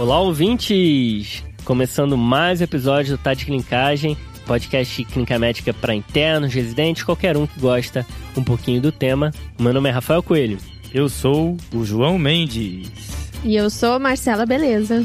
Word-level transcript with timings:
Olá, 0.00 0.18
ouvintes! 0.18 1.44
Começando 1.62 2.16
mais 2.16 2.62
um 2.62 2.64
episódio 2.64 3.18
do 3.18 3.22
Tá 3.22 3.34
de 3.34 3.44
Clinicagem, 3.44 4.16
podcast 4.46 5.04
clínica 5.04 5.38
médica 5.38 5.74
para 5.74 5.94
internos, 5.94 6.54
residentes, 6.54 7.02
qualquer 7.02 7.36
um 7.36 7.46
que 7.46 7.60
gosta 7.60 8.06
um 8.34 8.42
pouquinho 8.42 8.80
do 8.80 8.90
tema. 8.90 9.30
Meu 9.58 9.74
nome 9.74 9.90
é 9.90 9.92
Rafael 9.92 10.22
Coelho. 10.22 10.56
Eu 10.94 11.06
sou 11.10 11.54
o 11.74 11.84
João 11.84 12.18
Mendes. 12.18 12.90
E 13.44 13.54
eu 13.54 13.68
sou 13.68 14.00
Marcela 14.00 14.46
Beleza. 14.46 15.04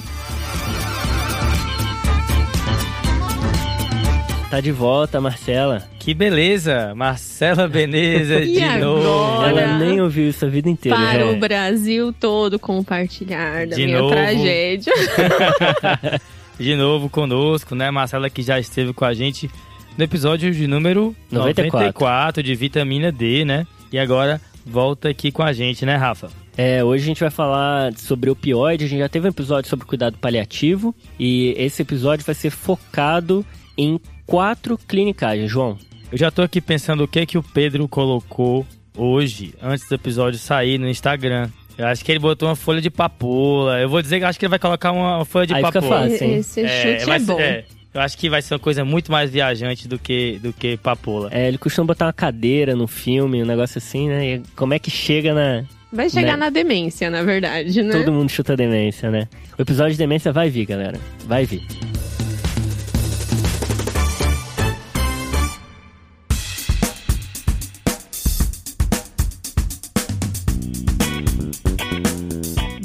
Tá 4.50 4.62
de 4.62 4.72
volta, 4.72 5.20
Marcela. 5.20 5.84
Que 6.00 6.14
beleza! 6.14 6.94
Marcela 6.96 7.68
Beneza 7.68 8.42
de 8.46 8.62
agora? 8.64 8.80
novo. 8.80 9.44
Ela 9.44 9.78
nem 9.80 10.00
ouviu 10.00 10.30
isso 10.30 10.46
a 10.46 10.48
vida 10.48 10.70
inteira. 10.70 10.98
Para 10.98 11.22
é. 11.22 11.26
o 11.26 11.40
Brasil 11.40 12.14
todo 12.14 12.60
compartilhar 12.60 13.68
da 13.68 13.76
De 13.76 13.86
minha 13.86 14.00
novo. 14.00 14.12
tragédia. 14.12 14.94
De 16.58 16.76
novo 16.76 17.10
conosco, 17.10 17.76
né? 17.76 17.92
Marcela 17.92 18.30
que 18.30 18.42
já 18.42 18.58
esteve 18.60 18.94
com 18.94 19.04
a 19.04 19.14
gente 19.14 19.50
no 19.98 20.04
episódio 20.04 20.54
de 20.54 20.68
número 20.68 21.14
94. 21.30 21.80
94 21.80 22.44
de 22.44 22.56
vitamina 22.56 23.12
D, 23.12 23.44
né? 23.44 23.68
E 23.92 24.00
agora 24.00 24.40
volta 24.66 25.10
aqui 25.10 25.32
com 25.34 25.44
a 25.44 25.52
gente, 25.52 25.86
né, 25.86 25.96
Rafa? 25.98 26.30
É, 26.58 26.82
hoje 26.82 27.04
a 27.04 27.08
gente 27.08 27.20
vai 27.20 27.30
falar 27.30 27.92
sobre 27.98 28.30
opioide. 28.30 28.86
A 28.86 28.88
gente 28.88 29.00
já 29.00 29.10
teve 29.10 29.28
um 29.28 29.32
episódio 29.32 29.70
sobre 29.70 29.86
cuidado 29.86 30.18
paliativo 30.18 30.96
e 31.20 31.54
esse 31.58 31.82
episódio 31.82 32.26
vai 32.26 32.36
ser 32.36 32.52
focado 32.52 33.46
em 33.78 34.00
quatro 34.26 34.78
clinicagens, 34.78 35.50
João. 35.50 35.78
Eu 36.12 36.18
já 36.18 36.32
tô 36.32 36.42
aqui 36.42 36.62
pensando 36.62 37.04
o 37.04 37.08
que 37.08 37.26
que 37.26 37.38
o 37.38 37.44
Pedro 37.44 37.88
colocou 37.88 38.66
hoje, 38.98 39.54
antes 39.62 39.88
do 39.88 39.96
episódio 39.96 40.40
sair 40.40 40.78
no 40.78 40.88
Instagram. 40.88 41.50
Eu 41.78 41.88
acho 41.88 42.06
que 42.06 42.12
ele 42.12 42.20
botou 42.20 42.48
uma 42.48 42.56
folha 42.56 42.80
de 42.80 42.90
papoula. 42.90 43.80
Eu 43.82 43.90
vou 43.90 44.02
dizer 44.02 44.20
que 44.20 44.24
eu 44.24 44.30
acho 44.30 44.40
que 44.40 44.46
ele 44.46 44.50
vai 44.52 44.60
colocar 44.60 44.92
uma 44.94 45.26
folha 45.26 45.46
de 45.48 45.54
Aí 45.56 45.64
fica 45.66 45.82
papoula. 45.82 46.10
fácil. 46.10 46.26
hein? 46.28 46.36
Esse 46.36 46.62
chute 46.62 46.88
é, 47.02 47.06
vai 47.06 47.20
ser- 47.20 47.26
bom. 47.26 47.40
é, 47.40 47.66
eu 47.94 48.00
acho 48.02 48.18
que 48.18 48.30
vai 48.30 48.42
ser 48.42 48.54
uma 48.54 48.60
coisa 48.60 48.86
muito 48.86 49.12
mais 49.12 49.30
viajante 49.30 49.86
do 49.88 50.00
que, 50.00 50.40
do 50.42 50.54
que 50.54 50.78
papoula. 50.78 51.28
É, 51.34 51.50
ele 51.50 51.58
costuma 51.58 51.88
botar 51.88 52.06
uma 52.06 52.14
cadeira 52.14 52.76
no 52.76 52.88
filme, 52.88 53.44
um 53.44 53.46
negócio 53.46 53.78
assim, 53.78 54.08
né? 54.08 54.36
E 54.36 54.44
como 54.56 54.74
é 54.74 54.80
que 54.80 54.90
chega 54.90 55.34
na. 55.34 55.66
Vai 55.92 56.10
chegar 56.10 56.34
Né? 56.34 56.38
na 56.38 56.50
demência, 56.50 57.10
na 57.10 57.24
verdade, 57.24 57.82
né? 57.84 57.92
Todo 57.92 58.12
mundo 58.14 58.30
chuta 58.30 58.56
demência, 58.56 59.12
né? 59.12 59.28
O 59.58 59.62
episódio 59.62 59.92
de 59.94 59.98
demência 59.98 60.32
vai 60.32 60.50
vir, 60.50 60.66
galera. 60.66 60.98
Vai 61.26 61.46
vir. 61.46 61.62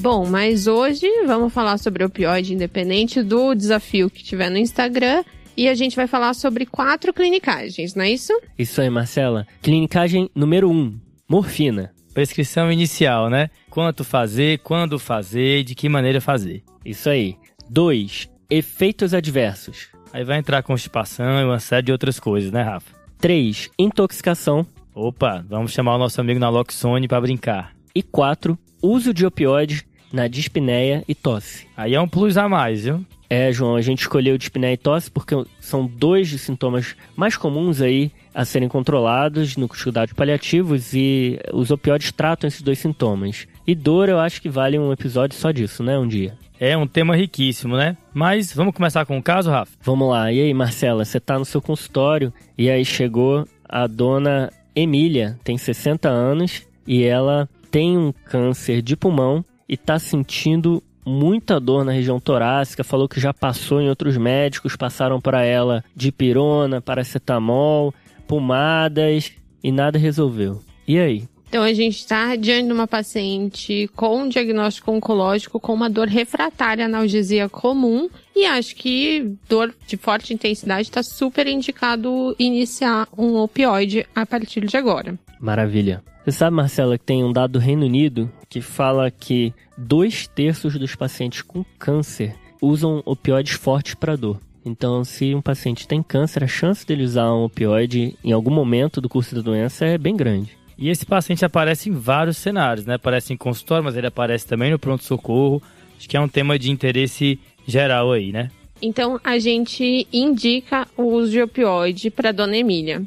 Bom, 0.00 0.24
mas 0.24 0.66
hoje 0.66 1.06
vamos 1.26 1.52
falar 1.52 1.76
sobre 1.76 2.02
opioide 2.02 2.54
independente 2.54 3.22
do 3.22 3.54
desafio 3.54 4.08
que 4.08 4.24
tiver 4.24 4.48
no 4.48 4.56
Instagram. 4.56 5.22
E 5.54 5.68
a 5.68 5.74
gente 5.74 5.94
vai 5.94 6.06
falar 6.06 6.32
sobre 6.32 6.64
quatro 6.64 7.12
clinicagens, 7.12 7.94
não 7.94 8.02
é 8.02 8.10
isso? 8.10 8.32
Isso 8.58 8.80
aí, 8.80 8.88
Marcela. 8.88 9.46
Clinicagem 9.60 10.30
número 10.34 10.70
1. 10.70 10.72
Um, 10.72 10.98
morfina. 11.28 11.92
Prescrição 12.14 12.72
inicial, 12.72 13.28
né? 13.28 13.50
Quanto 13.68 14.02
fazer, 14.02 14.60
quando 14.60 14.98
fazer 14.98 15.58
e 15.58 15.64
de 15.64 15.74
que 15.74 15.86
maneira 15.86 16.18
fazer. 16.18 16.62
Isso 16.82 17.10
aí. 17.10 17.36
2. 17.68 18.26
Efeitos 18.48 19.12
adversos. 19.12 19.88
Aí 20.14 20.24
vai 20.24 20.38
entrar 20.38 20.62
constipação 20.62 21.40
e 21.42 21.44
uma 21.44 21.60
série 21.60 21.84
de 21.84 21.92
outras 21.92 22.18
coisas, 22.18 22.50
né, 22.50 22.62
Rafa? 22.62 22.94
3. 23.18 23.68
Intoxicação. 23.78 24.66
Opa, 24.94 25.44
vamos 25.46 25.72
chamar 25.72 25.96
o 25.96 25.98
nosso 25.98 26.18
amigo 26.22 26.40
Naloxone 26.40 27.06
pra 27.06 27.20
brincar. 27.20 27.76
E 27.94 28.02
4. 28.02 28.58
Uso 28.82 29.12
de 29.12 29.26
opioide 29.26 29.89
na 30.12 30.28
dispneia 30.28 31.04
e 31.06 31.14
tosse. 31.14 31.66
Aí 31.76 31.94
é 31.94 32.00
um 32.00 32.08
plus 32.08 32.36
a 32.36 32.48
mais, 32.48 32.84
viu? 32.84 33.04
É, 33.28 33.52
João, 33.52 33.76
a 33.76 33.80
gente 33.80 34.00
escolheu 34.00 34.36
dispneia 34.36 34.74
e 34.74 34.76
tosse 34.76 35.08
porque 35.08 35.36
são 35.60 35.86
dois 35.86 36.32
dos 36.32 36.40
sintomas 36.40 36.96
mais 37.14 37.36
comuns 37.36 37.80
aí 37.80 38.10
a 38.34 38.44
serem 38.44 38.68
controlados 38.68 39.56
nos 39.56 39.82
cuidados 39.82 40.12
paliativos 40.12 40.92
e 40.94 41.38
os 41.52 41.70
opioides 41.70 42.10
tratam 42.10 42.48
esses 42.48 42.60
dois 42.60 42.80
sintomas. 42.80 43.46
E 43.64 43.74
dor, 43.74 44.08
eu 44.08 44.18
acho 44.18 44.42
que 44.42 44.48
vale 44.48 44.78
um 44.78 44.92
episódio 44.92 45.38
só 45.38 45.52
disso, 45.52 45.82
né? 45.84 45.96
Um 45.96 46.08
dia. 46.08 46.36
É 46.58 46.76
um 46.76 46.88
tema 46.88 47.14
riquíssimo, 47.14 47.76
né? 47.76 47.96
Mas 48.12 48.52
vamos 48.52 48.74
começar 48.74 49.06
com 49.06 49.16
o 49.16 49.22
caso, 49.22 49.48
Rafa? 49.48 49.72
Vamos 49.80 50.08
lá. 50.08 50.32
E 50.32 50.40
aí, 50.40 50.52
Marcela, 50.52 51.04
você 51.04 51.20
tá 51.20 51.38
no 51.38 51.44
seu 51.44 51.62
consultório 51.62 52.32
e 52.58 52.68
aí 52.68 52.84
chegou 52.84 53.46
a 53.68 53.86
dona 53.86 54.52
Emília, 54.74 55.38
tem 55.44 55.56
60 55.56 56.08
anos 56.08 56.66
e 56.86 57.04
ela 57.04 57.48
tem 57.70 57.96
um 57.96 58.12
câncer 58.12 58.82
de 58.82 58.96
pulmão 58.96 59.44
e 59.70 59.76
tá 59.76 60.00
sentindo 60.00 60.82
muita 61.06 61.60
dor 61.60 61.84
na 61.84 61.92
região 61.92 62.18
torácica, 62.18 62.82
falou 62.82 63.08
que 63.08 63.20
já 63.20 63.32
passou 63.32 63.80
em 63.80 63.88
outros 63.88 64.16
médicos, 64.16 64.74
passaram 64.74 65.20
para 65.20 65.44
ela 65.44 65.84
dipirona, 65.94 66.80
paracetamol, 66.80 67.94
pomadas 68.26 69.32
e 69.62 69.70
nada 69.70 69.96
resolveu. 69.96 70.60
E 70.88 70.98
aí? 70.98 71.28
Então 71.48 71.62
a 71.62 71.72
gente 71.72 71.98
está 71.98 72.34
diante 72.34 72.66
de 72.66 72.72
uma 72.72 72.88
paciente 72.88 73.88
com 73.94 74.22
um 74.22 74.28
diagnóstico 74.28 74.90
oncológico 74.90 75.60
com 75.60 75.72
uma 75.72 75.88
dor 75.88 76.08
refratária 76.08 76.84
analgesia 76.84 77.48
comum 77.48 78.10
e 78.34 78.46
acho 78.46 78.74
que 78.74 79.36
dor 79.48 79.72
de 79.86 79.96
forte 79.96 80.34
intensidade 80.34 80.88
está 80.88 81.02
super 81.02 81.46
indicado 81.46 82.34
iniciar 82.40 83.06
um 83.16 83.36
opioide 83.36 84.04
a 84.14 84.26
partir 84.26 84.66
de 84.66 84.76
agora. 84.76 85.16
Maravilha. 85.40 86.02
Você 86.24 86.32
sabe, 86.32 86.54
Marcela, 86.54 86.98
que 86.98 87.04
tem 87.04 87.24
um 87.24 87.32
dado 87.32 87.52
do 87.52 87.58
Reino 87.58 87.86
Unido 87.86 88.30
que 88.48 88.60
fala 88.60 89.10
que 89.10 89.54
dois 89.76 90.26
terços 90.26 90.78
dos 90.78 90.94
pacientes 90.94 91.40
com 91.40 91.64
câncer 91.78 92.34
usam 92.60 93.02
opioides 93.06 93.54
fortes 93.54 93.94
para 93.94 94.16
dor. 94.16 94.38
Então, 94.64 95.02
se 95.02 95.34
um 95.34 95.40
paciente 95.40 95.88
tem 95.88 96.02
câncer, 96.02 96.44
a 96.44 96.48
chance 96.48 96.86
dele 96.86 97.04
usar 97.04 97.32
um 97.32 97.44
opioide 97.44 98.16
em 98.22 98.32
algum 98.32 98.50
momento 98.50 99.00
do 99.00 99.08
curso 99.08 99.34
da 99.34 99.40
doença 99.40 99.86
é 99.86 99.96
bem 99.96 100.14
grande. 100.14 100.58
E 100.76 100.88
esse 100.90 101.06
paciente 101.06 101.44
aparece 101.44 101.88
em 101.88 101.92
vários 101.92 102.36
cenários, 102.36 102.84
né? 102.84 102.94
Aparece 102.94 103.32
em 103.32 103.36
consultório, 103.36 103.84
mas 103.84 103.96
ele 103.96 104.06
aparece 104.06 104.46
também 104.46 104.70
no 104.70 104.78
pronto-socorro. 104.78 105.62
Acho 105.96 106.08
que 106.08 106.16
é 106.16 106.20
um 106.20 106.28
tema 106.28 106.58
de 106.58 106.70
interesse 106.70 107.38
geral 107.66 108.12
aí, 108.12 108.32
né? 108.32 108.50
Então 108.82 109.20
a 109.22 109.38
gente 109.38 110.06
indica 110.12 110.86
o 110.96 111.04
uso 111.04 111.32
de 111.32 111.42
opioide 111.42 112.10
para 112.10 112.32
dona 112.32 112.56
Emília. 112.56 113.02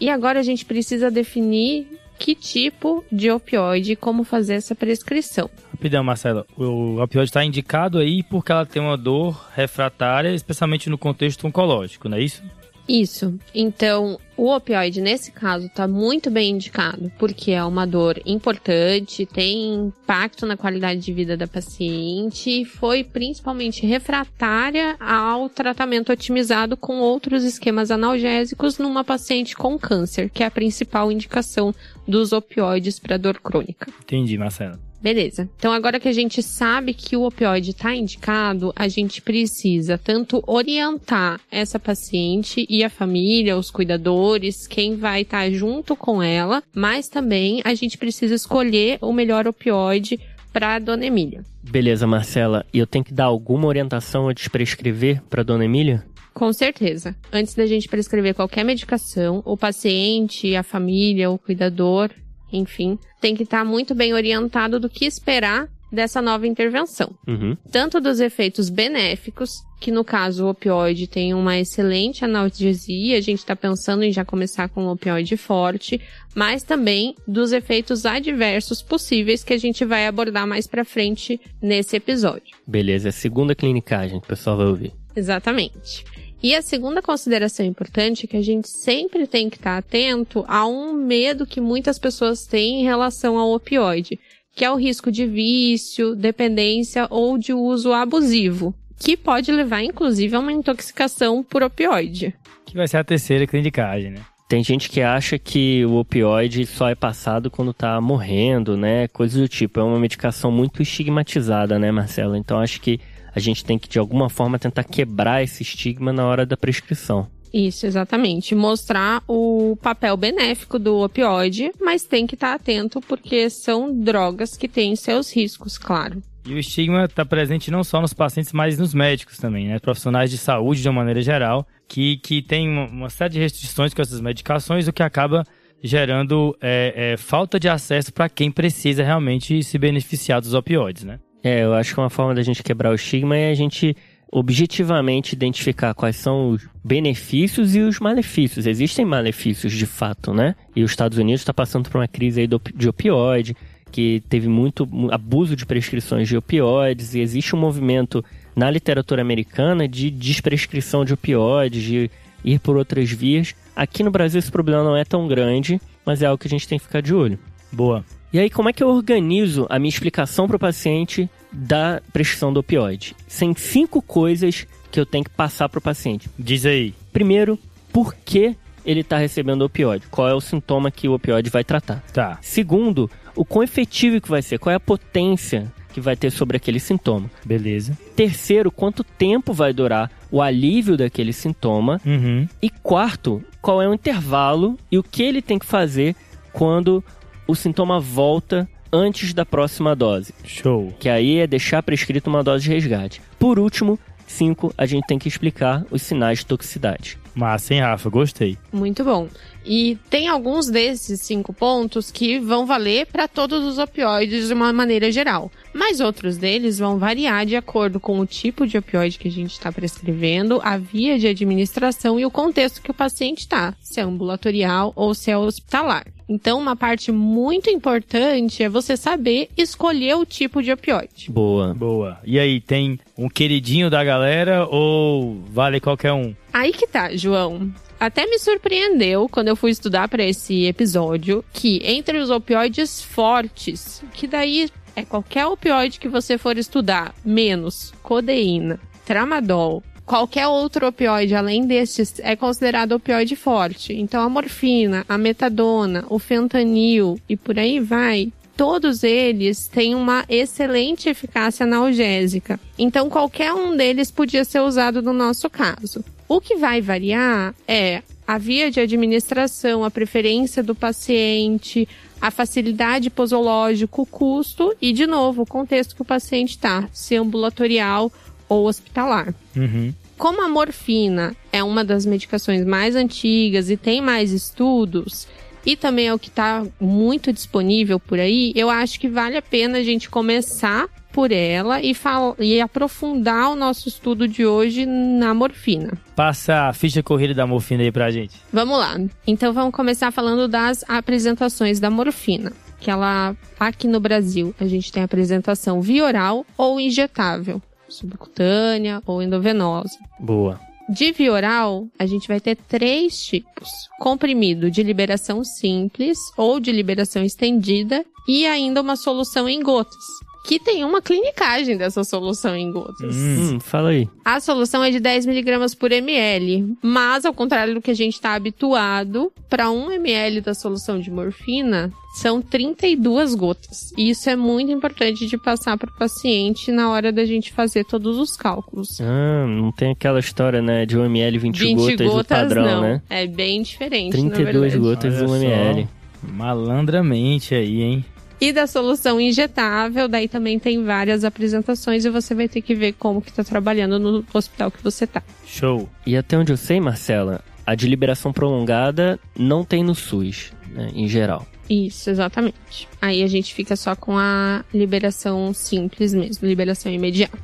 E 0.00 0.08
agora 0.08 0.38
a 0.38 0.44
gente 0.44 0.64
precisa 0.64 1.10
definir 1.10 1.97
que 2.18 2.34
tipo 2.34 3.04
de 3.10 3.30
opioide 3.30 3.92
e 3.92 3.96
como 3.96 4.24
fazer 4.24 4.54
essa 4.54 4.74
prescrição. 4.74 5.48
Rapidão, 5.72 6.02
Marcelo. 6.02 6.44
O 6.56 7.00
opioide 7.00 7.30
está 7.30 7.44
indicado 7.44 7.98
aí 7.98 8.22
porque 8.24 8.50
ela 8.50 8.66
tem 8.66 8.82
uma 8.82 8.96
dor 8.96 9.48
refratária, 9.54 10.34
especialmente 10.34 10.90
no 10.90 10.98
contexto 10.98 11.46
oncológico, 11.46 12.08
não 12.08 12.18
é 12.18 12.22
isso? 12.22 12.42
Isso. 12.88 13.38
Então, 13.54 14.18
o 14.34 14.54
opioide 14.54 15.00
nesse 15.00 15.30
caso 15.30 15.66
está 15.66 15.86
muito 15.86 16.30
bem 16.30 16.52
indicado, 16.52 17.12
porque 17.18 17.50
é 17.50 17.62
uma 17.62 17.86
dor 17.86 18.18
importante, 18.24 19.26
tem 19.26 19.74
impacto 19.74 20.46
na 20.46 20.56
qualidade 20.56 21.00
de 21.00 21.12
vida 21.12 21.36
da 21.36 21.46
paciente 21.46 22.62
e 22.62 22.64
foi 22.64 23.04
principalmente 23.04 23.84
refratária 23.84 24.96
ao 24.98 25.50
tratamento 25.50 26.10
otimizado 26.10 26.76
com 26.76 26.98
outros 27.00 27.44
esquemas 27.44 27.90
analgésicos 27.90 28.78
numa 28.78 29.04
paciente 29.04 29.54
com 29.54 29.78
câncer, 29.78 30.30
que 30.30 30.42
é 30.42 30.46
a 30.46 30.50
principal 30.50 31.12
indicação 31.12 31.74
dos 32.06 32.32
opioides 32.32 32.98
para 32.98 33.18
dor 33.18 33.38
crônica. 33.40 33.92
Entendi, 34.02 34.38
Marcelo. 34.38 34.87
Beleza. 35.00 35.48
Então, 35.56 35.72
agora 35.72 36.00
que 36.00 36.08
a 36.08 36.12
gente 36.12 36.42
sabe 36.42 36.92
que 36.92 37.16
o 37.16 37.22
opioide 37.22 37.70
está 37.70 37.94
indicado, 37.94 38.72
a 38.74 38.88
gente 38.88 39.22
precisa 39.22 39.96
tanto 39.96 40.42
orientar 40.46 41.40
essa 41.50 41.78
paciente 41.78 42.66
e 42.68 42.82
a 42.82 42.90
família, 42.90 43.56
os 43.56 43.70
cuidadores, 43.70 44.66
quem 44.66 44.96
vai 44.96 45.22
estar 45.22 45.50
junto 45.50 45.94
com 45.94 46.22
ela, 46.22 46.62
mas 46.74 47.08
também 47.08 47.62
a 47.64 47.74
gente 47.74 47.96
precisa 47.96 48.34
escolher 48.34 48.98
o 49.00 49.12
melhor 49.12 49.46
opioide 49.46 50.18
para 50.52 50.74
a 50.74 50.78
dona 50.78 51.06
Emília. 51.06 51.44
Beleza, 51.62 52.06
Marcela. 52.06 52.66
E 52.72 52.78
eu 52.78 52.86
tenho 52.86 53.04
que 53.04 53.14
dar 53.14 53.26
alguma 53.26 53.66
orientação 53.66 54.28
antes 54.28 54.44
de 54.44 54.50
prescrever 54.50 55.22
para 55.28 55.42
dona 55.42 55.64
Emília? 55.64 56.04
Com 56.34 56.52
certeza. 56.52 57.16
Antes 57.32 57.54
da 57.54 57.66
gente 57.66 57.88
prescrever 57.88 58.34
qualquer 58.34 58.64
medicação, 58.64 59.42
o 59.44 59.56
paciente, 59.56 60.54
a 60.56 60.62
família, 60.62 61.30
o 61.30 61.38
cuidador, 61.38 62.10
enfim, 62.52 62.98
tem 63.20 63.34
que 63.34 63.42
estar 63.42 63.64
muito 63.64 63.94
bem 63.94 64.14
orientado 64.14 64.78
do 64.80 64.88
que 64.88 65.04
esperar 65.04 65.68
dessa 65.90 66.20
nova 66.20 66.46
intervenção. 66.46 67.14
Uhum. 67.26 67.56
Tanto 67.70 68.00
dos 68.00 68.20
efeitos 68.20 68.68
benéficos, 68.68 69.62
que 69.80 69.90
no 69.90 70.04
caso 70.04 70.44
o 70.44 70.50
opioide 70.50 71.06
tem 71.06 71.32
uma 71.32 71.58
excelente 71.58 72.24
analgesia, 72.24 73.16
a 73.16 73.20
gente 73.20 73.38
está 73.38 73.56
pensando 73.56 74.02
em 74.02 74.12
já 74.12 74.24
começar 74.24 74.68
com 74.68 74.84
um 74.84 74.90
opioide 74.90 75.36
forte, 75.36 76.00
mas 76.34 76.62
também 76.62 77.14
dos 77.26 77.52
efeitos 77.52 78.04
adversos 78.04 78.82
possíveis 78.82 79.42
que 79.42 79.54
a 79.54 79.58
gente 79.58 79.84
vai 79.84 80.06
abordar 80.06 80.46
mais 80.46 80.66
pra 80.66 80.84
frente 80.84 81.40
nesse 81.60 81.96
episódio. 81.96 82.56
Beleza, 82.66 83.08
é 83.08 83.10
a 83.10 83.12
segunda 83.12 83.54
clinicagem 83.54 84.20
que 84.20 84.26
o 84.26 84.28
pessoal 84.28 84.56
vai 84.56 84.66
ouvir. 84.66 84.92
Exatamente. 85.16 86.04
E 86.40 86.54
a 86.54 86.62
segunda 86.62 87.02
consideração 87.02 87.66
importante 87.66 88.24
é 88.24 88.28
que 88.28 88.36
a 88.36 88.42
gente 88.42 88.68
sempre 88.68 89.26
tem 89.26 89.50
que 89.50 89.56
estar 89.56 89.76
atento 89.76 90.44
a 90.46 90.64
um 90.66 90.92
medo 90.92 91.46
que 91.46 91.60
muitas 91.60 91.98
pessoas 91.98 92.46
têm 92.46 92.80
em 92.80 92.84
relação 92.84 93.36
ao 93.36 93.52
opioide, 93.52 94.20
que 94.54 94.64
é 94.64 94.70
o 94.70 94.76
risco 94.76 95.10
de 95.10 95.26
vício, 95.26 96.14
dependência 96.14 97.08
ou 97.10 97.36
de 97.36 97.52
uso 97.52 97.92
abusivo, 97.92 98.72
que 98.96 99.16
pode 99.16 99.50
levar 99.50 99.82
inclusive 99.82 100.36
a 100.36 100.38
uma 100.38 100.52
intoxicação 100.52 101.42
por 101.42 101.62
opioide. 101.62 102.32
Que 102.64 102.76
vai 102.76 102.86
ser 102.86 102.98
a 102.98 103.04
terceira 103.04 103.46
clinicagem, 103.46 104.12
né? 104.12 104.20
Tem 104.48 104.64
gente 104.64 104.88
que 104.88 105.02
acha 105.02 105.38
que 105.38 105.84
o 105.84 105.96
opioide 105.96 106.64
só 106.64 106.88
é 106.88 106.94
passado 106.94 107.50
quando 107.50 107.74
tá 107.74 108.00
morrendo, 108.00 108.78
né? 108.78 109.06
Coisas 109.08 109.38
do 109.38 109.46
tipo. 109.46 109.78
É 109.78 109.82
uma 109.82 109.98
medicação 109.98 110.50
muito 110.50 110.80
estigmatizada, 110.80 111.78
né, 111.78 111.92
Marcelo? 111.92 112.34
Então 112.34 112.58
acho 112.58 112.80
que 112.80 112.98
a 113.34 113.40
gente 113.40 113.64
tem 113.64 113.78
que, 113.78 113.88
de 113.88 113.98
alguma 113.98 114.28
forma, 114.28 114.58
tentar 114.58 114.84
quebrar 114.84 115.42
esse 115.42 115.62
estigma 115.62 116.12
na 116.12 116.26
hora 116.26 116.46
da 116.46 116.56
prescrição. 116.56 117.28
Isso, 117.52 117.86
exatamente. 117.86 118.54
Mostrar 118.54 119.22
o 119.26 119.76
papel 119.80 120.16
benéfico 120.16 120.78
do 120.78 121.02
opioide, 121.02 121.72
mas 121.80 122.04
tem 122.04 122.26
que 122.26 122.34
estar 122.34 122.54
atento 122.54 123.00
porque 123.00 123.48
são 123.48 123.92
drogas 123.92 124.56
que 124.56 124.68
têm 124.68 124.94
seus 124.96 125.34
riscos, 125.34 125.78
claro. 125.78 126.22
E 126.46 126.54
o 126.54 126.58
estigma 126.58 127.04
está 127.04 127.26
presente 127.26 127.70
não 127.70 127.84
só 127.84 128.00
nos 128.00 128.14
pacientes, 128.14 128.52
mas 128.52 128.78
nos 128.78 128.94
médicos 128.94 129.36
também, 129.36 129.68
né? 129.68 129.78
Profissionais 129.78 130.30
de 130.30 130.38
saúde 130.38 130.80
de 130.80 130.88
uma 130.88 131.00
maneira 131.00 131.20
geral, 131.20 131.66
que, 131.86 132.16
que 132.18 132.40
tem 132.40 132.68
uma, 132.68 133.10
série 133.10 133.34
de 133.34 133.38
restrições 133.38 133.92
com 133.92 134.00
essas 134.00 134.20
medicações, 134.20 134.88
o 134.88 134.92
que 134.92 135.02
acaba 135.02 135.44
gerando 135.82 136.56
é, 136.60 137.12
é, 137.12 137.16
falta 137.16 137.60
de 137.60 137.68
acesso 137.68 138.12
para 138.12 138.28
quem 138.28 138.50
precisa 138.50 139.04
realmente 139.04 139.62
se 139.62 139.78
beneficiar 139.78 140.40
dos 140.40 140.54
opioides, 140.54 141.04
né? 141.04 141.18
É, 141.42 141.64
eu 141.64 141.74
acho 141.74 141.94
que 141.94 142.00
uma 142.00 142.10
forma 142.10 142.34
da 142.34 142.42
gente 142.42 142.62
quebrar 142.62 142.90
o 142.90 142.94
estigma 142.94 143.36
é 143.36 143.50
a 143.50 143.54
gente 143.54 143.96
objetivamente 144.30 145.32
identificar 145.32 145.94
quais 145.94 146.16
são 146.16 146.50
os 146.50 146.68
benefícios 146.84 147.74
e 147.74 147.80
os 147.80 147.98
malefícios. 147.98 148.66
Existem 148.66 149.04
malefícios 149.04 149.72
de 149.72 149.86
fato, 149.86 150.34
né? 150.34 150.54
E 150.76 150.82
os 150.82 150.90
Estados 150.90 151.16
Unidos 151.18 151.40
está 151.40 151.54
passando 151.54 151.88
por 151.88 151.98
uma 151.98 152.08
crise 152.08 152.42
aí 152.42 152.48
de 152.74 152.88
opioide, 152.88 153.56
que 153.90 154.22
teve 154.28 154.48
muito 154.48 154.86
abuso 155.10 155.56
de 155.56 155.64
prescrições 155.64 156.28
de 156.28 156.36
opioides, 156.36 157.14
e 157.14 157.20
existe 157.20 157.56
um 157.56 157.58
movimento 157.58 158.22
na 158.54 158.70
literatura 158.70 159.22
americana 159.22 159.88
de 159.88 160.10
desprescrição 160.10 161.04
de 161.04 161.14
opioides, 161.14 161.82
de 161.82 162.10
ir 162.44 162.58
por 162.60 162.76
outras 162.76 163.10
vias. 163.10 163.54
Aqui 163.74 164.02
no 164.02 164.10
Brasil 164.10 164.38
esse 164.38 164.50
problema 164.50 164.84
não 164.84 164.96
é 164.96 165.04
tão 165.04 165.26
grande, 165.26 165.80
mas 166.04 166.22
é 166.22 166.26
algo 166.26 166.38
que 166.38 166.48
a 166.48 166.50
gente 166.50 166.68
tem 166.68 166.78
que 166.78 166.84
ficar 166.84 167.00
de 167.00 167.14
olho. 167.14 167.38
Boa. 167.72 168.04
E 168.32 168.38
aí, 168.38 168.50
como 168.50 168.68
é 168.68 168.72
que 168.72 168.82
eu 168.82 168.88
organizo 168.88 169.66
a 169.70 169.78
minha 169.78 169.88
explicação 169.88 170.46
para 170.46 170.56
o 170.56 170.60
paciente 170.60 171.30
da 171.50 172.02
prescrição 172.12 172.52
do 172.52 172.60
opioide? 172.60 173.16
Tem 173.38 173.54
cinco 173.54 174.02
coisas 174.02 174.66
que 174.90 175.00
eu 175.00 175.06
tenho 175.06 175.24
que 175.24 175.30
passar 175.30 175.68
para 175.68 175.78
o 175.78 175.82
paciente. 175.82 176.28
Diz 176.38 176.66
aí. 176.66 176.94
Primeiro, 177.10 177.58
por 177.90 178.14
que 178.14 178.54
ele 178.84 179.00
está 179.00 179.16
recebendo 179.16 179.62
opioide? 179.62 180.06
Qual 180.10 180.28
é 180.28 180.34
o 180.34 180.40
sintoma 180.40 180.90
que 180.90 181.08
o 181.08 181.14
opioide 181.14 181.48
vai 181.48 181.64
tratar? 181.64 182.02
Tá. 182.12 182.38
Segundo, 182.42 183.10
o 183.34 183.44
quão 183.46 183.62
efetivo 183.62 184.20
que 184.20 184.28
vai 184.28 184.42
ser? 184.42 184.58
Qual 184.58 184.72
é 184.72 184.76
a 184.76 184.80
potência 184.80 185.72
que 185.92 186.00
vai 186.00 186.14
ter 186.14 186.30
sobre 186.30 186.58
aquele 186.58 186.78
sintoma? 186.78 187.30
Beleza. 187.44 187.96
Terceiro, 188.14 188.70
quanto 188.70 189.02
tempo 189.02 189.54
vai 189.54 189.72
durar 189.72 190.10
o 190.30 190.42
alívio 190.42 190.98
daquele 190.98 191.32
sintoma? 191.32 191.98
Uhum. 192.04 192.46
E 192.60 192.68
quarto, 192.68 193.42
qual 193.62 193.80
é 193.80 193.88
o 193.88 193.94
intervalo 193.94 194.78
e 194.92 194.98
o 194.98 195.02
que 195.02 195.22
ele 195.22 195.40
tem 195.40 195.58
que 195.58 195.66
fazer 195.66 196.14
quando 196.52 197.02
o 197.48 197.54
sintoma 197.54 197.98
volta 197.98 198.68
antes 198.92 199.32
da 199.32 199.44
próxima 199.44 199.96
dose. 199.96 200.34
Show. 200.44 200.94
Que 201.00 201.08
aí 201.08 201.38
é 201.38 201.46
deixar 201.46 201.82
prescrito 201.82 202.28
uma 202.28 202.44
dose 202.44 202.64
de 202.64 202.70
resgate. 202.70 203.22
Por 203.38 203.58
último, 203.58 203.98
5, 204.26 204.74
a 204.76 204.86
gente 204.86 205.06
tem 205.06 205.18
que 205.18 205.28
explicar 205.28 205.84
os 205.90 206.02
sinais 206.02 206.40
de 206.40 206.46
toxicidade. 206.46 207.18
Massa, 207.34 207.72
hein, 207.72 207.80
Rafa? 207.80 208.10
Gostei. 208.10 208.58
Muito 208.72 209.02
bom. 209.02 209.28
E 209.68 209.98
tem 210.08 210.28
alguns 210.28 210.70
desses 210.70 211.20
cinco 211.20 211.52
pontos 211.52 212.10
que 212.10 212.38
vão 212.38 212.64
valer 212.64 213.04
para 213.04 213.28
todos 213.28 213.62
os 213.66 213.76
opioides 213.76 214.48
de 214.48 214.54
uma 214.54 214.72
maneira 214.72 215.12
geral. 215.12 215.52
Mas 215.74 216.00
outros 216.00 216.38
deles 216.38 216.78
vão 216.78 216.98
variar 216.98 217.44
de 217.44 217.54
acordo 217.54 218.00
com 218.00 218.18
o 218.18 218.24
tipo 218.24 218.66
de 218.66 218.78
opioide 218.78 219.18
que 219.18 219.28
a 219.28 219.30
gente 219.30 219.52
está 219.52 219.70
prescrevendo, 219.70 220.58
a 220.64 220.78
via 220.78 221.18
de 221.18 221.26
administração 221.26 222.18
e 222.18 222.24
o 222.24 222.30
contexto 222.30 222.80
que 222.80 222.90
o 222.90 222.94
paciente 222.94 223.40
está, 223.40 223.74
se 223.82 224.00
é 224.00 224.02
ambulatorial 224.02 224.90
ou 224.96 225.12
se 225.14 225.30
é 225.30 225.36
hospitalar. 225.36 226.06
Então, 226.26 226.58
uma 226.58 226.74
parte 226.74 227.12
muito 227.12 227.68
importante 227.68 228.62
é 228.62 228.68
você 228.68 228.96
saber 228.96 229.50
escolher 229.54 230.16
o 230.16 230.24
tipo 230.24 230.62
de 230.62 230.72
opioide. 230.72 231.30
Boa. 231.30 231.74
Boa. 231.74 232.18
E 232.24 232.38
aí, 232.38 232.58
tem 232.60 232.98
um 233.16 233.28
queridinho 233.28 233.90
da 233.90 234.02
galera 234.02 234.66
ou 234.66 235.42
vale 235.50 235.78
qualquer 235.78 236.12
um? 236.12 236.34
Aí 236.52 236.72
que 236.72 236.86
tá, 236.86 237.14
João. 237.14 237.70
Até 238.00 238.26
me 238.26 238.38
surpreendeu 238.38 239.28
quando 239.28 239.48
eu 239.48 239.56
fui 239.56 239.72
estudar 239.72 240.08
para 240.08 240.24
esse 240.24 240.66
episódio 240.66 241.44
que 241.52 241.80
entre 241.84 242.18
os 242.18 242.30
opioides 242.30 243.02
fortes, 243.02 244.02
que 244.12 244.28
daí 244.28 244.70
é 244.94 245.04
qualquer 245.04 245.46
opioide 245.46 245.98
que 245.98 246.08
você 246.08 246.38
for 246.38 246.56
estudar, 246.56 247.12
menos 247.24 247.92
codeína, 248.02 248.78
tramadol, 249.04 249.82
qualquer 250.06 250.46
outro 250.46 250.86
opioide 250.86 251.34
além 251.34 251.66
destes 251.66 252.14
é 252.20 252.36
considerado 252.36 252.92
opioide 252.92 253.34
forte. 253.34 253.92
Então 253.92 254.22
a 254.22 254.28
morfina, 254.28 255.04
a 255.08 255.18
metadona, 255.18 256.04
o 256.08 256.20
fentanil 256.20 257.20
e 257.28 257.36
por 257.36 257.58
aí 257.58 257.80
vai, 257.80 258.32
todos 258.56 259.02
eles 259.02 259.66
têm 259.66 259.96
uma 259.96 260.24
excelente 260.28 261.08
eficácia 261.08 261.64
analgésica. 261.64 262.60
Então 262.78 263.10
qualquer 263.10 263.52
um 263.52 263.76
deles 263.76 264.10
podia 264.10 264.44
ser 264.44 264.60
usado 264.60 265.02
no 265.02 265.12
nosso 265.12 265.50
caso. 265.50 266.04
O 266.28 266.40
que 266.40 266.56
vai 266.56 266.82
variar 266.82 267.54
é 267.66 268.02
a 268.26 268.36
via 268.36 268.70
de 268.70 268.78
administração, 268.78 269.82
a 269.82 269.90
preferência 269.90 270.62
do 270.62 270.74
paciente, 270.74 271.88
a 272.20 272.30
facilidade 272.30 273.08
posológica, 273.08 274.02
o 274.02 274.04
custo 274.04 274.76
e, 274.82 274.92
de 274.92 275.06
novo, 275.06 275.42
o 275.42 275.46
contexto 275.46 275.96
que 275.96 276.02
o 276.02 276.04
paciente 276.04 276.50
está, 276.50 276.86
se 276.92 277.16
ambulatorial 277.16 278.12
ou 278.46 278.66
hospitalar. 278.66 279.34
Uhum. 279.56 279.94
Como 280.18 280.42
a 280.42 280.48
morfina 280.48 281.34
é 281.50 281.62
uma 281.62 281.82
das 281.82 282.04
medicações 282.04 282.64
mais 282.66 282.94
antigas 282.94 283.70
e 283.70 283.76
tem 283.76 284.02
mais 284.02 284.30
estudos, 284.30 285.26
e 285.64 285.76
também 285.76 286.08
é 286.08 286.14
o 286.14 286.18
que 286.18 286.28
está 286.28 286.66
muito 286.80 287.32
disponível 287.32 287.98
por 287.98 288.18
aí, 288.18 288.52
eu 288.54 288.68
acho 288.68 288.98
que 289.00 289.08
vale 289.08 289.36
a 289.36 289.42
pena 289.42 289.78
a 289.78 289.82
gente 289.82 290.10
começar 290.10 290.88
por 291.18 291.32
ela 291.32 291.80
e, 291.82 291.92
e 292.38 292.60
aprofundar 292.60 293.50
o 293.50 293.56
nosso 293.56 293.88
estudo 293.88 294.28
de 294.28 294.46
hoje 294.46 294.86
na 294.86 295.34
morfina. 295.34 295.98
Passa 296.14 296.68
a 296.68 296.72
ficha 296.72 297.02
corrida 297.02 297.34
da 297.34 297.44
morfina 297.44 297.82
aí 297.82 297.90
pra 297.90 298.08
gente. 298.08 298.36
Vamos 298.52 298.78
lá. 298.78 298.96
Então 299.26 299.52
vamos 299.52 299.74
começar 299.74 300.12
falando 300.12 300.46
das 300.46 300.84
apresentações 300.88 301.80
da 301.80 301.90
morfina. 301.90 302.52
Que 302.78 302.88
ela, 302.88 303.34
aqui 303.58 303.88
no 303.88 303.98
Brasil, 303.98 304.54
a 304.60 304.66
gente 304.66 304.92
tem 304.92 305.02
apresentação 305.02 305.82
via 305.82 306.04
oral 306.04 306.46
ou 306.56 306.78
injetável 306.78 307.60
subcutânea 307.88 309.02
ou 309.04 309.20
endovenosa. 309.20 309.98
Boa. 310.20 310.60
De 310.88 311.10
via 311.10 311.32
oral, 311.32 311.88
a 311.98 312.06
gente 312.06 312.28
vai 312.28 312.38
ter 312.38 312.54
três 312.54 313.26
tipos: 313.26 313.68
comprimido 313.98 314.70
de 314.70 314.84
liberação 314.84 315.42
simples 315.42 316.16
ou 316.36 316.60
de 316.60 316.70
liberação 316.70 317.24
estendida 317.24 318.04
e 318.28 318.46
ainda 318.46 318.80
uma 318.80 318.94
solução 318.94 319.48
em 319.48 319.60
gotas 319.60 320.28
que 320.48 320.58
tem 320.58 320.82
uma 320.82 321.02
clinicagem 321.02 321.76
dessa 321.76 322.02
solução 322.02 322.56
em 322.56 322.72
gotas. 322.72 323.14
Hum, 323.14 323.60
fala 323.60 323.90
aí. 323.90 324.08
A 324.24 324.40
solução 324.40 324.82
é 324.82 324.90
de 324.90 324.98
10 324.98 325.26
miligramas 325.26 325.74
por 325.74 325.92
ml, 325.92 326.74
mas 326.80 327.26
ao 327.26 327.34
contrário 327.34 327.74
do 327.74 327.82
que 327.82 327.90
a 327.90 327.94
gente 327.94 328.14
está 328.14 328.32
habituado, 328.32 329.30
para 329.50 329.70
1 329.70 329.92
ml 329.92 330.40
da 330.40 330.54
solução 330.54 330.98
de 330.98 331.10
morfina, 331.10 331.92
são 332.14 332.40
32 332.40 333.34
gotas. 333.34 333.92
E 333.94 334.08
isso 334.08 334.30
é 334.30 334.36
muito 334.36 334.72
importante 334.72 335.26
de 335.26 335.36
passar 335.36 335.76
para 335.76 335.90
o 335.90 335.98
paciente 335.98 336.72
na 336.72 336.88
hora 336.88 337.12
da 337.12 337.26
gente 337.26 337.52
fazer 337.52 337.84
todos 337.84 338.16
os 338.16 338.34
cálculos. 338.34 338.98
Ah, 339.02 339.46
não 339.46 339.70
tem 339.70 339.90
aquela 339.90 340.18
história, 340.18 340.62
né, 340.62 340.86
de 340.86 340.96
1 340.96 341.04
ml 341.04 341.38
20, 341.40 341.58
20 341.58 341.76
gotas, 341.76 342.06
gotas 342.06 342.16
do 342.16 342.24
padrão, 342.24 342.64
não. 342.64 342.80
né? 342.80 343.02
É 343.10 343.26
bem 343.26 343.60
diferente, 343.60 344.12
32 344.12 344.76
gotas 344.76 345.14
de 345.14 345.24
1 345.24 345.36
ml. 345.36 345.88
Malandramente 346.22 347.54
aí, 347.54 347.82
hein? 347.82 348.04
E 348.40 348.52
da 348.52 348.66
solução 348.66 349.20
injetável, 349.20 350.08
daí 350.08 350.28
também 350.28 350.58
tem 350.58 350.84
várias 350.84 351.24
apresentações 351.24 352.04
e 352.04 352.10
você 352.10 352.34
vai 352.34 352.48
ter 352.48 352.62
que 352.62 352.74
ver 352.74 352.92
como 352.92 353.20
que 353.20 353.32
tá 353.32 353.42
trabalhando 353.42 353.98
no 353.98 354.24
hospital 354.32 354.70
que 354.70 354.82
você 354.82 355.06
tá. 355.06 355.22
Show. 355.44 355.88
E 356.06 356.16
até 356.16 356.38
onde 356.38 356.52
eu 356.52 356.56
sei, 356.56 356.80
Marcela, 356.80 357.42
a 357.66 357.74
de 357.74 357.88
liberação 357.88 358.32
prolongada 358.32 359.18
não 359.36 359.64
tem 359.64 359.82
no 359.82 359.94
SUS, 359.94 360.52
né, 360.70 360.90
em 360.94 361.08
geral. 361.08 361.46
Isso, 361.68 362.08
exatamente. 362.08 362.88
Aí 363.02 363.22
a 363.22 363.26
gente 363.26 363.52
fica 363.52 363.76
só 363.76 363.94
com 363.94 364.16
a 364.16 364.64
liberação 364.72 365.52
simples 365.52 366.14
mesmo, 366.14 366.46
liberação 366.46 366.90
imediata. 366.90 367.36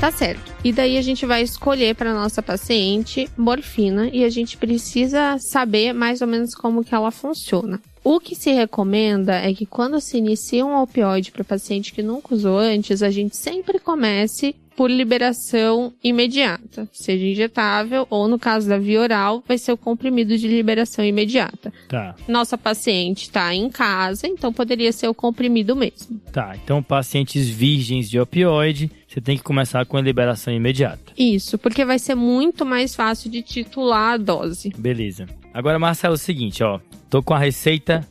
Tá 0.00 0.10
certo. 0.10 0.50
E 0.64 0.72
daí 0.72 0.96
a 0.96 1.02
gente 1.02 1.26
vai 1.26 1.42
escolher 1.42 1.94
para 1.94 2.14
nossa 2.14 2.42
paciente 2.42 3.28
morfina 3.36 4.08
e 4.10 4.24
a 4.24 4.30
gente 4.30 4.56
precisa 4.56 5.36
saber 5.38 5.92
mais 5.92 6.22
ou 6.22 6.26
menos 6.26 6.54
como 6.54 6.82
que 6.82 6.94
ela 6.94 7.10
funciona. 7.10 7.78
O 8.02 8.18
que 8.18 8.34
se 8.34 8.50
recomenda 8.50 9.34
é 9.34 9.52
que 9.52 9.66
quando 9.66 10.00
se 10.00 10.16
inicia 10.16 10.64
um 10.64 10.80
opioide 10.80 11.30
para 11.30 11.44
paciente 11.44 11.92
que 11.92 12.02
nunca 12.02 12.34
usou 12.34 12.58
antes, 12.58 13.02
a 13.02 13.10
gente 13.10 13.36
sempre 13.36 13.78
comece 13.78 14.56
por 14.74 14.90
liberação 14.90 15.92
imediata, 16.02 16.88
seja 16.90 17.26
injetável 17.26 18.06
ou 18.08 18.26
no 18.26 18.38
caso 18.38 18.66
da 18.66 18.78
via 18.78 19.02
oral, 19.02 19.44
vai 19.46 19.58
ser 19.58 19.72
o 19.72 19.76
comprimido 19.76 20.38
de 20.38 20.48
liberação 20.48 21.04
imediata. 21.04 21.70
Tá. 21.86 22.14
Nossa 22.26 22.56
paciente 22.56 23.24
está 23.24 23.54
em 23.54 23.68
casa, 23.68 24.26
então 24.26 24.50
poderia 24.50 24.90
ser 24.90 25.08
o 25.08 25.14
comprimido 25.14 25.76
mesmo. 25.76 26.18
Tá, 26.32 26.56
então 26.56 26.82
pacientes 26.82 27.46
virgens 27.46 28.08
de 28.08 28.18
opioide, 28.18 28.90
você 29.10 29.20
tem 29.20 29.36
que 29.36 29.42
começar 29.42 29.84
com 29.86 29.96
a 29.96 30.00
liberação 30.00 30.54
imediata. 30.54 31.12
Isso, 31.18 31.58
porque 31.58 31.84
vai 31.84 31.98
ser 31.98 32.14
muito 32.14 32.64
mais 32.64 32.94
fácil 32.94 33.28
de 33.28 33.42
titular 33.42 34.12
a 34.12 34.16
dose. 34.16 34.72
Beleza. 34.78 35.26
Agora, 35.52 35.80
Marcelo, 35.80 36.14
é 36.14 36.16
o 36.16 36.18
seguinte, 36.18 36.62
ó. 36.62 36.78
Tô 37.10 37.20
com 37.20 37.34
a 37.34 37.38
receita 37.38 38.06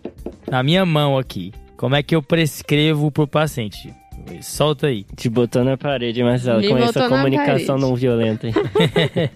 na 0.45 0.61
minha 0.61 0.85
mão 0.85 1.17
aqui. 1.17 1.53
Como 1.77 1.95
é 1.95 2.03
que 2.03 2.13
eu 2.13 2.21
prescrevo 2.21 3.09
pro 3.09 3.25
paciente? 3.25 3.93
Solta 4.41 4.87
aí. 4.87 5.05
Te 5.15 5.29
botou 5.29 5.63
na 5.63 5.77
parede, 5.77 6.21
Marcelo, 6.21 6.59
Me 6.59 6.67
com 6.67 6.77
essa 6.77 7.07
comunicação 7.07 7.77
não 7.77 7.95
violenta. 7.95 8.47
hein? 8.47 8.53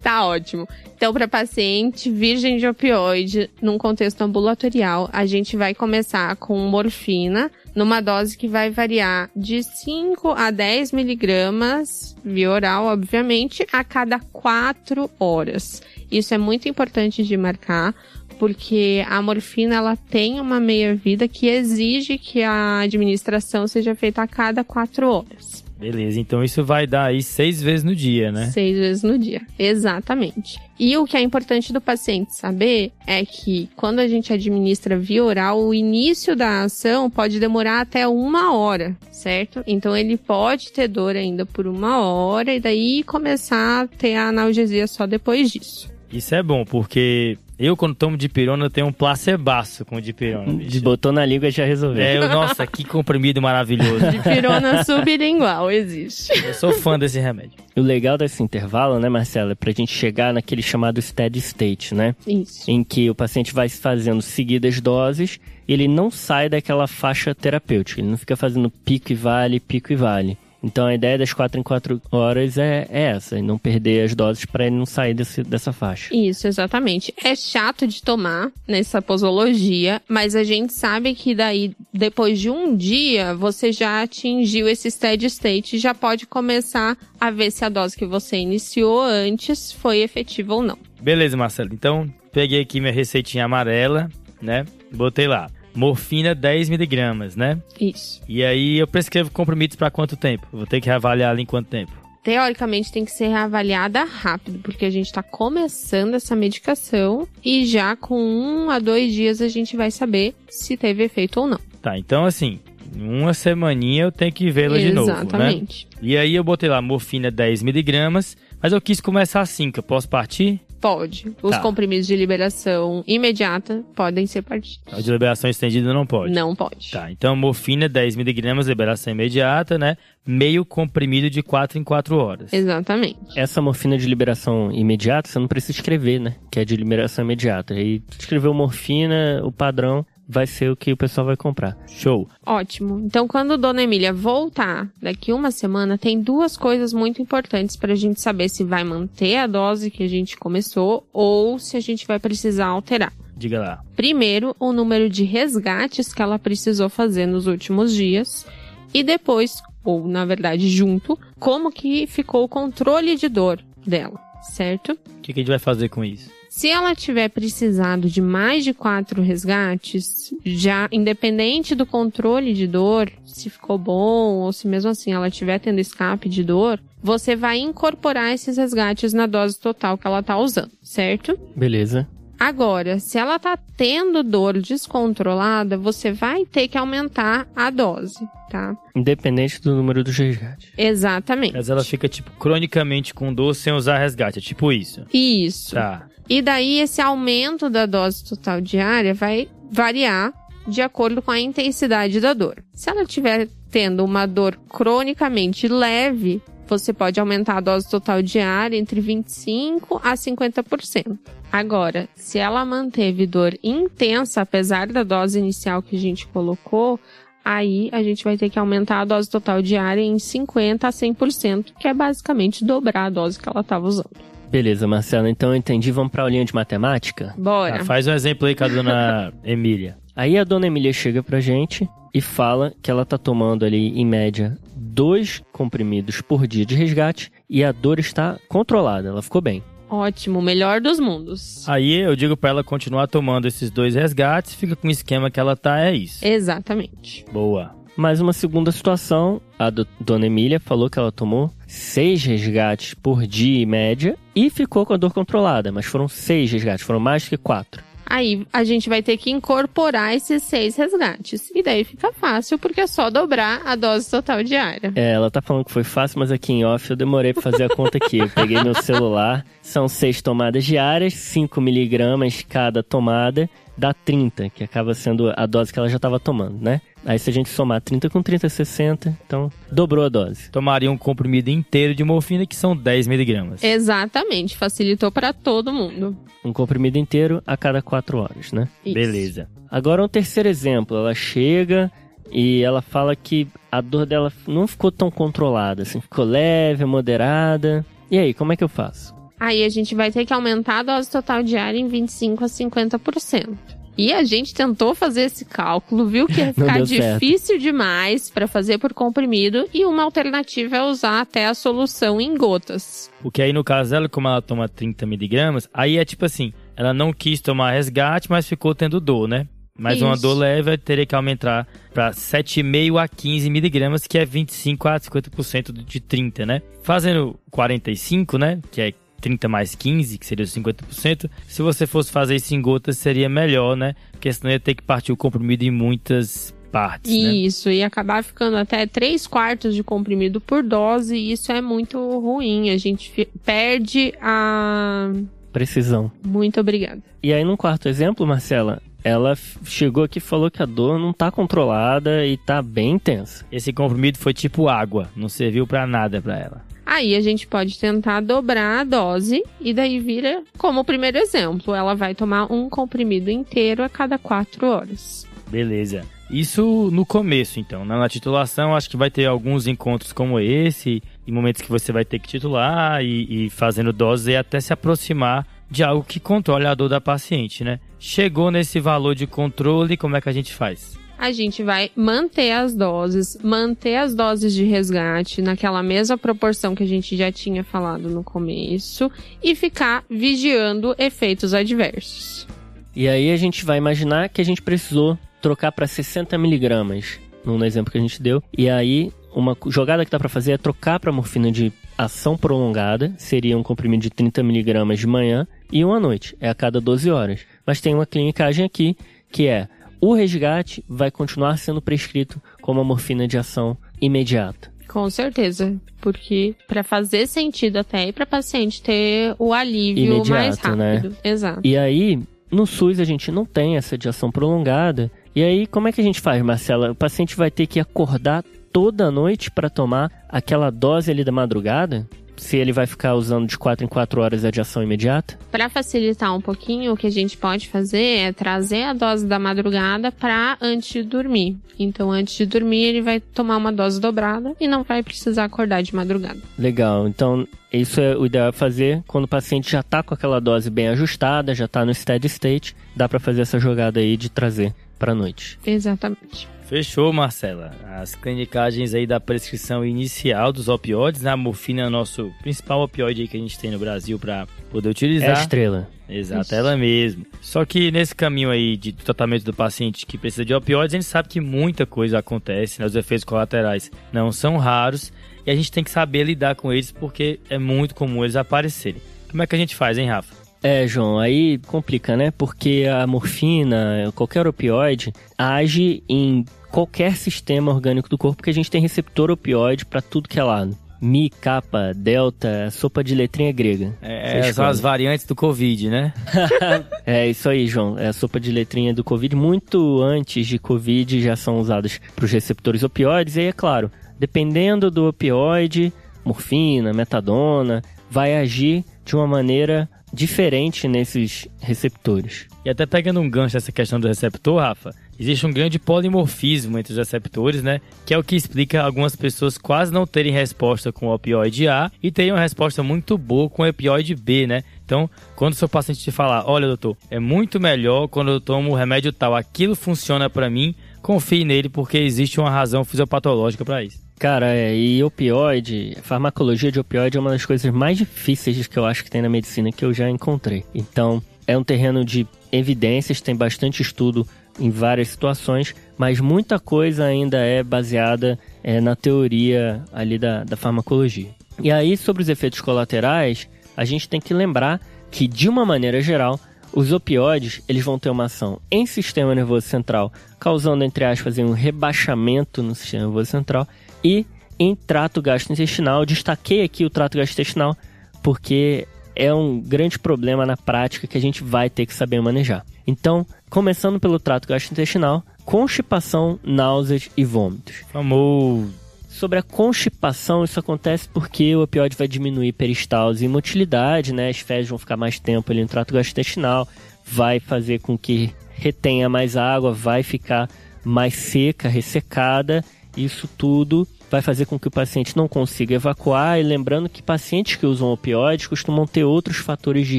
Tá 0.00 0.26
ótimo. 0.26 0.66
Então, 0.96 1.12
para 1.12 1.28
paciente 1.28 2.10
virgem 2.10 2.56
de 2.56 2.66
opioide, 2.66 3.48
num 3.60 3.78
contexto 3.78 4.20
ambulatorial, 4.22 5.08
a 5.12 5.24
gente 5.26 5.56
vai 5.56 5.74
começar 5.74 6.34
com 6.36 6.58
morfina, 6.58 7.50
numa 7.74 8.00
dose 8.00 8.36
que 8.36 8.48
vai 8.48 8.70
variar 8.70 9.30
de 9.34 9.62
5 9.62 10.30
a 10.30 10.50
10 10.50 10.92
miligramas, 10.92 12.16
via 12.24 12.50
oral, 12.50 12.86
obviamente, 12.86 13.66
a 13.72 13.82
cada 13.82 14.18
4 14.18 15.10
horas. 15.18 15.82
Isso 16.10 16.34
é 16.34 16.38
muito 16.38 16.68
importante 16.68 17.22
de 17.22 17.36
marcar, 17.36 17.94
porque 18.38 19.04
a 19.08 19.22
morfina 19.22 19.76
ela 19.76 19.96
tem 19.96 20.40
uma 20.40 20.60
meia-vida 20.60 21.28
que 21.28 21.46
exige 21.46 22.18
que 22.18 22.42
a 22.42 22.80
administração 22.80 23.66
seja 23.66 23.94
feita 23.94 24.22
a 24.22 24.26
cada 24.26 24.62
4 24.62 25.08
horas. 25.08 25.64
Beleza, 25.82 26.20
então 26.20 26.44
isso 26.44 26.62
vai 26.62 26.86
dar 26.86 27.06
aí 27.06 27.20
seis 27.24 27.60
vezes 27.60 27.82
no 27.82 27.92
dia, 27.92 28.30
né? 28.30 28.46
Seis 28.52 28.78
vezes 28.78 29.02
no 29.02 29.18
dia. 29.18 29.42
Exatamente. 29.58 30.56
E 30.78 30.96
o 30.96 31.04
que 31.04 31.16
é 31.16 31.20
importante 31.20 31.72
do 31.72 31.80
paciente 31.80 32.36
saber 32.36 32.92
é 33.04 33.24
que 33.24 33.68
quando 33.74 33.98
a 33.98 34.06
gente 34.06 34.32
administra 34.32 34.96
via 34.96 35.24
oral, 35.24 35.60
o 35.60 35.74
início 35.74 36.36
da 36.36 36.62
ação 36.62 37.10
pode 37.10 37.40
demorar 37.40 37.80
até 37.80 38.06
uma 38.06 38.54
hora, 38.56 38.96
certo? 39.10 39.64
Então 39.66 39.96
ele 39.96 40.16
pode 40.16 40.70
ter 40.70 40.86
dor 40.86 41.16
ainda 41.16 41.44
por 41.44 41.66
uma 41.66 42.00
hora 42.00 42.54
e 42.54 42.60
daí 42.60 43.02
começar 43.02 43.82
a 43.82 43.86
ter 43.88 44.14
a 44.14 44.28
analgesia 44.28 44.86
só 44.86 45.04
depois 45.04 45.50
disso. 45.50 45.90
Isso 46.12 46.32
é 46.32 46.42
bom, 46.42 46.64
porque 46.64 47.38
eu, 47.58 47.76
quando 47.76 47.94
tomo 47.94 48.16
dipirona, 48.16 48.64
eu 48.66 48.70
tenho 48.70 48.86
um 48.86 48.92
placebaço 48.92 49.84
com 49.84 50.00
dipirona. 50.00 50.46
De 50.52 50.64
bicho. 50.64 50.80
botou 50.82 51.12
na 51.12 51.24
língua 51.24 51.50
já 51.50 51.64
resolveu. 51.64 52.02
É, 52.02 52.16
eu- 52.18 52.28
nossa, 52.28 52.66
que 52.66 52.82
comprimido 52.84 53.40
maravilhoso. 53.40 54.10
Dipirona 54.10 54.82
sublingual 54.84 55.70
existe. 55.70 56.32
Eu 56.44 56.54
sou 56.54 56.72
fã 56.72 56.98
desse 56.98 57.20
remédio. 57.20 57.52
O 57.76 57.80
legal 57.80 58.18
desse 58.18 58.42
intervalo, 58.42 58.98
né, 58.98 59.08
Marcela, 59.08 59.52
é 59.52 59.54
pra 59.54 59.70
gente 59.72 59.92
chegar 59.92 60.32
naquele 60.34 60.62
chamado 60.62 61.00
steady 61.00 61.38
state, 61.38 61.94
né? 61.94 62.14
Isso. 62.26 62.70
Em 62.70 62.82
que 62.82 63.08
o 63.08 63.14
paciente 63.14 63.54
vai 63.54 63.68
fazendo 63.68 64.20
seguidas 64.20 64.80
doses 64.80 65.38
e 65.68 65.72
ele 65.72 65.86
não 65.88 66.10
sai 66.10 66.48
daquela 66.48 66.86
faixa 66.86 67.34
terapêutica. 67.34 68.00
Ele 68.00 68.08
não 68.10 68.16
fica 68.18 68.36
fazendo 68.36 68.68
pico 68.70 69.12
e 69.12 69.14
vale, 69.14 69.60
pico 69.60 69.92
e 69.92 69.96
vale. 69.96 70.36
Então 70.62 70.86
a 70.86 70.94
ideia 70.94 71.18
das 71.18 71.32
4 71.32 71.58
em 71.58 71.62
4 71.62 72.00
horas 72.10 72.56
é, 72.56 72.86
é 72.88 73.02
essa, 73.02 73.38
e 73.38 73.42
não 73.42 73.58
perder 73.58 74.04
as 74.04 74.14
doses 74.14 74.44
para 74.44 74.66
ele 74.66 74.76
não 74.76 74.86
sair 74.86 75.14
desse, 75.14 75.42
dessa 75.42 75.72
faixa. 75.72 76.14
Isso, 76.14 76.46
exatamente. 76.46 77.12
É 77.22 77.34
chato 77.34 77.86
de 77.86 78.02
tomar 78.02 78.50
nessa 78.66 79.02
posologia, 79.02 80.00
mas 80.08 80.36
a 80.36 80.44
gente 80.44 80.72
sabe 80.72 81.14
que 81.14 81.34
daí, 81.34 81.74
depois 81.92 82.40
de 82.40 82.48
um 82.48 82.76
dia, 82.76 83.34
você 83.34 83.72
já 83.72 84.02
atingiu 84.02 84.68
esse 84.68 84.90
steady 84.90 85.26
state 85.26 85.76
e 85.76 85.78
já 85.78 85.94
pode 85.94 86.26
começar 86.26 86.96
a 87.20 87.30
ver 87.30 87.50
se 87.50 87.64
a 87.64 87.68
dose 87.68 87.96
que 87.96 88.06
você 88.06 88.36
iniciou 88.36 89.02
antes 89.02 89.72
foi 89.72 89.98
efetiva 89.98 90.54
ou 90.54 90.62
não. 90.62 90.78
Beleza, 91.00 91.36
Marcelo. 91.36 91.70
Então, 91.72 92.08
peguei 92.32 92.60
aqui 92.60 92.80
minha 92.80 92.92
receitinha 92.92 93.44
amarela, 93.44 94.08
né? 94.40 94.64
Botei 94.92 95.26
lá. 95.26 95.50
Morfina 95.74 96.34
10mg, 96.34 97.36
né? 97.36 97.58
Isso. 97.80 98.20
E 98.28 98.44
aí 98.44 98.78
eu 98.78 98.86
prescrevo 98.86 99.30
comprimidos 99.30 99.76
pra 99.76 99.90
quanto 99.90 100.16
tempo? 100.16 100.46
Vou 100.52 100.66
ter 100.66 100.80
que 100.80 100.86
reavaliar 100.86 101.30
ali 101.30 101.42
em 101.42 101.46
quanto 101.46 101.68
tempo? 101.68 101.92
Teoricamente 102.22 102.92
tem 102.92 103.04
que 103.04 103.10
ser 103.10 103.28
reavaliada 103.28 104.04
rápido, 104.04 104.60
porque 104.60 104.84
a 104.84 104.90
gente 104.90 105.06
está 105.06 105.24
começando 105.24 106.14
essa 106.14 106.36
medicação 106.36 107.26
e 107.44 107.66
já 107.66 107.96
com 107.96 108.16
um 108.16 108.70
a 108.70 108.78
dois 108.78 109.12
dias 109.12 109.40
a 109.40 109.48
gente 109.48 109.76
vai 109.76 109.90
saber 109.90 110.34
se 110.48 110.76
teve 110.76 111.02
efeito 111.02 111.40
ou 111.40 111.48
não. 111.48 111.58
Tá, 111.80 111.98
então 111.98 112.24
assim, 112.24 112.60
uma 112.94 113.34
semaninha 113.34 114.04
eu 114.04 114.12
tenho 114.12 114.32
que 114.32 114.50
vê-la 114.50 114.78
de 114.78 114.92
novo, 114.92 115.10
né? 115.10 115.18
Exatamente. 115.18 115.88
E 116.00 116.16
aí 116.16 116.36
eu 116.36 116.44
botei 116.44 116.68
lá 116.68 116.80
morfina 116.80 117.32
10mg, 117.32 118.36
mas 118.62 118.72
eu 118.72 118.80
quis 118.80 119.00
começar 119.00 119.40
assim, 119.40 119.72
que 119.72 119.80
eu 119.80 119.84
posso 119.84 120.08
partir? 120.08 120.60
Pode. 120.82 121.32
Os 121.40 121.52
Tá. 121.52 121.60
comprimidos 121.60 122.08
de 122.08 122.16
liberação 122.16 123.04
imediata 123.06 123.84
podem 123.94 124.26
ser 124.26 124.42
partidos. 124.42 124.92
A 124.92 125.00
de 125.00 125.10
liberação 125.12 125.48
estendida 125.48 125.94
não 125.94 126.04
pode. 126.04 126.34
Não 126.34 126.56
pode. 126.56 126.90
Tá, 126.90 127.10
então 127.10 127.36
morfina 127.36 127.88
10mg, 127.88 128.66
liberação 128.66 129.12
imediata, 129.12 129.78
né? 129.78 129.96
Meio 130.26 130.64
comprimido 130.64 131.30
de 131.30 131.40
4 131.42 131.78
em 131.78 131.84
4 131.84 132.16
horas. 132.16 132.52
Exatamente. 132.52 133.16
Essa 133.36 133.62
morfina 133.62 133.96
de 133.96 134.06
liberação 134.06 134.70
imediata, 134.72 135.28
você 135.28 135.38
não 135.38 135.48
precisa 135.48 135.78
escrever, 135.78 136.20
né? 136.20 136.34
Que 136.50 136.60
é 136.60 136.64
de 136.64 136.76
liberação 136.76 137.24
imediata. 137.24 137.74
Aí 137.74 138.00
tu 138.00 138.18
escreveu 138.18 138.52
morfina, 138.52 139.40
o 139.44 139.52
padrão 139.52 140.04
vai 140.28 140.46
ser 140.46 140.70
o 140.70 140.76
que 140.76 140.92
o 140.92 140.96
pessoal 140.96 141.26
vai 141.26 141.36
comprar. 141.36 141.76
Show. 141.86 142.28
Ótimo. 142.44 143.00
Então, 143.00 143.28
quando 143.28 143.58
Dona 143.58 143.82
Emília 143.82 144.12
voltar 144.12 144.88
daqui 145.00 145.32
uma 145.32 145.50
semana, 145.50 145.98
tem 145.98 146.20
duas 146.20 146.56
coisas 146.56 146.92
muito 146.92 147.20
importantes 147.20 147.76
para 147.76 147.92
a 147.92 147.96
gente 147.96 148.20
saber 148.20 148.48
se 148.48 148.64
vai 148.64 148.84
manter 148.84 149.36
a 149.36 149.46
dose 149.46 149.90
que 149.90 150.02
a 150.02 150.08
gente 150.08 150.36
começou 150.36 151.06
ou 151.12 151.58
se 151.58 151.76
a 151.76 151.80
gente 151.80 152.06
vai 152.06 152.18
precisar 152.18 152.66
alterar. 152.66 153.12
Diga 153.36 153.60
lá. 153.60 153.84
Primeiro, 153.96 154.54
o 154.58 154.72
número 154.72 155.08
de 155.08 155.24
resgates 155.24 156.12
que 156.12 156.22
ela 156.22 156.38
precisou 156.38 156.88
fazer 156.88 157.26
nos 157.26 157.46
últimos 157.46 157.92
dias. 157.92 158.46
E 158.94 159.02
depois, 159.02 159.62
ou 159.82 160.06
na 160.06 160.24
verdade 160.24 160.68
junto, 160.68 161.18
como 161.38 161.72
que 161.72 162.06
ficou 162.06 162.44
o 162.44 162.48
controle 162.48 163.16
de 163.16 163.28
dor 163.28 163.60
dela, 163.86 164.20
certo? 164.42 164.92
O 164.92 165.20
que, 165.22 165.32
que 165.32 165.40
a 165.40 165.42
gente 165.42 165.50
vai 165.50 165.58
fazer 165.58 165.88
com 165.88 166.04
isso? 166.04 166.30
Se 166.54 166.68
ela 166.68 166.94
tiver 166.94 167.30
precisado 167.30 168.10
de 168.10 168.20
mais 168.20 168.62
de 168.62 168.74
quatro 168.74 169.22
resgates, 169.22 170.34
já 170.44 170.86
independente 170.92 171.74
do 171.74 171.86
controle 171.86 172.52
de 172.52 172.66
dor, 172.66 173.10
se 173.24 173.48
ficou 173.48 173.78
bom 173.78 174.34
ou 174.34 174.52
se 174.52 174.68
mesmo 174.68 174.90
assim 174.90 175.14
ela 175.14 175.28
estiver 175.28 175.58
tendo 175.58 175.80
escape 175.80 176.28
de 176.28 176.44
dor, 176.44 176.78
você 177.02 177.34
vai 177.34 177.58
incorporar 177.58 178.34
esses 178.34 178.58
resgates 178.58 179.14
na 179.14 179.26
dose 179.26 179.58
total 179.58 179.96
que 179.96 180.06
ela 180.06 180.22
tá 180.22 180.36
usando, 180.36 180.70
certo? 180.82 181.38
Beleza. 181.56 182.06
Agora, 182.38 182.98
se 182.98 183.18
ela 183.18 183.38
tá 183.38 183.56
tendo 183.76 184.22
dor 184.22 184.60
descontrolada, 184.60 185.78
você 185.78 186.12
vai 186.12 186.44
ter 186.44 186.68
que 186.68 186.76
aumentar 186.76 187.48
a 187.56 187.70
dose, 187.70 188.28
tá? 188.50 188.76
Independente 188.94 189.58
do 189.62 189.74
número 189.74 190.04
dos 190.04 190.16
resgates. 190.18 190.70
Exatamente. 190.76 191.54
Mas 191.54 191.70
ela 191.70 191.82
fica, 191.82 192.08
tipo, 192.08 192.30
cronicamente 192.32 193.14
com 193.14 193.32
dor 193.32 193.54
sem 193.54 193.72
usar 193.72 193.96
resgate. 193.98 194.38
É 194.38 194.42
tipo 194.42 194.70
isso. 194.70 195.06
Isso. 195.14 195.76
Tá. 195.76 196.08
E 196.28 196.40
daí 196.40 196.80
esse 196.80 197.00
aumento 197.00 197.68
da 197.68 197.86
dose 197.86 198.24
total 198.24 198.60
diária 198.60 199.14
vai 199.14 199.48
variar 199.70 200.32
de 200.66 200.80
acordo 200.80 201.20
com 201.20 201.30
a 201.30 201.40
intensidade 201.40 202.20
da 202.20 202.32
dor. 202.32 202.62
Se 202.72 202.88
ela 202.88 203.02
estiver 203.02 203.48
tendo 203.70 204.04
uma 204.04 204.26
dor 204.26 204.58
cronicamente 204.68 205.66
leve, 205.66 206.42
você 206.66 206.92
pode 206.92 207.18
aumentar 207.18 207.58
a 207.58 207.60
dose 207.60 207.88
total 207.90 208.22
diária 208.22 208.76
entre 208.76 209.00
25 209.00 210.00
a 210.02 210.14
50%. 210.14 211.18
Agora, 211.50 212.08
se 212.14 212.38
ela 212.38 212.64
manteve 212.64 213.26
dor 213.26 213.58
intensa 213.62 214.40
apesar 214.40 214.86
da 214.86 215.02
dose 215.02 215.38
inicial 215.38 215.82
que 215.82 215.96
a 215.96 215.98
gente 215.98 216.26
colocou, 216.28 216.98
aí 217.44 217.90
a 217.92 218.02
gente 218.02 218.24
vai 218.24 218.38
ter 218.38 218.48
que 218.48 218.58
aumentar 218.58 219.00
a 219.00 219.04
dose 219.04 219.28
total 219.28 219.60
diária 219.60 220.00
em 220.00 220.18
50 220.18 220.86
a 220.86 220.90
100%, 220.90 221.72
que 221.78 221.88
é 221.88 221.92
basicamente 221.92 222.64
dobrar 222.64 223.06
a 223.06 223.10
dose 223.10 223.38
que 223.38 223.48
ela 223.48 223.60
estava 223.60 223.86
usando. 223.86 224.31
Beleza, 224.52 224.86
Marcelo. 224.86 225.26
Então 225.28 225.48
eu 225.48 225.56
entendi. 225.56 225.90
Vamos 225.90 226.12
pra 226.12 226.24
aulinha 226.24 226.44
de 226.44 226.54
matemática? 226.54 227.34
Bora. 227.38 227.78
Tá, 227.78 227.84
faz 227.86 228.06
um 228.06 228.12
exemplo 228.12 228.46
aí 228.46 228.54
com 228.54 228.64
a 228.64 228.68
dona 228.68 229.32
Emília. 229.42 229.96
Aí 230.14 230.36
a 230.36 230.44
dona 230.44 230.66
Emília 230.66 230.92
chega 230.92 231.22
pra 231.22 231.40
gente 231.40 231.88
e 232.12 232.20
fala 232.20 232.70
que 232.82 232.90
ela 232.90 233.06
tá 233.06 233.16
tomando 233.16 233.64
ali, 233.64 233.98
em 233.98 234.04
média, 234.04 234.58
dois 234.76 235.42
comprimidos 235.52 236.20
por 236.20 236.46
dia 236.46 236.66
de 236.66 236.74
resgate 236.74 237.32
e 237.48 237.64
a 237.64 237.72
dor 237.72 237.98
está 237.98 238.38
controlada, 238.46 239.08
ela 239.08 239.22
ficou 239.22 239.40
bem. 239.40 239.62
Ótimo, 239.88 240.42
melhor 240.42 240.82
dos 240.82 241.00
mundos. 241.00 241.66
Aí 241.66 242.00
eu 242.00 242.14
digo 242.14 242.36
pra 242.36 242.50
ela 242.50 242.62
continuar 242.62 243.06
tomando 243.06 243.48
esses 243.48 243.70
dois 243.70 243.94
resgates, 243.94 244.54
fica 244.54 244.76
com 244.76 244.86
o 244.86 244.90
esquema 244.90 245.30
que 245.30 245.40
ela 245.40 245.56
tá, 245.56 245.80
é 245.80 245.94
isso. 245.94 246.26
Exatamente. 246.26 247.24
Boa. 247.32 247.74
Mais 247.96 248.20
uma 248.20 248.32
segunda 248.32 248.72
situação, 248.72 249.40
a 249.58 249.68
do- 249.68 249.86
dona 250.00 250.26
Emília 250.26 250.58
falou 250.58 250.88
que 250.88 250.98
ela 250.98 251.12
tomou 251.12 251.50
seis 251.66 252.24
resgates 252.24 252.94
por 252.94 253.26
dia 253.26 253.62
em 253.62 253.66
média 253.66 254.16
e 254.34 254.48
ficou 254.48 254.86
com 254.86 254.94
a 254.94 254.96
dor 254.96 255.12
controlada, 255.12 255.70
mas 255.70 255.84
foram 255.84 256.08
seis 256.08 256.50
resgates, 256.50 256.84
foram 256.86 256.98
mais 257.00 257.28
que 257.28 257.36
quatro. 257.36 257.82
Aí 258.04 258.46
a 258.52 258.64
gente 258.64 258.88
vai 258.88 259.02
ter 259.02 259.16
que 259.16 259.30
incorporar 259.30 260.14
esses 260.14 260.42
seis 260.42 260.76
resgates. 260.76 261.50
E 261.54 261.62
daí 261.62 261.82
fica 261.84 262.12
fácil, 262.12 262.58
porque 262.58 262.80
é 262.82 262.86
só 262.86 263.08
dobrar 263.08 263.62
a 263.64 263.74
dose 263.74 264.10
total 264.10 264.42
diária. 264.42 264.92
É, 264.96 265.12
ela 265.12 265.30
tá 265.30 265.40
falando 265.40 265.64
que 265.64 265.72
foi 265.72 265.84
fácil, 265.84 266.18
mas 266.18 266.30
aqui 266.30 266.52
em 266.52 266.64
off 266.64 266.90
eu 266.90 266.96
demorei 266.96 267.32
pra 267.32 267.42
fazer 267.42 267.64
a 267.64 267.68
conta 267.74 267.96
aqui. 267.98 268.18
Eu 268.18 268.28
peguei 268.28 268.62
meu 268.62 268.74
celular, 268.74 269.46
são 269.62 269.86
seis 269.88 270.20
tomadas 270.20 270.64
diárias, 270.64 271.14
5 271.14 271.58
miligramas 271.60 272.44
cada 272.46 272.82
tomada, 272.82 273.48
dá 273.78 273.94
30, 273.94 274.50
que 274.50 274.64
acaba 274.64 274.92
sendo 274.92 275.32
a 275.34 275.46
dose 275.46 275.72
que 275.72 275.78
ela 275.78 275.88
já 275.88 275.96
estava 275.96 276.20
tomando, 276.20 276.58
né? 276.60 276.82
Aí 277.04 277.18
se 277.18 277.28
a 277.30 277.32
gente 277.32 277.48
somar 277.48 277.80
30 277.80 278.08
com 278.08 278.22
30, 278.22 278.48
60, 278.48 279.18
então 279.26 279.50
dobrou 279.70 280.04
a 280.04 280.08
dose. 280.08 280.50
Tomaria 280.50 280.90
um 280.90 280.96
comprimido 280.96 281.50
inteiro 281.50 281.94
de 281.94 282.04
morfina, 282.04 282.46
que 282.46 282.54
são 282.54 282.76
10 282.76 283.06
miligramas. 283.06 283.62
Exatamente, 283.62 284.56
facilitou 284.56 285.10
para 285.10 285.32
todo 285.32 285.72
mundo. 285.72 286.16
Um 286.44 286.52
comprimido 286.52 286.98
inteiro 286.98 287.42
a 287.46 287.56
cada 287.56 287.82
4 287.82 288.18
horas, 288.18 288.52
né? 288.52 288.68
Isso. 288.84 288.94
Beleza. 288.94 289.48
Agora 289.70 290.04
um 290.04 290.08
terceiro 290.08 290.48
exemplo, 290.48 290.96
ela 290.96 291.14
chega 291.14 291.90
e 292.30 292.62
ela 292.62 292.80
fala 292.80 293.16
que 293.16 293.48
a 293.70 293.80
dor 293.80 294.06
dela 294.06 294.32
não 294.46 294.66
ficou 294.66 294.92
tão 294.92 295.10
controlada, 295.10 295.82
assim, 295.82 296.00
ficou 296.00 296.24
leve, 296.24 296.84
moderada. 296.84 297.84
E 298.10 298.18
aí, 298.18 298.32
como 298.34 298.52
é 298.52 298.56
que 298.56 298.64
eu 298.64 298.68
faço? 298.68 299.14
Aí 299.40 299.64
a 299.64 299.68
gente 299.68 299.94
vai 299.94 300.12
ter 300.12 300.24
que 300.24 300.32
aumentar 300.32 300.78
a 300.78 300.82
dose 300.82 301.10
total 301.10 301.42
diária 301.42 301.78
em 301.78 301.88
25 301.88 302.44
a 302.44 302.46
50%. 302.46 303.48
E 303.96 304.12
a 304.12 304.22
gente 304.24 304.54
tentou 304.54 304.94
fazer 304.94 305.22
esse 305.22 305.44
cálculo, 305.44 306.06
viu 306.06 306.26
que 306.26 306.40
ia 306.40 306.52
ficar 306.54 306.76
deu 306.76 306.86
certo. 306.86 307.20
difícil 307.20 307.58
demais 307.58 308.30
para 308.30 308.46
fazer 308.46 308.78
por 308.78 308.94
comprimido 308.94 309.68
e 309.72 309.84
uma 309.84 310.02
alternativa 310.02 310.76
é 310.76 310.82
usar 310.82 311.20
até 311.20 311.46
a 311.46 311.54
solução 311.54 312.20
em 312.20 312.36
gotas. 312.36 313.10
Porque 313.20 313.42
aí 313.42 313.52
no 313.52 313.62
caso 313.62 313.90
dela, 313.90 314.08
como 314.08 314.28
ela 314.28 314.40
toma 314.40 314.68
30 314.68 315.04
miligramas, 315.06 315.68
aí 315.72 315.98
é 315.98 316.04
tipo 316.04 316.24
assim, 316.24 316.52
ela 316.76 316.94
não 316.94 317.12
quis 317.12 317.40
tomar 317.40 317.72
resgate, 317.72 318.30
mas 318.30 318.48
ficou 318.48 318.74
tendo 318.74 319.00
dor, 319.00 319.28
né? 319.28 319.46
Mas 319.78 320.02
uma 320.02 320.12
Isso. 320.12 320.22
dor 320.22 320.34
leve 320.34 320.76
teria 320.76 321.06
que 321.06 321.14
aumentar 321.14 321.66
para 321.94 322.10
7,5 322.10 323.02
a 323.02 323.08
15 323.08 323.48
miligramas, 323.48 324.06
que 324.06 324.18
é 324.18 324.24
25 324.24 324.88
a 324.88 325.00
50% 325.00 325.72
de 325.72 326.00
30, 326.00 326.44
né? 326.44 326.62
Fazendo 326.82 327.38
45, 327.50 328.36
né? 328.36 328.60
Que 328.70 328.80
é 328.82 328.92
30 329.22 329.48
mais 329.48 329.74
15, 329.74 330.18
que 330.18 330.26
seria 330.26 330.44
os 330.44 330.54
50%. 330.54 331.30
Se 331.46 331.62
você 331.62 331.86
fosse 331.86 332.10
fazer 332.10 332.34
isso 332.34 332.54
em 332.54 332.60
gotas, 332.60 332.98
seria 332.98 333.28
melhor, 333.28 333.76
né? 333.76 333.94
Porque 334.10 334.30
senão 334.30 334.50
ia 334.50 334.60
ter 334.60 334.74
que 334.74 334.82
partir 334.82 335.12
o 335.12 335.16
comprimido 335.16 335.62
em 335.62 335.70
muitas 335.70 336.52
partes, 336.70 337.12
né? 337.12 337.34
Isso, 337.34 337.70
e 337.70 337.82
acabar 337.82 338.24
ficando 338.24 338.56
até 338.56 338.86
3 338.86 339.26
quartos 339.26 339.74
de 339.74 339.84
comprimido 339.84 340.40
por 340.40 340.62
dose, 340.62 341.16
e 341.16 341.32
isso 341.32 341.52
é 341.52 341.60
muito 341.60 341.98
ruim. 342.18 342.70
A 342.70 342.76
gente 342.76 343.28
perde 343.44 344.12
a. 344.20 345.12
Precisão. 345.52 346.10
Muito 346.26 346.58
obrigada. 346.58 347.02
E 347.22 347.32
aí, 347.32 347.44
num 347.44 347.58
quarto 347.58 347.88
exemplo, 347.88 348.26
Marcela, 348.26 348.80
ela 349.04 349.36
chegou 349.64 350.04
aqui 350.04 350.18
e 350.18 350.20
falou 350.20 350.50
que 350.50 350.62
a 350.62 350.66
dor 350.66 350.98
não 350.98 351.12
tá 351.12 351.30
controlada 351.30 352.26
e 352.26 352.36
tá 352.38 352.62
bem 352.62 352.92
intensa. 352.92 353.44
Esse 353.52 353.72
comprimido 353.72 354.16
foi 354.16 354.32
tipo 354.32 354.68
água, 354.68 355.10
não 355.14 355.28
serviu 355.28 355.66
pra 355.66 355.86
nada 355.86 356.22
pra 356.22 356.38
ela. 356.38 356.71
Aí 356.92 357.16
a 357.16 357.22
gente 357.22 357.46
pode 357.46 357.78
tentar 357.78 358.20
dobrar 358.20 358.80
a 358.80 358.84
dose 358.84 359.42
e 359.58 359.72
daí 359.72 359.98
vira 359.98 360.42
como 360.58 360.84
primeiro 360.84 361.16
exemplo. 361.16 361.74
Ela 361.74 361.94
vai 361.94 362.14
tomar 362.14 362.52
um 362.52 362.68
comprimido 362.68 363.30
inteiro 363.30 363.82
a 363.82 363.88
cada 363.88 364.18
quatro 364.18 364.66
horas. 364.66 365.26
Beleza. 365.48 366.04
Isso 366.30 366.90
no 366.92 367.06
começo, 367.06 367.58
então. 367.58 367.82
Na 367.82 368.06
titulação, 368.10 368.76
acho 368.76 368.90
que 368.90 368.96
vai 368.98 369.10
ter 369.10 369.24
alguns 369.24 369.66
encontros 369.66 370.12
como 370.12 370.38
esse, 370.38 371.02
e 371.26 371.32
momentos 371.32 371.62
que 371.62 371.70
você 371.70 371.92
vai 371.92 372.04
ter 372.04 372.18
que 372.18 372.28
titular 372.28 373.02
e, 373.02 373.46
e 373.46 373.50
fazendo 373.50 373.90
doses 373.90 374.26
e 374.26 374.36
até 374.36 374.60
se 374.60 374.74
aproximar 374.74 375.46
de 375.70 375.82
algo 375.82 376.04
que 376.04 376.20
controle 376.20 376.66
a 376.66 376.74
dor 376.74 376.90
da 376.90 377.00
paciente, 377.00 377.64
né? 377.64 377.80
Chegou 377.98 378.50
nesse 378.50 378.78
valor 378.78 379.14
de 379.14 379.26
controle, 379.26 379.96
como 379.96 380.14
é 380.14 380.20
que 380.20 380.28
a 380.28 380.32
gente 380.32 380.52
faz? 380.52 381.00
A 381.18 381.30
gente 381.30 381.62
vai 381.62 381.90
manter 381.94 382.50
as 382.50 382.74
doses, 382.74 383.38
manter 383.42 383.96
as 383.96 384.14
doses 384.14 384.52
de 384.54 384.64
resgate 384.64 385.40
naquela 385.40 385.82
mesma 385.82 386.18
proporção 386.18 386.74
que 386.74 386.82
a 386.82 386.86
gente 386.86 387.16
já 387.16 387.30
tinha 387.30 387.62
falado 387.62 388.08
no 388.08 388.24
começo 388.24 389.10
e 389.42 389.54
ficar 389.54 390.04
vigiando 390.10 390.94
efeitos 390.98 391.54
adversos. 391.54 392.46
E 392.94 393.08
aí 393.08 393.30
a 393.30 393.36
gente 393.36 393.64
vai 393.64 393.78
imaginar 393.78 394.28
que 394.28 394.40
a 394.40 394.44
gente 394.44 394.60
precisou 394.60 395.18
trocar 395.40 395.72
para 395.72 395.86
60 395.86 396.36
miligramas, 396.36 397.18
no 397.44 397.64
exemplo 397.64 397.90
que 397.90 397.98
a 397.98 398.00
gente 398.00 398.22
deu. 398.22 398.42
E 398.56 398.68
aí 398.68 399.12
uma 399.34 399.56
jogada 399.68 400.04
que 400.04 400.10
dá 400.10 400.18
para 400.18 400.28
fazer 400.28 400.52
é 400.52 400.58
trocar 400.58 401.00
para 401.00 401.10
morfina 401.10 401.50
de 401.50 401.72
ação 401.96 402.36
prolongada, 402.36 403.12
seria 403.16 403.56
um 403.56 403.62
comprimido 403.62 404.02
de 404.02 404.10
30 404.10 404.42
miligramas 404.42 404.98
de 404.98 405.06
manhã 405.06 405.46
e 405.70 405.84
um 405.84 405.92
à 405.92 406.00
noite, 406.00 406.36
é 406.40 406.48
a 406.48 406.54
cada 406.54 406.80
12 406.80 407.10
horas. 407.10 407.40
Mas 407.66 407.80
tem 407.80 407.94
uma 407.94 408.06
clinicagem 408.06 408.64
aqui 408.64 408.96
que 409.30 409.46
é 409.46 409.68
o 410.02 410.14
resgate 410.14 410.84
vai 410.88 411.12
continuar 411.12 411.56
sendo 411.58 411.80
prescrito 411.80 412.42
como 412.60 412.80
a 412.80 412.84
morfina 412.84 413.28
de 413.28 413.38
ação 413.38 413.76
imediata. 414.00 414.72
Com 414.88 415.08
certeza, 415.08 415.80
porque 416.00 416.56
para 416.66 416.82
fazer 416.82 417.28
sentido 417.28 417.76
até 417.76 418.08
e 418.08 418.12
para 418.12 418.26
paciente 418.26 418.82
ter 418.82 419.36
o 419.38 419.54
alívio 419.54 420.16
Imediato, 420.16 420.30
mais 420.68 420.76
né? 420.76 420.94
rápido. 420.96 421.16
Exato. 421.22 421.60
E 421.62 421.78
aí, 421.78 422.18
no 422.50 422.66
SUS 422.66 422.98
a 422.98 423.04
gente 423.04 423.30
não 423.30 423.46
tem 423.46 423.76
essa 423.76 423.96
de 423.96 424.08
ação 424.08 424.30
prolongada. 424.30 425.08
E 425.36 425.42
aí, 425.42 425.66
como 425.68 425.86
é 425.86 425.92
que 425.92 426.00
a 426.00 426.04
gente 426.04 426.20
faz, 426.20 426.42
Marcela? 426.42 426.90
O 426.90 426.94
paciente 426.96 427.36
vai 427.36 427.50
ter 427.50 427.68
que 427.68 427.78
acordar 427.78 428.44
toda 428.72 429.10
noite 429.10 429.50
para 429.50 429.70
tomar 429.70 430.10
aquela 430.28 430.68
dose 430.68 431.10
ali 431.10 431.22
da 431.22 431.32
madrugada? 431.32 432.06
Se 432.36 432.56
ele 432.56 432.72
vai 432.72 432.86
ficar 432.86 433.14
usando 433.14 433.46
de 433.46 433.58
4 433.58 433.84
em 433.84 433.88
4 433.88 434.20
horas 434.20 434.44
a 434.44 434.50
de 434.50 434.60
ação 434.60 434.82
imediata? 434.82 435.38
Para 435.50 435.68
facilitar 435.68 436.34
um 436.34 436.40
pouquinho, 436.40 436.92
o 436.92 436.96
que 436.96 437.06
a 437.06 437.10
gente 437.10 437.36
pode 437.36 437.68
fazer 437.68 438.18
é 438.18 438.32
trazer 438.32 438.84
a 438.84 438.92
dose 438.92 439.26
da 439.26 439.38
madrugada 439.38 440.10
para 440.10 440.56
antes 440.60 440.92
de 440.92 441.02
dormir. 441.02 441.56
Então, 441.78 442.10
antes 442.10 442.34
de 442.34 442.46
dormir, 442.46 442.84
ele 442.84 443.00
vai 443.00 443.20
tomar 443.20 443.56
uma 443.56 443.72
dose 443.72 444.00
dobrada 444.00 444.54
e 444.60 444.68
não 444.68 444.82
vai 444.82 445.02
precisar 445.02 445.44
acordar 445.44 445.82
de 445.82 445.94
madrugada. 445.94 446.38
Legal. 446.58 447.08
Então, 447.08 447.46
isso 447.72 448.00
é 448.00 448.16
o 448.16 448.26
ideal 448.26 448.48
é 448.48 448.52
fazer 448.52 449.02
quando 449.06 449.24
o 449.24 449.28
paciente 449.28 449.70
já 449.70 449.82
tá 449.82 450.02
com 450.02 450.14
aquela 450.14 450.40
dose 450.40 450.70
bem 450.70 450.88
ajustada, 450.88 451.54
já 451.54 451.66
tá 451.66 451.84
no 451.84 451.94
steady 451.94 452.26
state, 452.26 452.76
dá 452.94 453.08
para 453.08 453.18
fazer 453.18 453.42
essa 453.42 453.58
jogada 453.58 454.00
aí 454.00 454.16
de 454.16 454.28
trazer 454.28 454.74
para 454.98 455.14
noite. 455.14 455.58
Exatamente. 455.66 456.48
Fechou, 456.72 457.12
Marcela. 457.12 457.72
As 457.86 458.14
clinicagens 458.14 458.94
aí 458.94 459.06
da 459.06 459.20
prescrição 459.20 459.84
inicial 459.84 460.50
dos 460.50 460.70
opioides, 460.70 461.20
né? 461.20 461.30
A 461.30 461.36
morfina 461.36 461.82
é 461.82 461.86
o 461.86 461.90
nosso 461.90 462.32
principal 462.40 462.80
opioide 462.82 463.20
aí 463.20 463.28
que 463.28 463.36
a 463.36 463.40
gente 463.40 463.58
tem 463.58 463.70
no 463.70 463.78
Brasil 463.78 464.18
para 464.18 464.46
poder 464.70 464.88
É 464.88 464.88
a 464.88 464.92
utilizar. 464.92 465.38
estrela. 465.42 465.86
Exato, 466.08 466.44
Isso. 466.46 466.54
ela 466.54 466.74
mesmo. 466.74 467.26
Só 467.42 467.62
que 467.66 467.90
nesse 467.90 468.14
caminho 468.14 468.50
aí 468.50 468.78
de 468.78 468.90
tratamento 468.90 469.44
do 469.44 469.52
paciente 469.52 470.06
que 470.06 470.16
precisa 470.16 470.46
de 470.46 470.54
opioides, 470.54 470.94
a 470.94 470.96
gente 470.96 471.06
sabe 471.06 471.28
que 471.28 471.42
muita 471.42 471.84
coisa 471.84 472.20
acontece, 472.20 472.80
né? 472.80 472.86
os 472.86 472.96
efeitos 472.96 473.24
colaterais 473.24 473.90
não 474.10 474.32
são 474.32 474.56
raros 474.56 475.12
e 475.46 475.50
a 475.50 475.54
gente 475.54 475.70
tem 475.70 475.84
que 475.84 475.90
saber 475.90 476.24
lidar 476.24 476.54
com 476.54 476.72
eles 476.72 476.90
porque 476.90 477.38
é 477.50 477.58
muito 477.58 477.94
comum 477.94 478.24
eles 478.24 478.34
aparecerem. 478.34 479.02
Como 479.30 479.42
é 479.42 479.46
que 479.46 479.54
a 479.54 479.58
gente 479.58 479.76
faz, 479.76 479.98
hein, 479.98 480.08
Rafa? 480.08 480.41
É, 480.62 480.86
João, 480.86 481.18
aí 481.18 481.58
complica, 481.66 482.16
né? 482.16 482.30
Porque 482.30 482.86
a 482.88 483.06
morfina, 483.06 484.12
qualquer 484.14 484.46
opioide, 484.46 485.12
age 485.36 486.04
em 486.08 486.44
qualquer 486.70 487.16
sistema 487.16 487.72
orgânico 487.72 488.08
do 488.08 488.16
corpo, 488.16 488.36
porque 488.36 488.50
a 488.50 488.54
gente 488.54 488.70
tem 488.70 488.80
receptor 488.80 489.30
opioide 489.30 489.84
para 489.84 490.00
tudo 490.00 490.28
que 490.28 490.38
é 490.38 490.44
lado. 490.44 490.76
Mi, 491.00 491.28
kappa, 491.28 491.92
delta, 491.92 492.70
sopa 492.70 493.02
de 493.02 493.12
letrinha 493.12 493.50
grega. 493.50 493.92
É, 494.00 494.52
são 494.52 494.64
as 494.64 494.78
variantes 494.78 495.26
do 495.26 495.34
Covid, 495.34 495.90
né? 495.90 496.14
É 497.04 497.28
isso 497.28 497.48
aí, 497.48 497.66
João. 497.66 497.98
É 497.98 498.06
a 498.06 498.12
sopa 498.12 498.38
de 498.38 498.52
letrinha 498.52 498.94
do 498.94 499.02
Covid. 499.02 499.34
Muito 499.34 500.00
antes 500.00 500.46
de 500.46 500.60
Covid 500.60 501.20
já 501.20 501.34
são 501.34 501.58
usados 501.58 502.00
para 502.14 502.24
os 502.24 502.30
receptores 502.30 502.84
opioides. 502.84 503.34
E 503.34 503.40
aí, 503.40 503.46
é 503.46 503.52
claro, 503.52 503.90
dependendo 504.16 504.92
do 504.92 505.08
opioide, 505.08 505.92
morfina, 506.24 506.92
metadona, 506.92 507.82
vai 508.08 508.36
agir 508.36 508.84
de 509.04 509.16
uma 509.16 509.26
maneira 509.26 509.88
diferente 510.12 510.86
nesses 510.86 511.48
receptores. 511.60 512.46
E 512.64 512.70
até 512.70 512.84
pegando 512.86 513.20
um 513.20 513.30
gancho 513.30 513.54
dessa 513.54 513.72
questão 513.72 513.98
do 513.98 514.06
receptor, 514.06 514.60
Rafa, 514.60 514.94
existe 515.18 515.46
um 515.46 515.52
grande 515.52 515.78
polimorfismo 515.78 516.78
entre 516.78 516.92
os 516.92 516.98
receptores, 516.98 517.62
né? 517.62 517.80
Que 518.04 518.12
é 518.12 518.18
o 518.18 518.22
que 518.22 518.36
explica 518.36 518.82
algumas 518.82 519.16
pessoas 519.16 519.56
quase 519.56 519.92
não 519.92 520.06
terem 520.06 520.32
resposta 520.32 520.92
com 520.92 521.06
o 521.06 521.14
opioide 521.14 521.66
A 521.66 521.90
e 522.02 522.10
terem 522.10 522.32
uma 522.32 522.40
resposta 522.40 522.82
muito 522.82 523.16
boa 523.16 523.48
com 523.48 523.62
o 523.62 523.68
opioide 523.68 524.14
B, 524.14 524.46
né? 524.46 524.62
Então, 524.84 525.08
quando 525.34 525.54
o 525.54 525.56
seu 525.56 525.68
paciente 525.68 526.00
te 526.00 526.10
falar, 526.10 526.44
olha, 526.46 526.66
doutor, 526.66 526.96
é 527.10 527.18
muito 527.18 527.58
melhor 527.58 528.08
quando 528.08 528.30
eu 528.30 528.40
tomo 528.40 528.70
o 528.72 528.76
remédio 528.76 529.12
tal, 529.12 529.34
aquilo 529.34 529.74
funciona 529.74 530.28
pra 530.28 530.50
mim, 530.50 530.74
confie 531.00 531.44
nele 531.44 531.68
porque 531.68 531.98
existe 531.98 532.38
uma 532.38 532.50
razão 532.50 532.84
fisiopatológica 532.84 533.64
pra 533.64 533.82
isso. 533.82 534.01
Cara, 534.22 534.54
é, 534.54 534.72
e 534.78 535.02
opioide, 535.02 535.96
farmacologia 536.00 536.70
de 536.70 536.78
opioide 536.78 537.16
é 537.16 537.20
uma 537.20 537.30
das 537.30 537.44
coisas 537.44 537.68
mais 537.74 537.98
difíceis 537.98 538.68
que 538.68 538.78
eu 538.78 538.86
acho 538.86 539.02
que 539.02 539.10
tem 539.10 539.20
na 539.20 539.28
medicina 539.28 539.72
que 539.72 539.84
eu 539.84 539.92
já 539.92 540.08
encontrei. 540.08 540.64
Então, 540.72 541.20
é 541.44 541.58
um 541.58 541.64
terreno 541.64 542.04
de 542.04 542.24
evidências, 542.52 543.20
tem 543.20 543.34
bastante 543.34 543.82
estudo 543.82 544.24
em 544.60 544.70
várias 544.70 545.08
situações, 545.08 545.74
mas 545.98 546.20
muita 546.20 546.60
coisa 546.60 547.04
ainda 547.04 547.38
é 547.38 547.64
baseada 547.64 548.38
é, 548.62 548.80
na 548.80 548.94
teoria 548.94 549.82
ali 549.92 550.20
da, 550.20 550.44
da 550.44 550.56
farmacologia. 550.56 551.30
E 551.60 551.72
aí, 551.72 551.96
sobre 551.96 552.22
os 552.22 552.28
efeitos 552.28 552.60
colaterais, 552.60 553.48
a 553.76 553.84
gente 553.84 554.08
tem 554.08 554.20
que 554.20 554.32
lembrar 554.32 554.80
que, 555.10 555.26
de 555.26 555.48
uma 555.48 555.66
maneira 555.66 556.00
geral, 556.00 556.38
Os 556.74 556.90
opioides, 556.90 557.62
eles 557.68 557.84
vão 557.84 557.98
ter 557.98 558.08
uma 558.08 558.24
ação 558.24 558.58
em 558.70 558.86
sistema 558.86 559.34
nervoso 559.34 559.66
central, 559.66 560.10
causando, 560.40 560.82
entre 560.82 561.04
aspas, 561.04 561.36
um 561.36 561.52
rebaixamento 561.52 562.62
no 562.62 562.74
sistema 562.74 563.04
nervoso 563.04 563.30
central 563.30 563.68
e 564.02 564.26
em 564.58 564.74
trato 564.74 565.20
gastrointestinal. 565.20 566.04
Destaquei 566.04 566.62
aqui 566.62 566.84
o 566.84 566.90
trato 566.90 567.18
gastrointestinal 567.18 567.76
porque 568.22 568.86
é 569.14 569.32
um 569.32 569.60
grande 569.60 569.98
problema 569.98 570.46
na 570.46 570.56
prática 570.56 571.06
que 571.06 571.18
a 571.18 571.20
gente 571.20 571.42
vai 571.42 571.68
ter 571.68 571.86
que 571.86 571.94
saber 571.94 572.20
manejar. 572.20 572.64
Então, 572.86 573.26
começando 573.50 574.00
pelo 574.00 574.18
trato 574.18 574.48
gastrointestinal, 574.48 575.22
constipação, 575.44 576.38
náuseas 576.42 577.10
e 577.16 577.24
vômitos. 577.24 577.76
Famoso. 577.92 578.72
Sobre 579.08 579.38
a 579.38 579.42
constipação, 579.42 580.42
isso 580.42 580.58
acontece 580.58 581.08
porque 581.08 581.54
o 581.54 581.62
opioide 581.62 581.96
vai 581.96 582.08
diminuir 582.08 582.52
peristalse 582.52 583.24
e 583.24 583.28
motilidade, 583.28 584.12
né? 584.12 584.30
As 584.30 584.38
fezes 584.38 584.70
vão 584.70 584.78
ficar 584.78 584.96
mais 584.96 585.20
tempo 585.20 585.52
ali 585.52 585.60
no 585.60 585.68
trato 585.68 585.92
gastrointestinal, 585.92 586.66
vai 587.04 587.38
fazer 587.38 587.80
com 587.80 587.96
que 587.96 588.34
retenha 588.54 589.08
mais 589.08 589.36
água, 589.36 589.70
vai 589.70 590.02
ficar 590.02 590.48
mais 590.82 591.14
seca, 591.14 591.68
ressecada. 591.68 592.64
Isso 592.96 593.28
tudo 593.38 593.86
vai 594.10 594.20
fazer 594.20 594.44
com 594.44 594.58
que 594.58 594.68
o 594.68 594.70
paciente 594.70 595.16
não 595.16 595.26
consiga 595.26 595.74
evacuar. 595.74 596.38
E 596.38 596.42
lembrando 596.42 596.88
que 596.88 597.02
pacientes 597.02 597.56
que 597.56 597.66
usam 597.66 597.92
opioides 597.92 598.46
costumam 598.46 598.86
ter 598.86 599.04
outros 599.04 599.38
fatores 599.38 599.86
de 599.86 599.98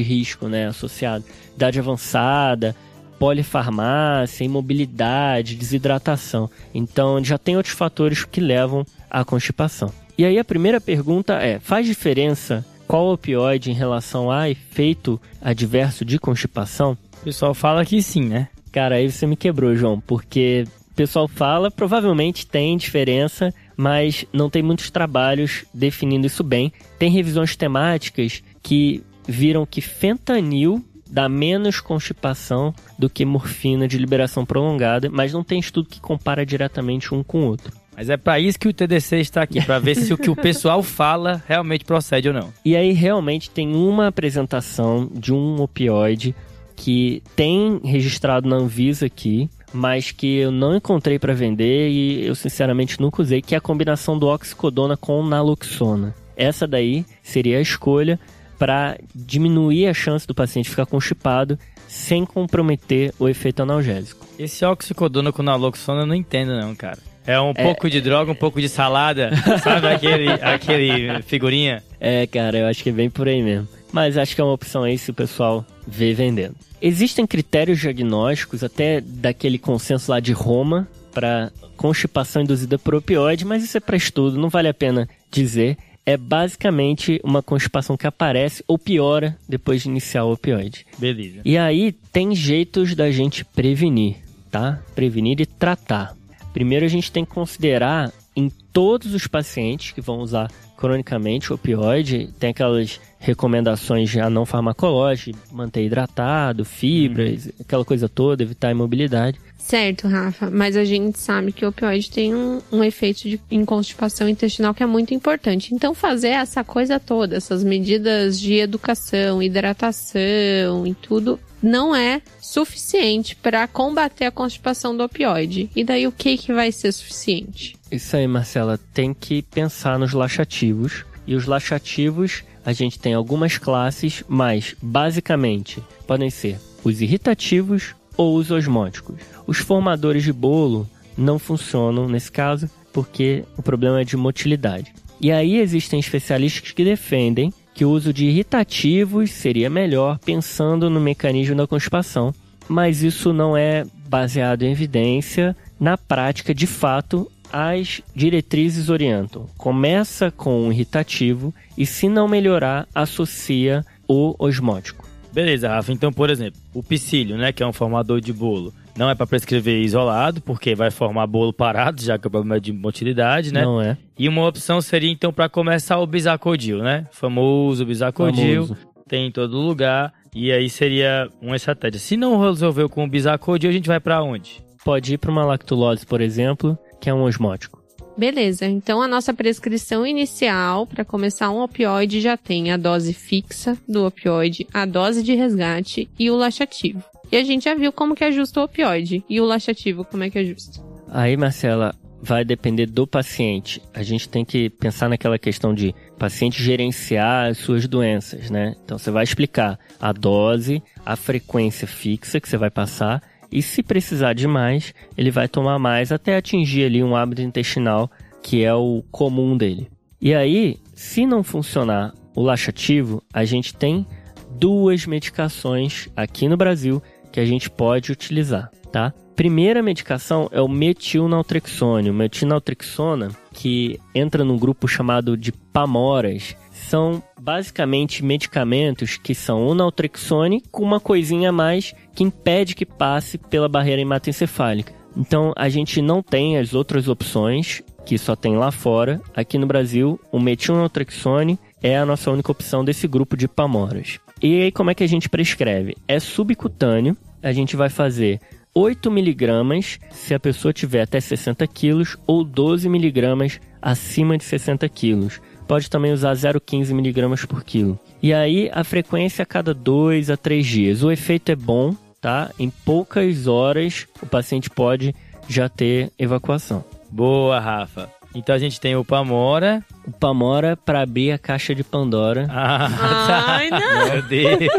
risco 0.00 0.48
né, 0.48 0.68
associados. 0.68 1.26
Idade 1.54 1.78
avançada, 1.78 2.76
polifarmácia, 3.18 4.44
imobilidade, 4.44 5.56
desidratação. 5.56 6.48
Então 6.74 7.22
já 7.24 7.38
tem 7.38 7.56
outros 7.56 7.74
fatores 7.74 8.24
que 8.24 8.40
levam 8.40 8.86
à 9.10 9.24
constipação. 9.24 9.92
E 10.16 10.24
aí 10.24 10.38
a 10.38 10.44
primeira 10.44 10.80
pergunta 10.80 11.34
é: 11.34 11.58
faz 11.58 11.86
diferença 11.86 12.64
qual 12.86 13.12
opioide 13.12 13.70
em 13.70 13.74
relação 13.74 14.30
a 14.30 14.48
efeito 14.48 15.20
adverso 15.40 16.04
de 16.04 16.18
constipação? 16.18 16.96
O 17.20 17.24
pessoal 17.24 17.54
fala 17.54 17.84
que 17.84 18.00
sim, 18.02 18.24
né? 18.24 18.48
Cara, 18.70 18.96
aí 18.96 19.10
você 19.10 19.26
me 19.26 19.36
quebrou, 19.36 19.74
João, 19.74 20.00
porque 20.00 20.66
o 20.94 20.96
pessoal 20.96 21.26
fala, 21.26 21.72
provavelmente 21.72 22.46
tem 22.46 22.76
diferença, 22.76 23.52
mas 23.76 24.24
não 24.32 24.48
tem 24.48 24.62
muitos 24.62 24.90
trabalhos 24.90 25.64
definindo 25.74 26.24
isso 26.24 26.44
bem. 26.44 26.72
Tem 27.00 27.10
revisões 27.10 27.56
temáticas 27.56 28.44
que 28.62 29.02
viram 29.26 29.66
que 29.66 29.80
fentanil 29.80 30.84
dá 31.10 31.28
menos 31.28 31.80
constipação 31.80 32.72
do 32.96 33.10
que 33.10 33.24
morfina 33.24 33.88
de 33.88 33.98
liberação 33.98 34.46
prolongada, 34.46 35.10
mas 35.10 35.32
não 35.32 35.42
tem 35.42 35.58
estudo 35.58 35.88
que 35.88 36.00
compara 36.00 36.46
diretamente 36.46 37.12
um 37.12 37.24
com 37.24 37.40
o 37.40 37.46
outro. 37.46 37.72
Mas 37.96 38.08
é 38.08 38.16
para 38.16 38.38
isso 38.38 38.58
que 38.58 38.68
o 38.68 38.72
TDC 38.72 39.16
está 39.18 39.42
aqui, 39.42 39.64
para 39.64 39.80
ver 39.80 39.96
se 39.96 40.14
o 40.14 40.18
que 40.18 40.30
o 40.30 40.36
pessoal 40.36 40.80
fala 40.80 41.42
realmente 41.48 41.84
procede 41.84 42.28
ou 42.28 42.34
não. 42.34 42.52
E 42.64 42.76
aí 42.76 42.92
realmente 42.92 43.50
tem 43.50 43.74
uma 43.74 44.06
apresentação 44.06 45.10
de 45.12 45.32
um 45.32 45.60
opioide 45.60 46.36
que 46.76 47.20
tem 47.34 47.80
registrado 47.82 48.48
na 48.48 48.56
Anvisa 48.56 49.06
aqui, 49.06 49.50
mas 49.74 50.12
que 50.12 50.36
eu 50.36 50.52
não 50.52 50.76
encontrei 50.76 51.18
para 51.18 51.34
vender 51.34 51.90
e 51.90 52.24
eu 52.24 52.34
sinceramente 52.34 53.00
nunca 53.00 53.20
usei, 53.20 53.42
que 53.42 53.54
é 53.54 53.58
a 53.58 53.60
combinação 53.60 54.16
do 54.16 54.28
oxicodona 54.28 54.96
com 54.96 55.22
naloxona. 55.22 56.14
Essa 56.36 56.66
daí 56.66 57.04
seria 57.22 57.58
a 57.58 57.60
escolha, 57.60 58.18
para 58.58 58.96
diminuir 59.14 59.88
a 59.88 59.94
chance 59.94 60.26
do 60.26 60.34
paciente 60.34 60.70
ficar 60.70 60.86
constipado 60.86 61.58
sem 61.88 62.24
comprometer 62.24 63.12
o 63.18 63.28
efeito 63.28 63.62
analgésico. 63.62 64.26
Esse 64.38 64.64
oxicodona 64.64 65.32
com 65.32 65.42
naloxona 65.42 66.02
eu 66.02 66.06
não 66.06 66.14
entendo 66.14 66.56
não, 66.56 66.74
cara. 66.74 66.98
É 67.26 67.40
um 67.40 67.50
é... 67.50 67.62
pouco 67.62 67.88
de 67.88 68.00
droga, 68.00 68.30
um 68.30 68.34
pouco 68.34 68.60
de 68.60 68.68
salada, 68.68 69.30
sabe 69.62 69.88
aquele, 69.88 70.28
aquele 70.30 71.22
figurinha? 71.22 71.82
É, 71.98 72.26
cara, 72.26 72.58
eu 72.58 72.66
acho 72.66 72.82
que 72.82 72.90
é 72.90 72.92
bem 72.92 73.10
por 73.10 73.28
aí 73.28 73.42
mesmo. 73.42 73.68
Mas 73.94 74.18
acho 74.18 74.34
que 74.34 74.40
é 74.40 74.44
uma 74.44 74.52
opção 74.52 74.82
aí 74.82 74.98
se 74.98 75.12
o 75.12 75.14
pessoal 75.14 75.64
vê 75.86 76.12
vendendo. 76.12 76.56
Existem 76.82 77.24
critérios 77.24 77.78
diagnósticos, 77.78 78.64
até 78.64 79.00
daquele 79.00 79.56
consenso 79.56 80.10
lá 80.10 80.18
de 80.18 80.32
Roma, 80.32 80.88
para 81.12 81.52
constipação 81.76 82.42
induzida 82.42 82.76
por 82.76 82.96
opioide, 82.96 83.44
mas 83.44 83.62
isso 83.62 83.76
é 83.76 83.80
para 83.80 83.96
estudo, 83.96 84.36
não 84.36 84.48
vale 84.48 84.66
a 84.66 84.74
pena 84.74 85.08
dizer 85.30 85.78
é 86.04 86.16
basicamente 86.16 87.20
uma 87.24 87.42
constipação 87.42 87.96
que 87.96 88.06
aparece 88.06 88.64
ou 88.66 88.76
piora 88.78 89.38
depois 89.48 89.82
de 89.82 89.88
iniciar 89.88 90.24
o 90.24 90.32
opioide. 90.32 90.84
Beleza. 90.98 91.40
E 91.44 91.56
aí 91.56 91.92
tem 92.12 92.34
jeitos 92.34 92.94
da 92.94 93.10
gente 93.12 93.44
prevenir, 93.44 94.16
tá? 94.50 94.82
Prevenir 94.94 95.40
e 95.40 95.46
tratar. 95.46 96.14
Primeiro 96.52 96.84
a 96.84 96.88
gente 96.88 97.10
tem 97.10 97.24
que 97.24 97.32
considerar 97.32 98.12
em 98.36 98.50
todos 98.72 99.14
os 99.14 99.26
pacientes 99.26 99.92
que 99.92 100.00
vão 100.00 100.18
usar 100.18 100.50
cronicamente 100.76 101.50
o 101.50 101.54
opioide, 101.54 102.30
tem 102.38 102.50
aquelas 102.50 103.00
recomendações 103.18 104.10
já 104.10 104.28
não 104.28 104.44
farmacológicas, 104.44 105.40
manter 105.50 105.84
hidratado, 105.84 106.64
fibras, 106.64 107.46
uhum. 107.46 107.52
aquela 107.60 107.84
coisa 107.84 108.08
toda, 108.08 108.42
evitar 108.42 108.68
a 108.68 108.72
imobilidade. 108.72 109.40
Certo, 109.56 110.06
Rafa, 110.08 110.50
mas 110.50 110.76
a 110.76 110.84
gente 110.84 111.18
sabe 111.18 111.50
que 111.50 111.64
o 111.64 111.70
opioide 111.70 112.10
tem 112.10 112.34
um, 112.34 112.60
um 112.70 112.84
efeito 112.84 113.22
de 113.22 113.40
inconstipação 113.50 114.28
intestinal 114.28 114.74
que 114.74 114.82
é 114.82 114.86
muito 114.86 115.14
importante. 115.14 115.74
Então, 115.74 115.94
fazer 115.94 116.28
essa 116.28 116.62
coisa 116.62 117.00
toda, 117.00 117.36
essas 117.36 117.64
medidas 117.64 118.38
de 118.38 118.54
educação, 118.56 119.42
hidratação 119.42 120.86
e 120.86 120.92
tudo, 120.92 121.40
não 121.62 121.96
é 121.96 122.20
suficiente 122.42 123.34
para 123.34 123.66
combater 123.66 124.26
a 124.26 124.30
constipação 124.30 124.94
do 124.94 125.02
opioide. 125.02 125.70
E 125.74 125.82
daí 125.82 126.06
o 126.06 126.12
que, 126.12 126.36
que 126.36 126.52
vai 126.52 126.70
ser 126.70 126.92
suficiente? 126.92 127.74
Isso 127.94 128.16
aí, 128.16 128.26
Marcela, 128.26 128.76
tem 128.92 129.14
que 129.14 129.40
pensar 129.40 130.00
nos 130.00 130.12
laxativos. 130.12 131.04
E 131.26 131.36
os 131.36 131.46
laxativos, 131.46 132.42
a 132.66 132.72
gente 132.72 132.98
tem 132.98 133.14
algumas 133.14 133.56
classes, 133.56 134.24
mas 134.28 134.74
basicamente 134.82 135.80
podem 136.04 136.28
ser 136.28 136.58
os 136.82 137.00
irritativos, 137.00 137.94
ou 138.16 138.36
os 138.36 138.50
osmóticos. 138.50 139.16
Os 139.46 139.58
formadores 139.58 140.24
de 140.24 140.32
bolo 140.32 140.88
não 141.16 141.38
funcionam 141.38 142.08
nesse 142.08 142.30
caso 142.30 142.68
porque 142.92 143.44
o 143.56 143.62
problema 143.62 144.00
é 144.00 144.04
de 144.04 144.16
motilidade. 144.16 144.92
E 145.20 145.30
aí 145.30 145.58
existem 145.58 146.00
especialistas 146.00 146.72
que 146.72 146.84
defendem 146.84 147.52
que 147.74 147.84
o 147.84 147.90
uso 147.90 148.12
de 148.12 148.26
irritativos 148.26 149.30
seria 149.30 149.70
melhor 149.70 150.18
pensando 150.18 150.90
no 150.90 151.00
mecanismo 151.00 151.56
da 151.56 151.66
constipação, 151.66 152.34
mas 152.68 153.02
isso 153.02 153.32
não 153.32 153.56
é 153.56 153.84
baseado 154.08 154.62
em 154.62 154.72
evidência. 154.72 155.56
Na 155.78 155.98
prática, 155.98 156.54
de 156.54 156.66
fato, 156.66 157.30
as 157.54 158.02
diretrizes 158.16 158.88
orientam. 158.88 159.46
Começa 159.56 160.28
com 160.28 160.66
um 160.66 160.72
irritativo 160.72 161.54
e, 161.78 161.86
se 161.86 162.08
não 162.08 162.26
melhorar, 162.26 162.88
associa 162.92 163.86
o 164.08 164.34
osmótico. 164.40 165.08
Beleza, 165.32 165.68
Rafa. 165.68 165.92
Então, 165.92 166.12
por 166.12 166.30
exemplo, 166.30 166.60
o 166.74 166.82
psyllium, 166.82 167.36
né, 167.36 167.52
que 167.52 167.62
é 167.62 167.66
um 167.66 167.72
formador 167.72 168.20
de 168.20 168.32
bolo, 168.32 168.74
não 168.98 169.08
é 169.08 169.14
para 169.14 169.28
prescrever 169.28 169.80
isolado, 169.82 170.40
porque 170.40 170.74
vai 170.74 170.90
formar 170.90 171.28
bolo 171.28 171.52
parado, 171.52 172.02
já 172.02 172.18
que 172.18 172.26
é 172.26 172.28
o 172.28 172.30
problema 172.30 172.60
de 172.60 172.72
motilidade, 172.72 173.54
né? 173.54 173.62
Não 173.62 173.80
é. 173.80 173.96
E 174.18 174.28
uma 174.28 174.44
opção 174.48 174.80
seria, 174.80 175.12
então, 175.12 175.32
para 175.32 175.48
começar 175.48 176.00
o 176.00 176.06
bisacodil, 176.08 176.78
né? 176.82 177.06
Famoso 177.12 177.86
bisacodil, 177.86 178.66
Famoso. 178.66 178.76
tem 179.06 179.28
em 179.28 179.30
todo 179.30 179.60
lugar. 179.60 180.12
E 180.34 180.50
aí 180.50 180.68
seria 180.68 181.30
uma 181.40 181.54
estratégia. 181.54 182.00
Se 182.00 182.16
não 182.16 182.40
resolveu 182.40 182.88
com 182.88 183.04
o 183.04 183.08
bisacodil, 183.08 183.70
a 183.70 183.72
gente 183.72 183.86
vai 183.86 184.00
para 184.00 184.20
onde? 184.24 184.64
Pode 184.84 185.14
ir 185.14 185.18
para 185.18 185.30
uma 185.30 185.44
lactulose, 185.44 186.04
por 186.04 186.20
exemplo, 186.20 186.76
que 187.04 187.10
é 187.10 187.14
um 187.14 187.22
osmótico. 187.22 187.84
Beleza, 188.16 188.64
então 188.64 189.02
a 189.02 189.08
nossa 189.08 189.34
prescrição 189.34 190.06
inicial 190.06 190.86
para 190.86 191.04
começar 191.04 191.50
um 191.50 191.60
opioide 191.60 192.18
já 192.18 192.34
tem 192.34 192.72
a 192.72 192.78
dose 192.78 193.12
fixa 193.12 193.76
do 193.86 194.06
opioide, 194.06 194.66
a 194.72 194.86
dose 194.86 195.22
de 195.22 195.34
resgate 195.34 196.08
e 196.18 196.30
o 196.30 196.36
laxativo. 196.36 197.04
E 197.30 197.36
a 197.36 197.44
gente 197.44 197.64
já 197.64 197.74
viu 197.74 197.92
como 197.92 198.14
que 198.14 198.24
é 198.24 198.32
justo 198.32 198.58
o 198.58 198.64
opioide 198.64 199.22
e 199.28 199.38
o 199.38 199.44
laxativo 199.44 200.02
como 200.02 200.24
é 200.24 200.30
que 200.30 200.38
é 200.38 200.44
justo. 200.44 200.82
Aí, 201.08 201.36
Marcela, 201.36 201.94
vai 202.22 202.42
depender 202.42 202.86
do 202.86 203.06
paciente. 203.06 203.82
A 203.92 204.02
gente 204.02 204.30
tem 204.30 204.46
que 204.46 204.70
pensar 204.70 205.10
naquela 205.10 205.38
questão 205.38 205.74
de 205.74 205.94
paciente 206.18 206.62
gerenciar 206.62 207.50
as 207.50 207.58
suas 207.58 207.86
doenças, 207.86 208.48
né? 208.48 208.74
Então 208.82 208.96
você 208.96 209.10
vai 209.10 209.24
explicar 209.24 209.78
a 210.00 210.10
dose, 210.10 210.82
a 211.04 211.16
frequência 211.16 211.86
fixa 211.86 212.40
que 212.40 212.48
você 212.48 212.56
vai 212.56 212.70
passar 212.70 213.20
e 213.54 213.62
se 213.62 213.84
precisar 213.84 214.32
de 214.32 214.48
mais, 214.48 214.92
ele 215.16 215.30
vai 215.30 215.46
tomar 215.46 215.78
mais 215.78 216.10
até 216.10 216.36
atingir 216.36 216.84
ali 216.84 217.04
um 217.04 217.14
hábito 217.14 217.40
intestinal 217.40 218.10
que 218.42 218.64
é 218.64 218.74
o 218.74 219.02
comum 219.12 219.56
dele. 219.56 219.88
E 220.20 220.34
aí, 220.34 220.76
se 220.92 221.24
não 221.24 221.44
funcionar 221.44 222.12
o 222.34 222.42
laxativo, 222.42 223.22
a 223.32 223.44
gente 223.44 223.74
tem 223.74 224.04
duas 224.50 225.06
medicações 225.06 226.08
aqui 226.16 226.48
no 226.48 226.56
Brasil 226.56 227.00
que 227.32 227.38
a 227.38 227.46
gente 227.46 227.70
pode 227.70 228.12
utilizar, 228.12 228.70
tá? 228.92 229.14
Primeira 229.36 229.82
medicação 229.82 230.48
é 230.52 230.60
o 230.60 230.68
metilnaltrexone. 230.68 232.10
O 232.10 232.14
metilnaltrexona, 232.14 233.30
que 233.52 233.98
entra 234.14 234.44
num 234.44 234.56
grupo 234.56 234.86
chamado 234.86 235.36
de 235.36 235.50
pamoras, 235.50 236.56
são 236.94 237.20
basicamente 237.40 238.24
medicamentos 238.24 239.16
que 239.16 239.34
são 239.34 239.66
o 239.66 239.74
naltrexone 239.74 240.62
com 240.70 240.84
uma 240.84 241.00
coisinha 241.00 241.48
a 241.48 241.52
mais 241.52 241.92
que 242.14 242.22
impede 242.22 242.76
que 242.76 242.86
passe 242.86 243.36
pela 243.36 243.68
barreira 243.68 244.00
hematoencefálica. 244.00 244.92
Então 245.16 245.52
a 245.56 245.68
gente 245.68 246.00
não 246.00 246.22
tem 246.22 246.56
as 246.56 246.72
outras 246.72 247.08
opções 247.08 247.82
que 248.06 248.16
só 248.16 248.36
tem 248.36 248.56
lá 248.56 248.70
fora. 248.70 249.20
Aqui 249.34 249.58
no 249.58 249.66
Brasil, 249.66 250.20
o 250.30 250.38
metilnaltrexone 250.38 251.58
é 251.82 251.98
a 251.98 252.06
nossa 252.06 252.30
única 252.30 252.52
opção 252.52 252.84
desse 252.84 253.08
grupo 253.08 253.36
de 253.36 253.48
pamoras. 253.48 254.20
E 254.40 254.62
aí, 254.62 254.70
como 254.70 254.92
é 254.92 254.94
que 254.94 255.02
a 255.02 255.08
gente 255.08 255.28
prescreve? 255.28 255.96
É 256.06 256.20
subcutâneo, 256.20 257.16
a 257.42 257.50
gente 257.50 257.74
vai 257.74 257.88
fazer 257.88 258.40
8 258.72 259.10
miligramas 259.10 259.98
se 260.10 260.32
a 260.32 260.38
pessoa 260.38 260.72
tiver 260.72 261.02
até 261.02 261.20
60 261.20 261.66
quilos 261.66 262.16
ou 262.24 262.44
12 262.44 262.88
miligramas 262.88 263.60
acima 263.82 264.38
de 264.38 264.44
60 264.44 264.88
quilos. 264.88 265.40
Pode 265.66 265.88
também 265.88 266.12
usar 266.12 266.32
0,15 266.32 266.92
miligramas 266.92 267.44
por 267.44 267.64
quilo. 267.64 267.98
E 268.22 268.32
aí 268.32 268.70
a 268.72 268.84
frequência 268.84 269.42
a 269.42 269.46
cada 269.46 269.72
2 269.72 270.30
a 270.30 270.36
3 270.36 270.66
dias. 270.66 271.02
O 271.02 271.10
efeito 271.10 271.50
é 271.50 271.56
bom, 271.56 271.94
tá? 272.20 272.50
Em 272.58 272.70
poucas 272.70 273.46
horas 273.46 274.06
o 274.22 274.26
paciente 274.26 274.68
pode 274.70 275.14
já 275.48 275.68
ter 275.68 276.10
evacuação. 276.18 276.84
Boa, 277.10 277.60
Rafa. 277.60 278.10
Então 278.34 278.54
a 278.54 278.58
gente 278.58 278.80
tem 278.80 278.96
o 278.96 279.04
Pamora. 279.04 279.82
O 280.06 280.10
Pamora 280.10 280.76
para 280.76 281.02
abrir 281.02 281.30
a 281.32 281.38
caixa 281.38 281.74
de 281.74 281.84
Pandora. 281.84 282.46
Ah, 282.50 282.88
tá. 283.26 283.44
Ai, 283.46 283.70
não. 283.70 284.08
Meu 284.08 284.22
Deus. 284.22 284.72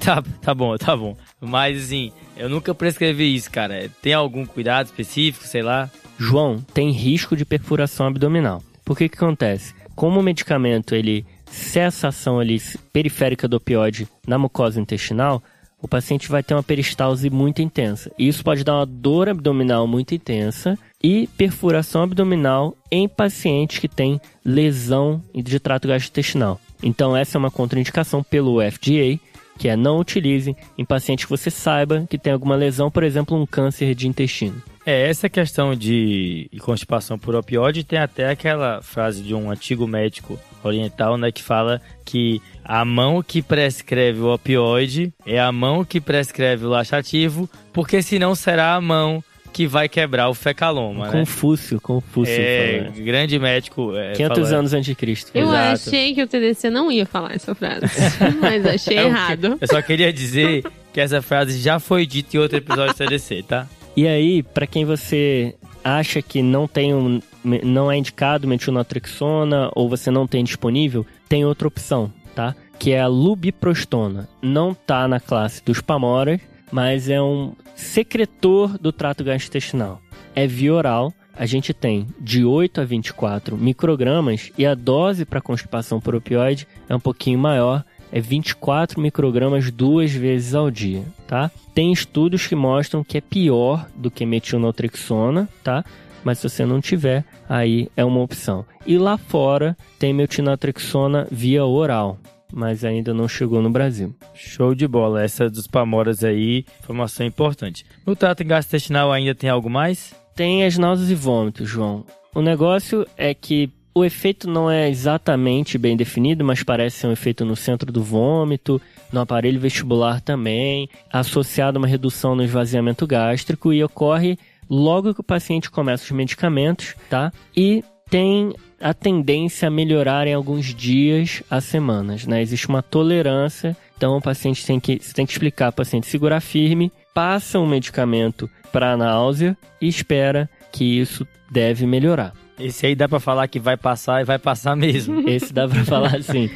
tá, 0.00 0.22
tá 0.42 0.54
bom, 0.54 0.76
tá 0.76 0.96
bom. 0.96 1.16
Mas 1.40 1.84
assim, 1.84 2.12
eu 2.36 2.48
nunca 2.48 2.74
prescrevi 2.74 3.34
isso, 3.34 3.50
cara. 3.50 3.90
Tem 4.02 4.12
algum 4.12 4.44
cuidado 4.44 4.86
específico, 4.86 5.46
sei 5.46 5.62
lá? 5.62 5.90
João, 6.18 6.60
tem 6.74 6.90
risco 6.90 7.36
de 7.36 7.44
perfuração 7.44 8.06
abdominal. 8.06 8.62
Por 8.84 8.96
que 8.96 9.08
que 9.08 9.16
acontece? 9.16 9.74
Como 9.98 10.20
o 10.20 10.22
medicamento 10.22 10.94
ele 10.94 11.26
cessa 11.44 12.06
a 12.06 12.10
ação 12.10 12.38
ali 12.38 12.62
periférica 12.92 13.48
do 13.48 13.56
opioide 13.56 14.06
na 14.28 14.38
mucosa 14.38 14.80
intestinal, 14.80 15.42
o 15.82 15.88
paciente 15.88 16.28
vai 16.28 16.40
ter 16.40 16.54
uma 16.54 16.62
peristalse 16.62 17.28
muito 17.28 17.60
intensa. 17.62 18.08
E 18.16 18.28
isso 18.28 18.44
pode 18.44 18.62
dar 18.62 18.76
uma 18.76 18.86
dor 18.86 19.28
abdominal 19.28 19.88
muito 19.88 20.14
intensa 20.14 20.78
e 21.02 21.26
perfuração 21.36 22.04
abdominal 22.04 22.76
em 22.92 23.08
pacientes 23.08 23.80
que 23.80 23.88
têm 23.88 24.20
lesão 24.44 25.20
de 25.34 25.58
trato 25.58 25.88
gastrointestinal. 25.88 26.60
Então 26.80 27.16
essa 27.16 27.36
é 27.36 27.40
uma 27.40 27.50
contraindicação 27.50 28.22
pelo 28.22 28.60
FDA, 28.62 29.18
que 29.58 29.68
é 29.68 29.74
não 29.74 29.98
utilize 29.98 30.56
em 30.78 30.84
pacientes 30.84 31.24
que 31.24 31.30
você 31.32 31.50
saiba 31.50 32.06
que 32.08 32.16
tem 32.16 32.32
alguma 32.32 32.54
lesão, 32.54 32.88
por 32.88 33.02
exemplo, 33.02 33.36
um 33.36 33.44
câncer 33.44 33.96
de 33.96 34.06
intestino. 34.06 34.62
É, 34.90 35.06
essa 35.10 35.28
questão 35.28 35.74
de 35.74 36.48
constipação 36.62 37.18
por 37.18 37.34
opioide 37.34 37.84
tem 37.84 37.98
até 37.98 38.30
aquela 38.30 38.80
frase 38.80 39.22
de 39.22 39.34
um 39.34 39.50
antigo 39.50 39.86
médico 39.86 40.40
oriental, 40.64 41.18
né, 41.18 41.30
que 41.30 41.42
fala 41.42 41.78
que 42.06 42.40
a 42.64 42.86
mão 42.86 43.22
que 43.22 43.42
prescreve 43.42 44.20
o 44.20 44.32
opioide 44.32 45.12
é 45.26 45.38
a 45.38 45.52
mão 45.52 45.84
que 45.84 46.00
prescreve 46.00 46.64
o 46.64 46.70
laxativo, 46.70 47.50
porque 47.70 48.00
senão 48.00 48.34
será 48.34 48.76
a 48.76 48.80
mão 48.80 49.22
que 49.52 49.66
vai 49.66 49.90
quebrar 49.90 50.30
o 50.30 50.34
fecaloma, 50.34 51.06
né? 51.06 51.12
Confúcio, 51.12 51.78
Confúcio. 51.82 52.32
É, 52.34 52.84
falou. 52.90 53.04
grande 53.04 53.38
médico. 53.38 53.94
É, 53.94 54.12
500 54.12 54.38
fala- 54.48 54.58
anos 54.58 54.72
antes 54.72 54.86
de 54.86 54.94
Cristo. 54.94 55.30
Eu 55.34 55.48
Exato. 55.48 55.88
achei 55.88 56.14
que 56.14 56.22
o 56.22 56.26
TDC 56.26 56.70
não 56.70 56.90
ia 56.90 57.04
falar 57.04 57.34
essa 57.34 57.54
frase, 57.54 57.84
mas 58.40 58.64
achei 58.64 58.96
É 58.96 59.04
errado. 59.04 59.58
Eu 59.60 59.68
só 59.68 59.82
queria 59.82 60.10
dizer 60.10 60.64
que 60.94 61.00
essa 61.00 61.20
frase 61.20 61.58
já 61.60 61.78
foi 61.78 62.06
dita 62.06 62.38
em 62.38 62.40
outro 62.40 62.56
episódio 62.56 62.94
do 62.94 62.96
CDC, 62.96 63.42
tá? 63.42 63.66
E 63.98 64.06
aí, 64.06 64.44
para 64.44 64.64
quem 64.64 64.84
você 64.84 65.56
acha 65.82 66.22
que 66.22 66.40
não 66.40 66.68
tem 66.68 66.94
um, 66.94 67.20
não 67.64 67.90
é 67.90 67.96
indicado 67.96 68.46
metilnaltrexona 68.46 69.72
ou 69.74 69.88
você 69.88 70.08
não 70.08 70.24
tem 70.24 70.44
disponível, 70.44 71.04
tem 71.28 71.44
outra 71.44 71.66
opção, 71.66 72.12
tá? 72.32 72.54
Que 72.78 72.92
é 72.92 73.00
a 73.00 73.08
lubiprostona. 73.08 74.28
Não 74.40 74.72
tá 74.72 75.08
na 75.08 75.18
classe 75.18 75.64
dos 75.64 75.80
pamoras, 75.80 76.40
mas 76.70 77.08
é 77.08 77.20
um 77.20 77.54
secretor 77.74 78.78
do 78.78 78.92
trato 78.92 79.24
gastrointestinal. 79.24 80.00
É 80.32 80.46
via 80.46 80.74
oral. 80.74 81.12
A 81.36 81.44
gente 81.44 81.74
tem 81.74 82.06
de 82.20 82.44
8 82.44 82.80
a 82.80 82.84
24 82.84 83.56
microgramas 83.56 84.52
e 84.56 84.64
a 84.64 84.76
dose 84.76 85.24
para 85.24 85.40
constipação 85.40 86.00
por 86.00 86.14
opioide 86.14 86.68
é 86.88 86.94
um 86.94 87.00
pouquinho 87.00 87.40
maior, 87.40 87.84
é 88.12 88.20
24 88.20 89.00
microgramas 89.00 89.72
duas 89.72 90.12
vezes 90.12 90.54
ao 90.54 90.70
dia, 90.70 91.02
tá? 91.26 91.50
Tem 91.78 91.92
estudos 91.92 92.44
que 92.44 92.56
mostram 92.56 93.04
que 93.04 93.18
é 93.18 93.20
pior 93.20 93.86
do 93.94 94.10
que 94.10 94.26
metilnaltrexona, 94.26 95.48
tá? 95.62 95.84
Mas 96.24 96.38
se 96.38 96.48
você 96.48 96.66
não 96.66 96.80
tiver, 96.80 97.24
aí 97.48 97.88
é 97.96 98.04
uma 98.04 98.18
opção. 98.18 98.66
E 98.84 98.98
lá 98.98 99.16
fora 99.16 99.76
tem 99.96 100.12
metilnaltrexona 100.12 101.28
via 101.30 101.64
oral, 101.64 102.18
mas 102.52 102.84
ainda 102.84 103.14
não 103.14 103.28
chegou 103.28 103.62
no 103.62 103.70
Brasil. 103.70 104.12
Show 104.34 104.74
de 104.74 104.88
bola. 104.88 105.22
Essa 105.22 105.48
dos 105.48 105.68
pamoras 105.68 106.24
aí, 106.24 106.64
informação 106.80 107.24
importante. 107.24 107.86
No 108.04 108.16
trato 108.16 108.42
gastrointestinal 108.42 109.12
ainda 109.12 109.32
tem 109.32 109.48
algo 109.48 109.70
mais? 109.70 110.12
Tem 110.34 110.64
as 110.64 110.76
náuseas 110.76 111.12
e 111.12 111.14
vômitos, 111.14 111.68
João. 111.68 112.04
O 112.34 112.42
negócio 112.42 113.06
é 113.16 113.32
que 113.32 113.70
o 113.94 114.04
efeito 114.04 114.48
não 114.48 114.70
é 114.70 114.88
exatamente 114.88 115.76
bem 115.78 115.96
definido, 115.96 116.44
mas 116.44 116.62
parece 116.62 116.98
ser 116.98 117.06
um 117.06 117.12
efeito 117.12 117.44
no 117.44 117.56
centro 117.56 117.90
do 117.90 118.02
vômito, 118.02 118.80
no 119.12 119.20
aparelho 119.20 119.60
vestibular 119.60 120.20
também, 120.20 120.88
associado 121.12 121.78
a 121.78 121.80
uma 121.80 121.88
redução 121.88 122.34
no 122.34 122.44
esvaziamento 122.44 123.06
gástrico 123.06 123.72
e 123.72 123.82
ocorre 123.82 124.38
logo 124.68 125.14
que 125.14 125.20
o 125.20 125.24
paciente 125.24 125.70
começa 125.70 126.04
os 126.04 126.10
medicamentos, 126.10 126.94
tá? 127.08 127.32
E 127.56 127.82
tem 128.10 128.54
a 128.80 128.94
tendência 128.94 129.68
a 129.68 129.70
melhorar 129.70 130.26
em 130.26 130.34
alguns 130.34 130.66
dias 130.74 131.42
a 131.50 131.60
semanas, 131.60 132.26
né? 132.26 132.40
Existe 132.40 132.68
uma 132.68 132.82
tolerância, 132.82 133.76
então 133.96 134.16
o 134.16 134.22
paciente 134.22 134.64
tem 134.64 134.78
que, 134.78 134.98
você 135.00 135.12
tem 135.12 135.26
que 135.26 135.32
explicar 135.32 135.70
o 135.70 135.74
paciente 135.74 136.06
segurar 136.06 136.40
firme, 136.40 136.92
passa 137.12 137.58
um 137.58 137.66
medicamento 137.66 138.48
para 138.72 138.96
náusea 138.96 139.56
e 139.80 139.88
espera 139.88 140.48
que 140.70 140.84
isso 140.84 141.26
deve 141.50 141.86
melhorar. 141.86 142.32
Esse 142.58 142.86
aí 142.86 142.94
dá 142.94 143.08
pra 143.08 143.20
falar 143.20 143.48
que 143.48 143.60
vai 143.60 143.76
passar 143.76 144.20
e 144.20 144.24
vai 144.24 144.38
passar 144.38 144.76
mesmo. 144.76 145.20
Esse 145.28 145.52
dá 145.52 145.68
para 145.68 145.84
falar 145.84 146.16
assim. 146.16 146.50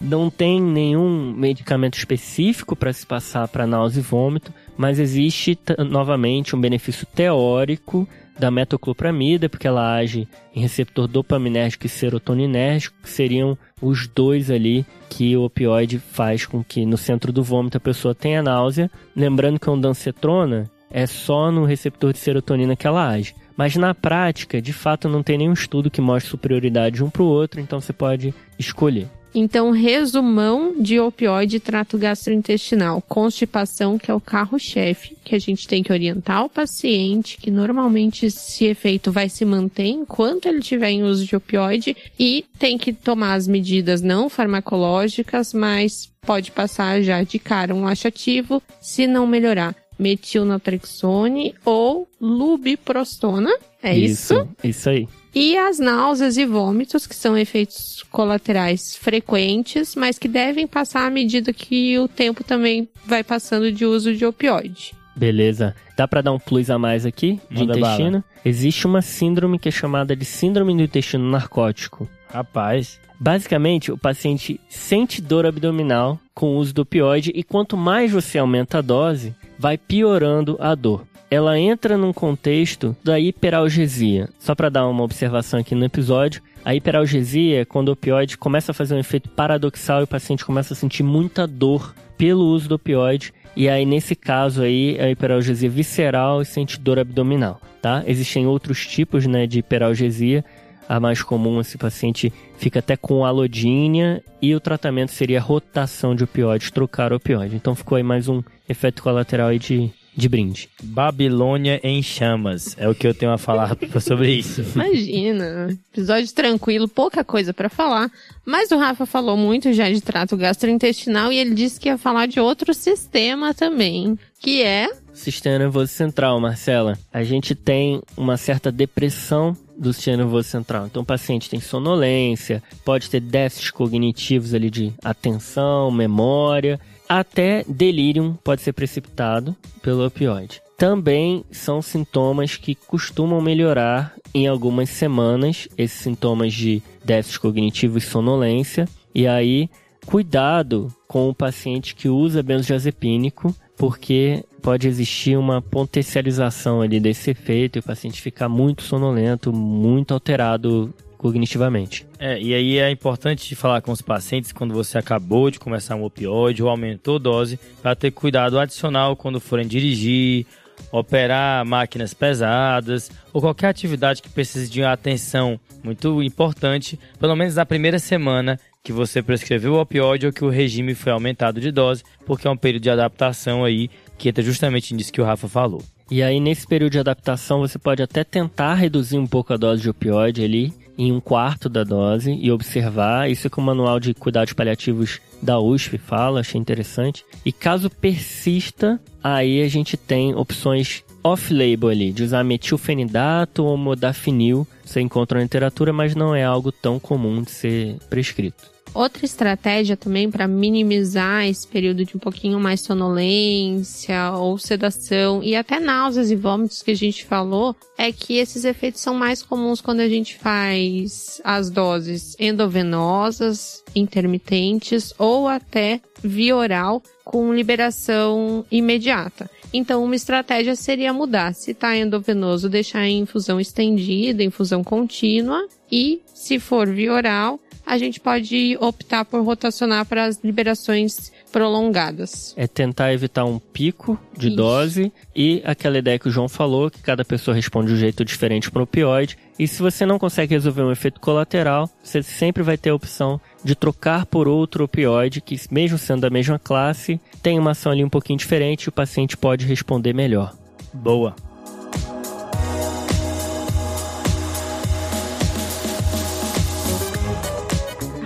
Não 0.00 0.30
tem 0.30 0.60
nenhum 0.60 1.32
medicamento 1.32 1.98
específico 1.98 2.76
para 2.76 2.92
se 2.92 3.04
passar 3.04 3.48
para 3.48 3.66
náusea 3.66 3.98
e 3.98 4.02
vômito, 4.02 4.54
mas 4.76 5.00
existe 5.00 5.58
novamente 5.90 6.54
um 6.54 6.60
benefício 6.60 7.04
teórico 7.04 8.08
da 8.38 8.48
metoclopramida, 8.48 9.48
porque 9.48 9.66
ela 9.66 9.96
age 9.96 10.28
em 10.54 10.60
receptor 10.60 11.08
dopaminérgico 11.08 11.86
e 11.86 11.88
serotoninérgico, 11.88 12.96
que 13.02 13.10
seriam 13.10 13.58
os 13.82 14.06
dois 14.06 14.52
ali 14.52 14.86
que 15.10 15.36
o 15.36 15.42
opioide 15.42 15.98
faz 15.98 16.46
com 16.46 16.62
que 16.62 16.86
no 16.86 16.96
centro 16.96 17.32
do 17.32 17.42
vômito 17.42 17.76
a 17.76 17.80
pessoa 17.80 18.14
tenha 18.14 18.40
náusea. 18.40 18.88
Lembrando 19.16 19.58
que 19.58 19.68
a 19.68 19.72
ondansetrona 19.72 20.70
é 20.90 21.06
só 21.06 21.50
no 21.50 21.64
receptor 21.64 22.12
de 22.12 22.20
serotonina 22.20 22.76
que 22.76 22.86
ela 22.86 23.08
age. 23.08 23.34
Mas 23.58 23.74
na 23.74 23.92
prática, 23.92 24.62
de 24.62 24.72
fato, 24.72 25.08
não 25.08 25.20
tem 25.20 25.36
nenhum 25.36 25.52
estudo 25.52 25.90
que 25.90 26.00
mostre 26.00 26.30
superioridade 26.30 26.96
de 26.96 27.04
um 27.04 27.10
para 27.10 27.24
o 27.24 27.26
outro, 27.26 27.60
então 27.60 27.80
você 27.80 27.92
pode 27.92 28.32
escolher. 28.56 29.08
Então, 29.34 29.72
resumão 29.72 30.80
de 30.80 30.98
opioide 31.00 31.56
e 31.56 31.60
trato 31.60 31.98
gastrointestinal. 31.98 33.02
Constipação, 33.02 33.98
que 33.98 34.10
é 34.10 34.14
o 34.14 34.20
carro-chefe, 34.20 35.16
que 35.24 35.34
a 35.34 35.38
gente 35.40 35.66
tem 35.66 35.82
que 35.82 35.92
orientar 35.92 36.44
o 36.44 36.48
paciente, 36.48 37.36
que 37.36 37.50
normalmente 37.50 38.26
esse 38.26 38.64
efeito 38.64 39.10
vai 39.10 39.28
se 39.28 39.44
manter 39.44 39.86
enquanto 39.86 40.46
ele 40.46 40.60
estiver 40.60 40.90
em 40.90 41.02
uso 41.02 41.26
de 41.26 41.34
opioide, 41.34 41.96
e 42.18 42.44
tem 42.58 42.78
que 42.78 42.92
tomar 42.92 43.34
as 43.34 43.48
medidas 43.48 44.00
não 44.00 44.28
farmacológicas, 44.28 45.52
mas 45.52 46.08
pode 46.22 46.52
passar 46.52 47.02
já 47.02 47.22
de 47.24 47.40
cara 47.40 47.74
um 47.74 47.84
laxativo, 47.84 48.62
se 48.80 49.06
não 49.06 49.26
melhorar. 49.26 49.74
Metilnaltrexone 49.98 51.54
ou 51.64 52.08
lubiprostona. 52.20 53.50
É 53.82 53.96
isso? 53.96 54.48
Isso 54.62 54.90
aí. 54.90 55.08
E 55.34 55.56
as 55.56 55.78
náuseas 55.78 56.36
e 56.36 56.44
vômitos, 56.44 57.06
que 57.06 57.14
são 57.14 57.36
efeitos 57.36 58.04
colaterais 58.10 58.96
frequentes, 58.96 59.94
mas 59.94 60.18
que 60.18 60.26
devem 60.26 60.66
passar 60.66 61.06
à 61.06 61.10
medida 61.10 61.52
que 61.52 61.98
o 61.98 62.08
tempo 62.08 62.42
também 62.42 62.88
vai 63.06 63.22
passando 63.22 63.70
de 63.70 63.84
uso 63.84 64.14
de 64.14 64.24
opioide. 64.24 64.92
Beleza. 65.14 65.74
Dá 65.96 66.06
pra 66.06 66.22
dar 66.22 66.32
um 66.32 66.38
plus 66.38 66.70
a 66.70 66.78
mais 66.78 67.04
aqui 67.04 67.40
de 67.50 67.60
Manda 67.60 67.78
intestino? 67.78 68.24
Existe 68.44 68.86
uma 68.86 69.02
síndrome 69.02 69.58
que 69.58 69.68
é 69.68 69.72
chamada 69.72 70.14
de 70.14 70.24
síndrome 70.24 70.74
do 70.76 70.82
intestino 70.82 71.28
narcótico. 71.28 72.08
Rapaz. 72.28 73.00
Basicamente, 73.18 73.90
o 73.90 73.98
paciente 73.98 74.60
sente 74.68 75.20
dor 75.20 75.44
abdominal 75.44 76.20
com 76.32 76.54
o 76.54 76.56
uso 76.56 76.72
do 76.72 76.82
opioide 76.82 77.32
e 77.34 77.42
quanto 77.42 77.76
mais 77.76 78.12
você 78.12 78.38
aumenta 78.38 78.78
a 78.78 78.80
dose, 78.80 79.34
vai 79.58 79.76
piorando 79.76 80.56
a 80.60 80.74
dor. 80.74 81.04
Ela 81.30 81.58
entra 81.58 81.98
num 81.98 82.12
contexto 82.12 82.96
da 83.04 83.20
hiperalgesia. 83.20 84.30
Só 84.38 84.54
para 84.54 84.70
dar 84.70 84.88
uma 84.88 85.02
observação 85.02 85.60
aqui 85.60 85.74
no 85.74 85.84
episódio, 85.84 86.40
a 86.64 86.74
hiperalgesia 86.74 87.60
é 87.60 87.64
quando 87.64 87.88
o 87.88 87.92
opioide 87.92 88.38
começa 88.38 88.72
a 88.72 88.74
fazer 88.74 88.94
um 88.94 88.98
efeito 88.98 89.28
paradoxal 89.30 90.00
e 90.00 90.04
o 90.04 90.06
paciente 90.06 90.44
começa 90.44 90.72
a 90.72 90.76
sentir 90.76 91.02
muita 91.02 91.46
dor 91.46 91.94
pelo 92.16 92.44
uso 92.46 92.68
do 92.68 92.76
opioide. 92.76 93.32
E 93.54 93.68
aí, 93.68 93.84
nesse 93.84 94.14
caso 94.14 94.62
aí, 94.62 94.98
a 95.00 95.10
hiperalgesia 95.10 95.68
visceral 95.68 96.40
e 96.40 96.44
sente 96.44 96.80
dor 96.80 96.98
abdominal, 96.98 97.60
tá? 97.82 98.02
Existem 98.06 98.46
outros 98.46 98.86
tipos, 98.86 99.26
né, 99.26 99.46
de 99.46 99.58
hiperalgesia. 99.58 100.44
A 100.88 100.98
mais 100.98 101.22
comum, 101.22 101.60
esse 101.60 101.76
paciente 101.76 102.32
fica 102.56 102.78
até 102.78 102.96
com 102.96 103.24
alodínia 103.24 104.22
e 104.40 104.54
o 104.54 104.60
tratamento 104.60 105.12
seria 105.12 105.40
rotação 105.40 106.14
de 106.14 106.24
opioides, 106.24 106.70
trocar 106.70 107.12
o 107.12 107.16
opioide. 107.16 107.56
Então 107.56 107.74
ficou 107.74 107.96
aí 107.96 108.02
mais 108.02 108.26
um 108.26 108.42
efeito 108.66 109.02
colateral 109.02 109.48
aí 109.48 109.58
de 109.58 109.92
de 110.18 110.28
brinde. 110.28 110.68
Babilônia 110.82 111.80
em 111.80 112.02
chamas. 112.02 112.74
É 112.76 112.88
o 112.88 112.94
que 112.94 113.06
eu 113.06 113.14
tenho 113.14 113.30
a 113.30 113.38
falar 113.38 113.76
sobre 114.02 114.32
isso. 114.32 114.64
Imagina, 114.74 115.68
episódio 115.92 116.34
tranquilo, 116.34 116.88
pouca 116.88 117.22
coisa 117.22 117.54
para 117.54 117.68
falar. 117.68 118.10
Mas 118.44 118.72
o 118.72 118.76
Rafa 118.76 119.06
falou 119.06 119.36
muito 119.36 119.72
já 119.72 119.88
de 119.88 120.00
trato 120.00 120.36
gastrointestinal 120.36 121.32
e 121.32 121.38
ele 121.38 121.54
disse 121.54 121.78
que 121.78 121.88
ia 121.88 121.96
falar 121.96 122.26
de 122.26 122.40
outro 122.40 122.74
sistema 122.74 123.54
também, 123.54 124.18
que 124.40 124.60
é 124.62 124.88
sistema 125.14 125.58
nervoso 125.58 125.92
central, 125.92 126.40
Marcela. 126.40 126.98
A 127.12 127.22
gente 127.22 127.54
tem 127.54 128.02
uma 128.16 128.36
certa 128.36 128.72
depressão 128.72 129.56
do 129.78 129.92
sistema 129.92 130.18
nervoso 130.18 130.48
central. 130.48 130.86
Então, 130.86 131.02
o 131.02 131.06
paciente 131.06 131.48
tem 131.48 131.60
sonolência, 131.60 132.62
pode 132.84 133.08
ter 133.08 133.20
déficits 133.20 133.70
cognitivos 133.70 134.52
ali 134.52 134.68
de 134.68 134.92
atenção, 135.02 135.90
memória, 135.90 136.80
até 137.08 137.64
delírio 137.66 138.38
pode 138.44 138.60
ser 138.60 138.72
precipitado 138.72 139.56
pelo 139.80 140.04
opioide. 140.04 140.60
Também 140.76 141.44
são 141.50 141.80
sintomas 141.82 142.56
que 142.56 142.74
costumam 142.74 143.40
melhorar 143.40 144.14
em 144.34 144.46
algumas 144.46 144.90
semanas, 144.90 145.68
esses 145.76 145.98
sintomas 146.00 146.52
de 146.52 146.82
déficit 147.04 147.40
cognitivo 147.40 147.98
e 147.98 148.00
sonolência. 148.00 148.86
E 149.12 149.26
aí, 149.26 149.68
cuidado 150.06 150.94
com 151.08 151.28
o 151.28 151.34
paciente 151.34 151.94
que 151.94 152.08
usa 152.08 152.42
benzodiazepínico, 152.42 153.54
porque 153.78 154.44
pode 154.60 154.88
existir 154.88 155.38
uma 155.38 155.62
potencialização 155.62 156.82
ali 156.82 156.98
desse 156.98 157.30
efeito 157.30 157.76
e 157.76 157.80
o 157.80 157.82
paciente 157.82 158.20
ficar 158.20 158.48
muito 158.48 158.82
sonolento, 158.82 159.52
muito 159.52 160.12
alterado 160.12 160.92
cognitivamente. 161.16 162.06
É, 162.18 162.40
e 162.40 162.52
aí 162.54 162.78
é 162.78 162.90
importante 162.90 163.54
falar 163.54 163.80
com 163.80 163.92
os 163.92 164.02
pacientes 164.02 164.52
quando 164.52 164.74
você 164.74 164.98
acabou 164.98 165.50
de 165.50 165.58
começar 165.58 165.96
um 165.96 166.04
opioide 166.04 166.62
ou 166.62 166.68
aumentou 166.68 167.18
dose, 167.18 167.58
para 167.80 167.94
ter 167.94 168.10
cuidado 168.10 168.58
adicional 168.58 169.16
quando 169.16 169.40
forem 169.40 169.66
dirigir, 169.66 170.46
operar 170.92 171.64
máquinas 171.64 172.14
pesadas 172.14 173.10
ou 173.32 173.40
qualquer 173.40 173.68
atividade 173.68 174.22
que 174.22 174.28
precise 174.28 174.70
de 174.70 174.80
uma 174.80 174.92
atenção 174.92 175.58
muito 175.82 176.22
importante, 176.22 176.98
pelo 177.18 177.36
menos 177.36 177.54
na 177.54 177.66
primeira 177.66 177.98
semana 177.98 178.58
que 178.82 178.92
você 178.92 179.22
prescreveu 179.22 179.74
o 179.74 179.80
opioide 179.80 180.26
ou 180.26 180.32
que 180.32 180.44
o 180.44 180.48
regime 180.48 180.94
foi 180.94 181.12
aumentado 181.12 181.60
de 181.60 181.70
dose, 181.70 182.02
porque 182.26 182.46
é 182.46 182.50
um 182.50 182.56
período 182.56 182.84
de 182.84 182.90
adaptação 182.90 183.64
aí 183.64 183.90
que 184.16 184.28
entra 184.28 184.42
justamente 184.42 184.94
nisso 184.94 185.12
que 185.12 185.20
o 185.20 185.24
Rafa 185.24 185.48
falou. 185.48 185.82
E 186.10 186.22
aí, 186.22 186.40
nesse 186.40 186.66
período 186.66 186.92
de 186.92 186.98
adaptação, 186.98 187.60
você 187.60 187.78
pode 187.78 188.02
até 188.02 188.24
tentar 188.24 188.74
reduzir 188.74 189.18
um 189.18 189.26
pouco 189.26 189.52
a 189.52 189.58
dose 189.58 189.82
de 189.82 189.90
opioide 189.90 190.42
ali, 190.42 190.72
em 190.96 191.12
um 191.12 191.20
quarto 191.20 191.68
da 191.68 191.84
dose, 191.84 192.32
e 192.32 192.50
observar. 192.50 193.30
Isso 193.30 193.46
é 193.46 193.50
que 193.50 193.58
o 193.58 193.62
manual 193.62 194.00
de 194.00 194.14
cuidados 194.14 194.54
paliativos 194.54 195.20
da 195.42 195.60
USP 195.60 195.98
fala, 195.98 196.40
achei 196.40 196.58
interessante. 196.58 197.24
E 197.44 197.52
caso 197.52 197.90
persista, 197.90 198.98
aí 199.22 199.62
a 199.62 199.68
gente 199.68 199.98
tem 199.98 200.34
opções 200.34 201.04
off-label 201.22 201.88
ali, 201.88 202.12
de 202.12 202.22
usar 202.22 202.44
metilfenidato 202.44 203.64
ou 203.64 203.76
modafinil. 203.76 204.66
Você 204.84 205.00
encontra 205.00 205.38
na 205.38 205.44
literatura, 205.44 205.92
mas 205.92 206.14
não 206.14 206.34
é 206.34 206.44
algo 206.44 206.72
tão 206.72 206.98
comum 206.98 207.42
de 207.42 207.50
ser 207.50 207.96
prescrito. 208.08 208.77
Outra 208.94 209.24
estratégia 209.24 209.96
também 209.96 210.30
para 210.30 210.48
minimizar 210.48 211.46
esse 211.46 211.66
período 211.66 212.04
de 212.04 212.16
um 212.16 212.20
pouquinho 212.20 212.58
mais 212.58 212.80
sonolência 212.80 214.32
ou 214.32 214.58
sedação 214.58 215.42
e 215.42 215.54
até 215.54 215.78
náuseas 215.78 216.30
e 216.30 216.36
vômitos 216.36 216.82
que 216.82 216.90
a 216.90 216.96
gente 216.96 217.24
falou 217.24 217.76
é 217.96 218.10
que 218.10 218.38
esses 218.38 218.64
efeitos 218.64 219.00
são 219.00 219.14
mais 219.14 219.42
comuns 219.42 219.80
quando 219.80 220.00
a 220.00 220.08
gente 220.08 220.36
faz 220.36 221.40
as 221.44 221.70
doses 221.70 222.34
endovenosas, 222.40 223.82
intermitentes 223.94 225.12
ou 225.18 225.46
até 225.48 226.00
via 226.22 226.56
oral 226.56 227.02
com 227.24 227.54
liberação 227.54 228.64
imediata. 228.70 229.50
Então, 229.72 230.02
uma 230.02 230.16
estratégia 230.16 230.74
seria 230.74 231.12
mudar. 231.12 231.54
Se 231.54 231.72
está 231.72 231.96
endovenoso, 231.96 232.70
deixar 232.70 233.06
em 233.06 233.20
infusão 233.20 233.60
estendida, 233.60 234.42
infusão 234.42 234.82
contínua. 234.82 235.66
E, 235.92 236.22
se 236.34 236.58
for 236.58 236.88
via 236.88 237.12
oral, 237.12 237.60
a 237.88 237.96
gente 237.96 238.20
pode 238.20 238.76
optar 238.80 239.24
por 239.24 239.42
rotacionar 239.42 240.04
para 240.04 240.26
as 240.26 240.44
liberações 240.44 241.32
prolongadas. 241.50 242.52
É 242.54 242.66
tentar 242.66 243.14
evitar 243.14 243.46
um 243.46 243.58
pico 243.58 244.20
de 244.36 244.48
Isso. 244.48 244.56
dose 244.56 245.12
e 245.34 245.62
aquela 245.64 245.96
ideia 245.96 246.18
que 246.18 246.28
o 246.28 246.30
João 246.30 246.50
falou, 246.50 246.90
que 246.90 247.00
cada 247.00 247.24
pessoa 247.24 247.54
responde 247.54 247.88
de 247.88 247.94
um 247.94 247.96
jeito 247.96 248.26
diferente 248.26 248.70
para 248.70 248.80
o 248.80 248.82
opioide. 248.82 249.38
E 249.58 249.66
se 249.66 249.80
você 249.80 250.04
não 250.04 250.18
consegue 250.18 250.54
resolver 250.54 250.82
um 250.82 250.92
efeito 250.92 251.18
colateral, 251.18 251.88
você 252.02 252.22
sempre 252.22 252.62
vai 252.62 252.76
ter 252.76 252.90
a 252.90 252.94
opção 252.94 253.40
de 253.64 253.74
trocar 253.74 254.26
por 254.26 254.46
outro 254.46 254.84
opioide 254.84 255.40
que, 255.40 255.58
mesmo 255.70 255.96
sendo 255.96 256.20
da 256.20 256.30
mesma 256.30 256.58
classe, 256.58 257.18
tem 257.42 257.58
uma 257.58 257.70
ação 257.70 257.90
ali 257.90 258.04
um 258.04 258.10
pouquinho 258.10 258.38
diferente 258.38 258.84
e 258.84 258.88
o 258.90 258.92
paciente 258.92 259.34
pode 259.34 259.64
responder 259.64 260.12
melhor. 260.12 260.54
Boa. 260.92 261.34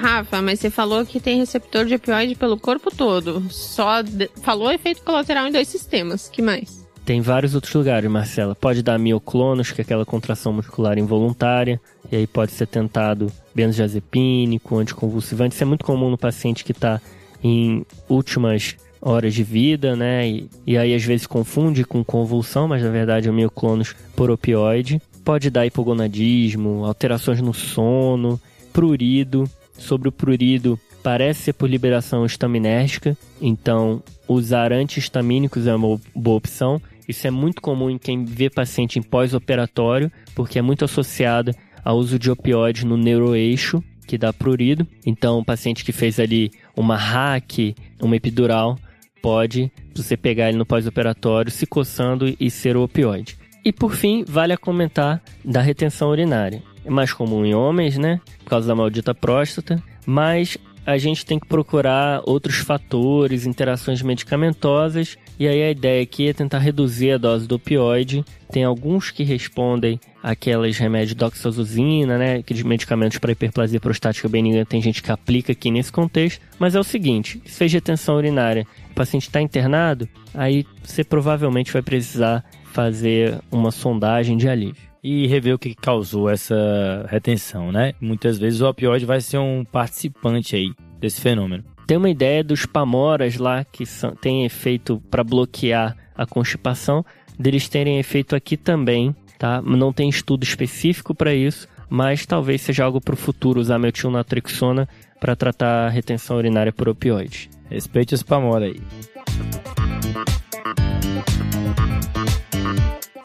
Rafa, 0.03 0.43
mas 0.43 0.59
você 0.59 0.69
falou 0.69 1.07
que 1.07 1.21
tem 1.21 1.39
receptor 1.39 1.85
de 1.85 1.95
opioide 1.95 2.35
pelo 2.35 2.59
corpo 2.59 2.91
todo. 2.91 3.41
Só 3.51 4.03
de... 4.03 4.29
falou 4.43 4.73
efeito 4.73 5.03
colateral 5.03 5.47
em 5.47 5.53
dois 5.53 5.69
sistemas. 5.69 6.29
Que 6.29 6.43
mais? 6.43 6.83
Tem 7.05 7.21
vários 7.21 7.55
outros 7.55 7.73
lugares, 7.73 8.11
Marcela. 8.11 8.55
Pode 8.55 8.83
dar 8.83 8.99
mioclonos, 8.99 9.71
que 9.71 9.81
é 9.81 9.85
aquela 9.85 10.05
contração 10.05 10.53
muscular 10.53 10.99
involuntária. 10.99 11.81
E 12.11 12.17
aí 12.17 12.27
pode 12.27 12.51
ser 12.51 12.67
tentado 12.67 13.31
benzodiazepínico, 13.55 14.77
anticonvulsivante. 14.77 15.55
Isso 15.55 15.63
é 15.63 15.67
muito 15.67 15.85
comum 15.85 16.11
no 16.11 16.19
paciente 16.19 16.65
que 16.65 16.73
está 16.73 17.01
em 17.43 17.87
últimas 18.09 18.77
horas 19.01 19.35
de 19.35 19.45
vida, 19.45 19.95
né? 19.95 20.29
E, 20.29 20.51
e, 20.67 20.77
aí 20.77 20.95
às 20.95 21.05
vezes 21.05 21.27
confunde 21.27 21.85
com 21.85 22.05
convulsão, 22.05 22.67
mas 22.67 22.83
na 22.83 22.91
verdade 22.91 23.29
é 23.29 23.33
mioclonos 23.33 23.95
por 24.17 24.31
opioide. 24.31 25.01
Pode 25.25 25.49
dar 25.49 25.67
hipogonadismo, 25.67 26.85
alterações 26.85 27.41
no 27.41 27.55
sono, 27.55 28.41
prurido 28.73 29.49
sobre 29.79 30.09
o 30.09 30.13
prurido 30.13 30.79
parece 31.03 31.43
ser 31.43 31.53
por 31.55 31.69
liberação 31.69 32.25
estaminérgica, 32.25 33.17
então 33.41 34.03
usar 34.29 34.73
antihistamínicos 34.73 35.67
é 35.67 35.75
uma 35.75 36.01
boa 36.15 36.37
opção. 36.37 36.81
Isso 37.09 37.27
é 37.27 37.31
muito 37.31 37.61
comum 37.61 37.91
em 37.91 37.99
quem 37.99 38.25
vê 38.25 38.49
paciente 38.49 38.99
em 38.99 39.03
pós-operatório, 39.03 40.11
porque 40.35 40.59
é 40.59 40.63
muito 40.63 40.85
associado 40.85 41.53
ao 41.85 41.99
uso 41.99 42.19
de 42.19 42.31
opioides 42.31 42.85
no 42.85 42.97
neuroeixo, 42.97 43.83
que 44.07 44.17
dá 44.17 44.33
prurido. 44.33 44.87
Então, 45.05 45.39
o 45.39 45.45
paciente 45.45 45.85
que 45.85 45.93
fez 45.93 46.21
ali 46.21 46.53
uma 46.77 46.97
hack, 46.97 47.75
uma 48.01 48.17
epidural, 48.17 48.79
pode, 49.21 49.71
você 49.95 50.17
pegar 50.17 50.49
ele 50.49 50.59
no 50.59 50.67
pós-operatório, 50.67 51.51
se 51.51 51.67
coçando 51.67 52.35
e 52.39 52.51
ser 52.51 52.77
o 52.77 52.83
opioide. 52.85 53.37
E 53.65 53.73
por 53.73 53.95
fim, 53.95 54.25
vale 54.25 54.53
a 54.53 54.59
comentar 54.59 55.23
da 55.45 55.61
retenção 55.61 56.11
urinária 56.11 56.63
é 56.85 56.91
mais 56.91 57.13
comum 57.13 57.45
em 57.45 57.55
homens, 57.55 57.97
né? 57.97 58.21
Por 58.41 58.51
causa 58.51 58.67
da 58.67 58.75
maldita 58.75 59.15
próstata. 59.15 59.83
Mas 60.07 60.59
a 60.85 60.99
gente 60.99 61.25
tem 61.25 61.39
que 61.39 61.47
procurar 61.47 62.23
outros 62.27 62.57
fatores, 62.57 63.47
interações 63.47 64.03
medicamentosas. 64.03 65.17
E 65.39 65.47
aí 65.47 65.63
a 65.63 65.71
ideia 65.71 66.03
aqui 66.03 66.29
é 66.29 66.33
tentar 66.33 66.59
reduzir 66.59 67.13
a 67.13 67.19
dose 67.19 67.47
do 67.47 67.55
opioide. 67.55 68.25
Tem 68.51 68.65
alguns 68.65 69.11
que 69.11 69.23
respondem 69.23 69.99
àquelas 70.23 70.77
remédios 70.77 71.15
doxazosina, 71.15 72.19
né? 72.19 72.37
Aqueles 72.37 72.63
medicamentos 72.63 73.19
para 73.19 73.33
hiperplasia 73.33 73.81
prostática 73.81 74.29
benigna. 74.29 74.67
Tem 74.67 74.83
gente 74.83 75.03
que 75.03 75.13
aplica 75.13 75.53
aqui 75.53 75.71
nesse 75.71 75.93
contexto. 75.93 76.43
Mas 76.59 76.75
é 76.75 76.81
o 76.81 76.85
seguinte, 76.85 77.41
se 77.47 77.59
fez 77.59 77.73
retenção 77.73 78.17
urinária, 78.17 78.67
o 78.91 78.95
paciente 78.95 79.29
está 79.29 79.41
internado, 79.41 80.09
aí 80.35 80.67
você 80.83 81.05
provavelmente 81.05 81.73
vai 81.73 81.83
precisar 81.83 82.45
fazer 82.73 83.39
uma 83.51 83.71
sondagem 83.71 84.37
de 84.37 84.49
alívio 84.49 84.92
e 85.03 85.27
rever 85.27 85.55
o 85.55 85.59
que 85.59 85.75
causou 85.75 86.31
essa 86.31 87.07
retenção, 87.09 87.73
né? 87.73 87.93
Muitas 88.01 88.39
vezes 88.39 88.61
o 88.61 88.69
opioide 88.69 89.05
vai 89.05 89.21
ser 89.21 89.39
um 89.39 89.65
participante 89.65 90.55
aí 90.55 90.73
desse 91.01 91.21
fenômeno. 91.21 91.65
Tem 91.87 91.97
uma 91.97 92.11
ideia 92.11 92.45
dos 92.45 92.65
pamoras 92.65 93.37
lá 93.37 93.65
que 93.65 93.85
são, 93.85 94.15
tem 94.15 94.45
efeito 94.45 95.03
para 95.11 95.25
bloquear 95.25 95.97
a 96.15 96.25
constipação, 96.25 97.05
deles 97.39 97.69
terem 97.69 97.99
efeito 97.99 98.37
aqui 98.37 98.57
também, 98.57 99.15
tá? 99.39 99.61
Não 99.61 99.93
tem 99.93 100.09
estudo 100.09 100.45
específico 100.45 101.15
para 101.15 101.35
isso, 101.35 101.67
mas 101.91 102.25
talvez 102.25 102.61
seja 102.61 102.85
algo 102.85 103.01
para 103.01 103.15
o 103.15 103.17
futuro 103.17 103.61
usar 103.61 103.79
metilnatrexona 103.79 104.89
para 105.21 105.37
tratar 105.37 105.87
a 105.87 105.91
retenção 105.91 106.37
urinária 106.37 106.73
por 106.73 106.89
opioides. 106.89 107.51
Respeite 107.69 108.15
os 108.15 108.23
pamoras 108.23 108.71
aí. 108.71 108.81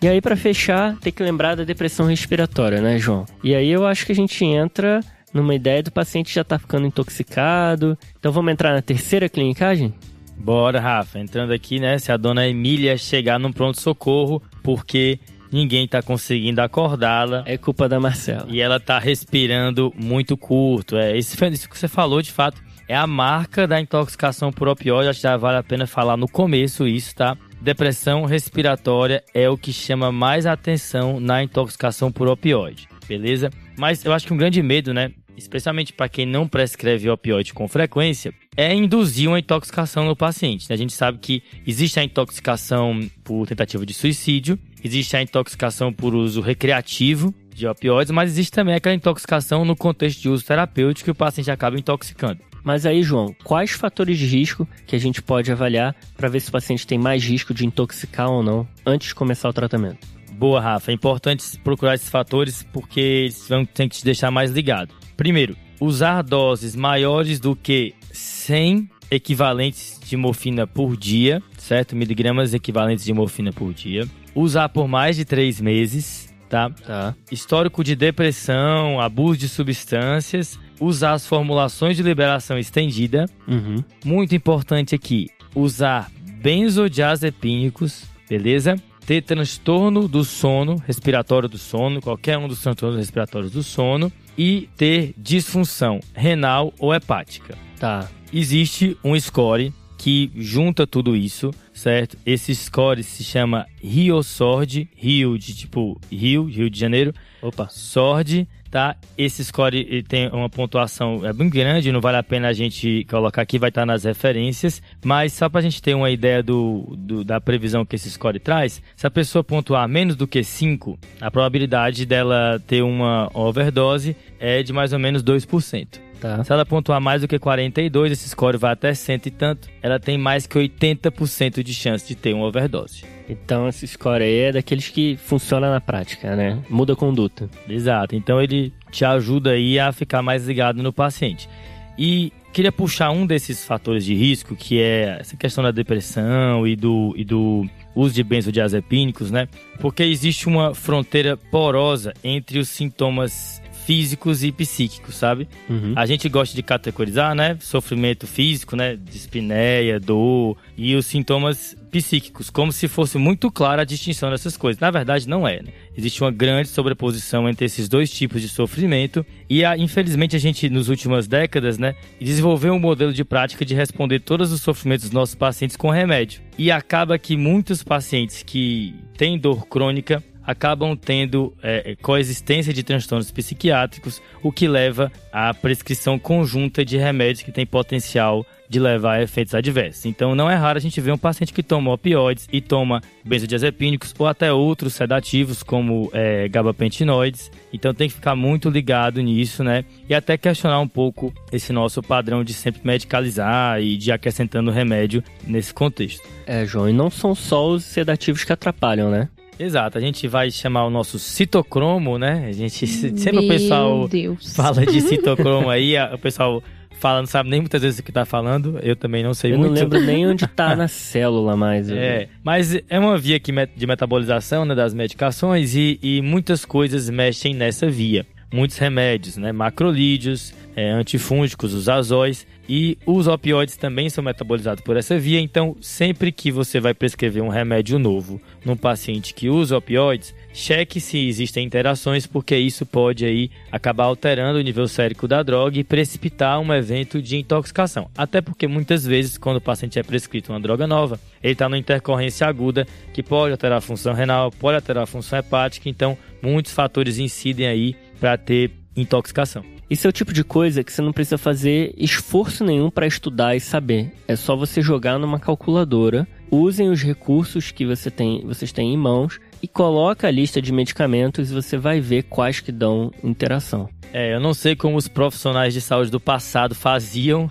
E 0.02 0.08
aí, 0.08 0.22
para 0.22 0.36
fechar, 0.36 0.96
tem 0.98 1.12
que 1.12 1.24
lembrar 1.24 1.56
da 1.56 1.64
depressão 1.64 2.06
respiratória, 2.08 2.82
né, 2.82 3.00
João? 3.00 3.26
E 3.44 3.56
aí 3.56 3.70
eu 3.70 3.86
acho 3.86 4.06
que 4.06 4.12
a 4.12 4.16
gente 4.16 4.46
entra 4.46 5.00
numa 5.34 5.56
ideia 5.56 5.84
do 5.84 5.92
paciente 5.92 6.34
já 6.34 6.44
tá 6.44 6.60
ficando 6.60 6.88
intoxicado. 6.88 7.98
Então 8.20 8.32
vamos 8.32 8.52
entrar 8.52 8.74
na 8.74 8.82
terceira 8.82 9.28
clinicagem? 9.28 9.94
Bora, 10.38 10.80
Rafa. 10.80 11.20
Entrando 11.20 11.52
aqui, 11.52 11.80
né? 11.80 11.98
Se 11.98 12.12
a 12.12 12.18
dona 12.18 12.48
Emília 12.48 12.98
chegar 12.98 13.40
num 13.40 13.52
pronto-socorro, 13.52 14.42
porque 14.62 15.20
ninguém 15.52 15.88
tá 15.88 16.02
conseguindo 16.02 16.62
acordá-la. 16.62 17.44
É 17.46 17.58
culpa 17.58 17.90
da 17.90 18.00
Marcela. 18.00 18.46
E 18.50 18.62
ela 18.62 18.80
tá 18.80 19.00
respirando 19.00 19.92
muito 19.96 20.38
curto. 20.38 20.96
É, 20.96 21.18
isso, 21.18 21.44
isso 21.46 21.70
que 21.70 21.78
você 21.78 21.88
falou, 21.88 22.22
de 22.22 22.32
fato, 22.32 22.62
é 22.88 22.96
a 22.96 23.08
marca 23.08 23.68
da 23.68 23.82
intoxicação 23.82 24.52
por 24.52 24.68
opioide. 24.68 25.10
Acho 25.10 25.20
que 25.20 25.24
já 25.24 25.36
vale 25.38 25.58
a 25.58 25.64
pena 25.64 25.88
falar 25.88 26.18
no 26.18 26.28
começo 26.28 26.88
isso, 26.88 27.16
tá? 27.16 27.36
Depressão 27.68 28.24
respiratória 28.24 29.22
é 29.34 29.50
o 29.50 29.58
que 29.58 29.74
chama 29.74 30.10
mais 30.10 30.46
atenção 30.46 31.20
na 31.20 31.44
intoxicação 31.44 32.10
por 32.10 32.26
opioide, 32.30 32.88
beleza? 33.06 33.50
Mas 33.78 34.06
eu 34.06 34.14
acho 34.14 34.26
que 34.26 34.34
um 34.34 34.38
grande 34.38 34.64
medo, 34.64 34.94
né, 34.94 35.12
especialmente 35.36 35.92
para 35.92 36.08
quem 36.08 36.26
não 36.26 36.48
prescreve 36.48 37.10
opioide 37.10 37.54
com 37.54 37.68
frequência, 37.68 38.34
é 38.56 38.74
induzir 38.74 39.28
uma 39.28 39.38
intoxicação 39.38 40.06
no 40.06 40.16
paciente. 40.16 40.72
A 40.72 40.78
gente 40.78 40.94
sabe 40.94 41.18
que 41.18 41.44
existe 41.68 42.00
a 42.00 42.06
intoxicação 42.06 43.06
por 43.22 43.46
tentativa 43.46 43.86
de 43.86 43.94
suicídio, 43.94 44.58
existe 44.82 45.18
a 45.18 45.22
intoxicação 45.22 45.92
por 45.92 46.16
uso 46.16 46.40
recreativo 46.40 47.36
de 47.54 47.68
opioides, 47.68 48.12
mas 48.12 48.32
existe 48.32 48.54
também 48.54 48.76
aquela 48.76 48.96
intoxicação 48.96 49.66
no 49.66 49.76
contexto 49.76 50.22
de 50.22 50.30
uso 50.30 50.46
terapêutico 50.46 51.04
que 51.04 51.12
o 51.12 51.16
paciente 51.16 51.52
acaba 51.52 51.78
intoxicando. 51.78 52.47
Mas 52.64 52.86
aí, 52.86 53.04
João, 53.04 53.36
quais 53.44 53.72
fatores 53.72 54.18
de 54.18 54.26
risco 54.26 54.68
que 54.86 54.96
a 54.96 55.00
gente 55.00 55.22
pode 55.22 55.52
avaliar 55.52 55.96
para 56.16 56.30
ver 56.30 56.40
se 56.40 56.50
o 56.50 56.52
paciente 56.52 56.86
tem 56.86 56.98
mais 56.98 57.24
risco 57.24 57.54
de 57.54 57.66
intoxicar 57.66 58.30
ou 58.30 58.44
não 58.44 58.68
antes 58.86 59.10
de 59.10 59.16
começar 59.16 59.50
o 59.50 59.54
tratamento? 59.54 60.08
Boa, 60.38 60.62
Rafa. 60.62 60.92
É 60.92 60.94
importante 60.94 61.44
procurar 61.64 61.96
esses 61.96 62.10
fatores 62.10 62.64
porque 62.72 63.00
eles 63.00 63.48
vão 63.50 63.66
ter 63.66 63.90
que 63.90 63.98
te 63.98 64.06
deixar 64.06 64.30
mais 64.30 64.52
ligado. 64.52 64.94
Primeiro, 65.16 65.58
usar 65.80 66.22
doses 66.22 66.76
maiores 66.76 67.40
do 67.40 67.56
que 67.56 67.96
100 68.12 68.88
equivalentes 69.10 70.00
de 70.04 70.16
morfina 70.16 70.68
por 70.68 70.96
dia, 70.96 71.42
certo? 71.58 71.96
Miligramas 71.96 72.54
equivalentes 72.54 73.06
de 73.06 73.14
morfina 73.14 73.52
por 73.52 73.74
dia. 73.74 74.08
Usar 74.36 74.70
por 74.70 74.88
mais 74.88 75.16
de 75.16 75.26
três 75.26 75.60
meses, 75.60 76.34
tá? 76.48 76.70
Tá. 76.70 77.16
Histórico 77.32 77.84
de 77.84 77.96
depressão, 77.96 79.00
abuso 79.02 79.40
de 79.40 79.50
substâncias. 79.50 80.60
Usar 80.80 81.14
as 81.14 81.26
formulações 81.26 81.98
de 81.98 82.04
liberação 82.04 82.58
estendida. 82.58 83.26
Uhum. 83.48 83.84
Muito 84.06 84.36
importante 84.36 84.94
aqui, 84.94 85.28
usar 85.56 86.12
benzodiazepínicos, 86.42 88.04
beleza? 88.30 88.76
Ter 89.06 89.22
transtorno 89.22 90.08
do 90.08 90.24
sono, 90.24 90.76
respiratório 90.86 91.48
do 91.48 91.58
sono, 91.58 92.02
qualquer 92.02 92.38
um 92.38 92.48
dos 92.48 92.62
transtornos 92.62 93.00
respiratórios 93.00 93.52
do 93.52 93.64
sono. 93.64 94.12
E 94.38 94.70
ter 94.78 95.16
disfunção 95.18 96.00
renal 96.14 96.72
ou 96.78 96.94
hepática. 96.94 97.58
Tá. 97.80 98.08
Existe 98.32 98.96
um 99.04 99.20
score 99.20 99.74
que 99.98 100.32
junta 100.36 100.86
tudo 100.86 101.16
isso, 101.16 101.52
certo? 101.74 102.18
Esse 102.26 102.54
score 102.54 103.02
se 103.04 103.24
chama 103.24 103.66
RioSord, 103.84 104.88
Rio 104.96 105.38
de 105.40 105.56
tipo 105.56 106.00
Rio, 106.12 106.46
Rio 106.46 106.70
de 106.70 106.80
Janeiro, 106.80 107.14
Opa. 107.42 107.68
SORD, 107.70 108.48
tá? 108.70 108.96
Esse 109.18 109.44
score 109.44 110.04
tem 110.04 110.30
uma 110.30 110.50
pontuação 110.50 111.26
é 111.26 111.34
bem 111.34 111.50
grande, 111.50 111.92
não 111.92 112.02
vale 112.02 112.18
a 112.18 112.24
pena 112.24 112.50
a 112.50 112.54
gente 112.54 113.06
colocar 113.10 113.42
aqui, 113.42 113.58
vai 113.58 113.70
estar 113.70 113.86
nas 113.86 114.04
referências, 114.04 114.82
mas 115.04 115.34
só 115.34 115.50
para 115.50 115.60
a 115.60 115.64
gente 115.64 115.82
ter 115.82 115.94
uma 115.94 116.10
ideia 116.10 116.44
do, 116.44 116.96
do, 116.98 117.24
da 117.24 117.40
previsão 117.40 117.86
que 117.86 117.96
esse 117.96 118.10
score 118.10 118.40
traz, 118.40 118.82
se 118.96 119.08
a 119.08 119.12
pessoa 119.12 119.44
pontuar 119.44 119.88
menos 119.88 120.16
do 120.16 120.28
que 120.28 120.44
5, 120.44 120.98
a 121.22 121.32
probabilidade 121.32 122.06
dela 122.06 122.62
ter 122.66 122.82
uma 122.82 123.30
overdose 123.34 124.16
é 124.40 124.62
de 124.62 124.74
mais 124.74 124.94
ou 124.94 125.00
menos 125.00 125.24
2%. 125.24 126.07
Tá. 126.20 126.44
Se 126.44 126.52
ela 126.52 126.66
pontuar 126.66 127.00
mais 127.00 127.22
do 127.22 127.28
que 127.28 127.38
42, 127.38 128.12
esse 128.12 128.30
score 128.30 128.58
vai 128.58 128.74
até 128.74 128.94
cento 128.94 129.28
e 129.28 129.32
tanto, 129.32 129.70
ela 129.82 130.00
tem 130.00 130.18
mais 130.18 130.48
que 130.48 130.58
80% 130.58 131.64
de 131.64 131.74
chance 131.74 132.08
de 132.08 132.16
ter 132.16 132.34
uma 132.34 132.46
overdose. 132.46 133.04
Então 133.30 133.68
esse 133.68 133.88
score 133.88 134.24
aí 134.24 134.40
é 134.40 134.52
daqueles 134.52 134.90
que 134.90 135.18
funciona 135.18 135.70
na 135.70 135.82
prática, 135.82 136.36
né? 136.36 136.60
Muda 136.70 136.94
a 136.94 136.96
conduta. 136.96 137.50
Exato. 137.68 138.16
Então 138.16 138.42
ele 138.42 138.74
te 138.92 139.04
ajuda 139.06 139.52
aí 139.52 139.80
a 139.80 139.92
ficar 139.92 140.22
mais 140.22 140.48
ligado 140.48 140.82
no 140.82 140.94
paciente. 140.94 141.50
E 141.98 142.32
queria 142.54 142.72
puxar 142.72 143.12
um 143.12 143.26
desses 143.26 143.66
fatores 143.66 144.06
de 144.06 144.14
risco, 144.14 144.56
que 144.56 144.80
é 144.80 145.18
essa 145.20 145.36
questão 145.36 145.64
da 145.64 145.72
depressão 145.72 146.66
e 146.66 146.76
do, 146.76 147.14
e 147.18 147.24
do 147.24 147.68
uso 147.96 148.14
de 148.14 148.24
benzodiazepínicos, 148.24 149.32
né? 149.32 149.48
Porque 149.80 150.04
existe 150.04 150.48
uma 150.48 150.74
fronteira 150.74 151.36
porosa 151.36 152.14
entre 152.24 152.60
os 152.60 152.70
sintomas 152.70 153.57
físicos 153.88 154.44
e 154.44 154.52
psíquicos, 154.52 155.16
sabe? 155.16 155.48
Uhum. 155.70 155.94
A 155.96 156.06
gente 156.06 156.28
gosta 156.28 156.54
de 156.54 156.62
categorizar, 156.62 157.34
né? 157.34 157.58
Sofrimento 157.62 158.28
físico, 158.28 158.76
né? 158.76 158.98
Dispneia, 158.98 159.98
dor 159.98 160.58
e 160.78 160.94
os 160.94 161.06
sintomas 161.06 161.74
psíquicos, 161.90 162.50
como 162.50 162.74
se 162.74 162.90
fosse 162.90 163.18
muito 163.18 163.50
clara 163.50 163.84
a 163.84 163.86
distinção 163.86 164.30
dessas 164.30 164.58
coisas. 164.58 164.78
Na 164.82 164.92
verdade, 164.92 165.26
não 165.30 165.48
é. 165.48 165.62
Né? 165.64 165.72
Existe 165.98 166.22
uma 166.22 166.30
grande 166.30 166.68
sobreposição 166.68 167.48
entre 167.48 167.66
esses 167.66 167.88
dois 167.88 168.12
tipos 168.12 168.42
de 168.42 168.50
sofrimento 168.50 169.26
e, 169.50 169.64
a, 169.64 169.78
infelizmente, 169.78 170.36
a 170.36 170.40
gente, 170.40 170.70
nas 170.70 170.90
últimas 170.90 171.26
décadas, 171.26 171.78
né, 171.78 171.96
desenvolveu 172.20 172.74
um 172.74 172.80
modelo 172.80 173.14
de 173.14 173.24
prática 173.24 173.64
de 173.64 173.74
responder 173.74 174.20
todos 174.20 174.52
os 174.52 174.60
sofrimentos 174.60 175.06
dos 175.06 175.14
nossos 175.14 175.36
pacientes 175.36 175.78
com 175.78 175.90
remédio. 175.90 176.42
E 176.58 176.70
acaba 176.70 177.18
que 177.18 177.38
muitos 177.38 177.84
pacientes 177.84 178.44
que 178.44 178.94
têm 179.18 179.40
dor 179.40 179.66
crônica 179.66 180.22
acabam 180.48 180.96
tendo 180.96 181.54
é, 181.62 181.98
coexistência 182.02 182.74
de 182.74 182.82
transtornos 182.82 183.30
psiquiátricos, 183.30 184.22
o 184.42 184.50
que 184.50 184.66
leva 184.66 185.12
à 185.32 185.54
prescrição 185.54 186.18
conjunta 186.18 186.86
de 186.86 186.98
remédios 186.98 187.44
que 187.44 187.52
têm 187.52 187.66
potencial 187.66 188.46
de 188.70 188.80
levar 188.80 189.14
a 189.14 189.24
efeitos 189.24 189.54
adversos. 189.54 190.06
Então 190.06 190.36
não 190.36 190.50
é 190.50 190.56
raro 190.56 190.78
a 190.78 190.82
gente 190.82 191.00
ver 191.00 191.12
um 191.12 191.18
paciente 191.18 191.54
que 191.54 191.64
toma 191.64 191.94
opioides 191.94 192.48
e 192.52 192.62
toma 192.62 193.02
benzodiazepínicos 193.24 194.14
ou 194.18 194.28
até 194.28 194.52
outros 194.52 194.94
sedativos 194.94 195.64
como 195.64 196.10
é, 196.14 196.48
gabapentinoides. 196.48 197.52
Então 197.72 197.94
tem 197.94 198.08
que 198.08 198.16
ficar 198.16 198.36
muito 198.36 198.70
ligado 198.70 199.22
nisso, 199.22 199.64
né? 199.64 199.86
E 200.10 200.14
até 200.14 200.38
questionar 200.38 200.80
um 200.80 200.88
pouco 200.88 201.34
esse 201.52 201.72
nosso 201.72 202.02
padrão 202.02 202.44
de 202.44 202.54
sempre 202.54 202.82
medicalizar 202.84 203.82
e 203.82 203.98
de 203.98 204.12
acrescentando 204.12 204.72
remédio 204.72 205.24
nesse 205.46 205.74
contexto. 205.74 206.28
É, 206.46 206.66
João, 206.66 206.90
e 206.90 206.94
não 206.94 207.10
são 207.10 207.36
só 207.36 207.70
os 207.70 207.84
sedativos 207.84 208.44
que 208.44 208.54
atrapalham, 208.54 209.10
né? 209.10 209.30
Exato, 209.60 209.98
a 209.98 210.02
gente 210.02 210.28
vai 210.28 210.52
chamar 210.52 210.86
o 210.86 210.90
nosso 210.90 211.18
citocromo, 211.20 212.18
né? 212.18 212.46
A 212.48 212.52
gente 212.52 212.86
sempre 212.88 213.46
o 213.46 213.48
pessoal 213.48 214.00
Meu 214.00 214.08
Deus. 214.08 214.56
fala 214.56 214.86
de 214.86 215.02
citocromo 215.02 215.70
aí, 215.70 215.96
a- 215.98 216.12
o 216.14 216.18
pessoal 216.18 216.62
fala, 217.00 217.20
não 217.20 217.28
sabe 217.28 217.50
nem 217.50 217.60
muitas 217.60 217.82
vezes 217.82 218.00
o 218.00 218.04
que 218.04 218.12
tá 218.12 218.26
falando, 218.26 218.80
eu 218.82 218.96
também 218.96 219.24
não 219.24 219.34
sei 219.34 219.54
Eu 219.54 219.60
muito. 219.60 219.74
não 219.74 219.80
lembro 219.82 220.00
nem 220.02 220.28
onde 220.28 220.48
tá 220.48 220.74
na 220.76 220.88
célula 220.88 221.56
mais. 221.56 221.90
É, 221.92 222.28
mas 222.44 222.76
é 222.90 223.00
uma 223.00 223.18
via 223.18 223.40
que 223.40 223.52
met- 223.52 223.72
de 223.76 223.86
metabolização 223.86 224.66
né, 224.66 224.74
das 224.74 224.94
medicações 224.96 225.76
e, 225.76 226.00
e 226.02 226.22
muitas 226.24 226.66
coisas 226.66 227.10
mexem 227.10 227.54
nessa 227.54 227.88
via. 227.90 228.26
Muitos 228.52 228.78
remédios, 228.78 229.38
né, 229.38 229.52
macrolídeos, 229.52 230.54
é, 230.76 230.92
antifúngicos, 230.92 231.74
os 231.74 231.90
azóis 231.90 232.46
e 232.70 232.98
os 233.06 233.28
opioides 233.28 233.78
também 233.78 234.10
são 234.10 234.24
metabolizados 234.24 234.84
por 234.84 234.96
essa 234.96 235.18
via. 235.18 235.40
Então, 235.40 235.76
sempre 235.82 236.32
que 236.32 236.52
você 236.52 236.80
vai 236.80 236.94
prescrever 236.94 237.42
um 237.42 237.50
remédio 237.50 237.98
novo 237.98 238.42
num 238.64 238.76
paciente 238.76 239.34
que 239.34 239.50
usa 239.50 239.78
opioides, 239.78 240.36
cheque 240.54 241.00
se 241.00 241.28
existem 241.28 241.66
interações, 241.66 242.28
porque 242.28 242.56
isso 242.56 242.86
pode 242.86 243.26
aí 243.26 243.50
acabar 243.72 244.06
alterando 244.06 244.60
o 244.60 244.62
nível 244.62 244.88
sérico 244.88 245.28
da 245.28 245.42
droga 245.42 245.80
e 245.80 245.84
precipitar 245.84 246.60
um 246.60 246.74
evento 246.74 247.22
de 247.22 247.38
intoxicação. 247.38 248.10
Até 248.18 248.42
porque 248.42 248.68
muitas 248.68 249.06
vezes, 249.06 249.38
quando 249.38 249.58
o 249.58 249.62
paciente 249.62 249.98
é 249.98 250.04
prescrito 250.04 250.52
uma 250.52 250.60
droga 250.60 250.86
nova, 250.86 251.20
ele 251.42 251.54
está 251.54 251.68
numa 251.68 251.78
intercorrência 251.78 252.46
aguda 252.46 252.86
que 253.14 253.24
pode 253.24 253.52
alterar 253.52 253.78
a 253.78 253.82
função 253.82 254.14
renal, 254.14 254.52
pode 254.52 254.76
alterar 254.76 255.04
a 255.04 255.08
função 255.08 255.40
hepática, 255.40 255.90
então 255.90 256.18
muitos 256.42 256.72
fatores 256.72 257.18
incidem 257.18 257.68
aí 257.68 257.96
para 258.20 258.38
ter 258.38 258.72
intoxicação. 258.96 259.64
Isso 259.90 260.06
é 260.06 260.10
o 260.10 260.14
tipo 260.14 260.34
de 260.34 260.44
coisa 260.44 260.84
que 260.84 260.92
você 260.92 261.02
não 261.02 261.14
precisa 261.14 261.38
fazer 261.38 261.94
esforço 261.98 262.64
nenhum 262.66 262.90
para 262.90 263.08
estudar 263.08 263.56
e 263.56 263.60
saber. 263.60 264.12
É 264.28 264.36
só 264.36 264.54
você 264.54 264.82
jogar 264.82 265.18
numa 265.18 265.40
calculadora, 265.40 266.28
usem 266.52 266.90
os 266.90 267.02
recursos 267.02 267.72
que 267.72 267.86
você 267.86 268.12
tem, 268.12 268.46
vocês 268.46 268.74
têm 268.74 268.94
em 268.94 268.98
mãos 268.98 269.40
e 269.62 269.68
coloca 269.68 270.28
a 270.28 270.32
lista 270.32 270.62
de 270.62 270.74
medicamentos 270.74 271.50
e 271.50 271.54
você 271.54 271.78
vai 271.78 272.02
ver 272.02 272.24
quais 272.24 272.60
que 272.60 272.72
dão 272.72 273.12
interação. 273.24 273.88
É, 274.12 274.34
eu 274.34 274.42
não 274.42 274.54
sei 274.54 274.76
como 274.76 274.98
os 274.98 275.08
profissionais 275.08 275.74
de 275.74 275.80
saúde 275.80 276.12
do 276.12 276.20
passado 276.20 276.76
faziam, 276.76 277.50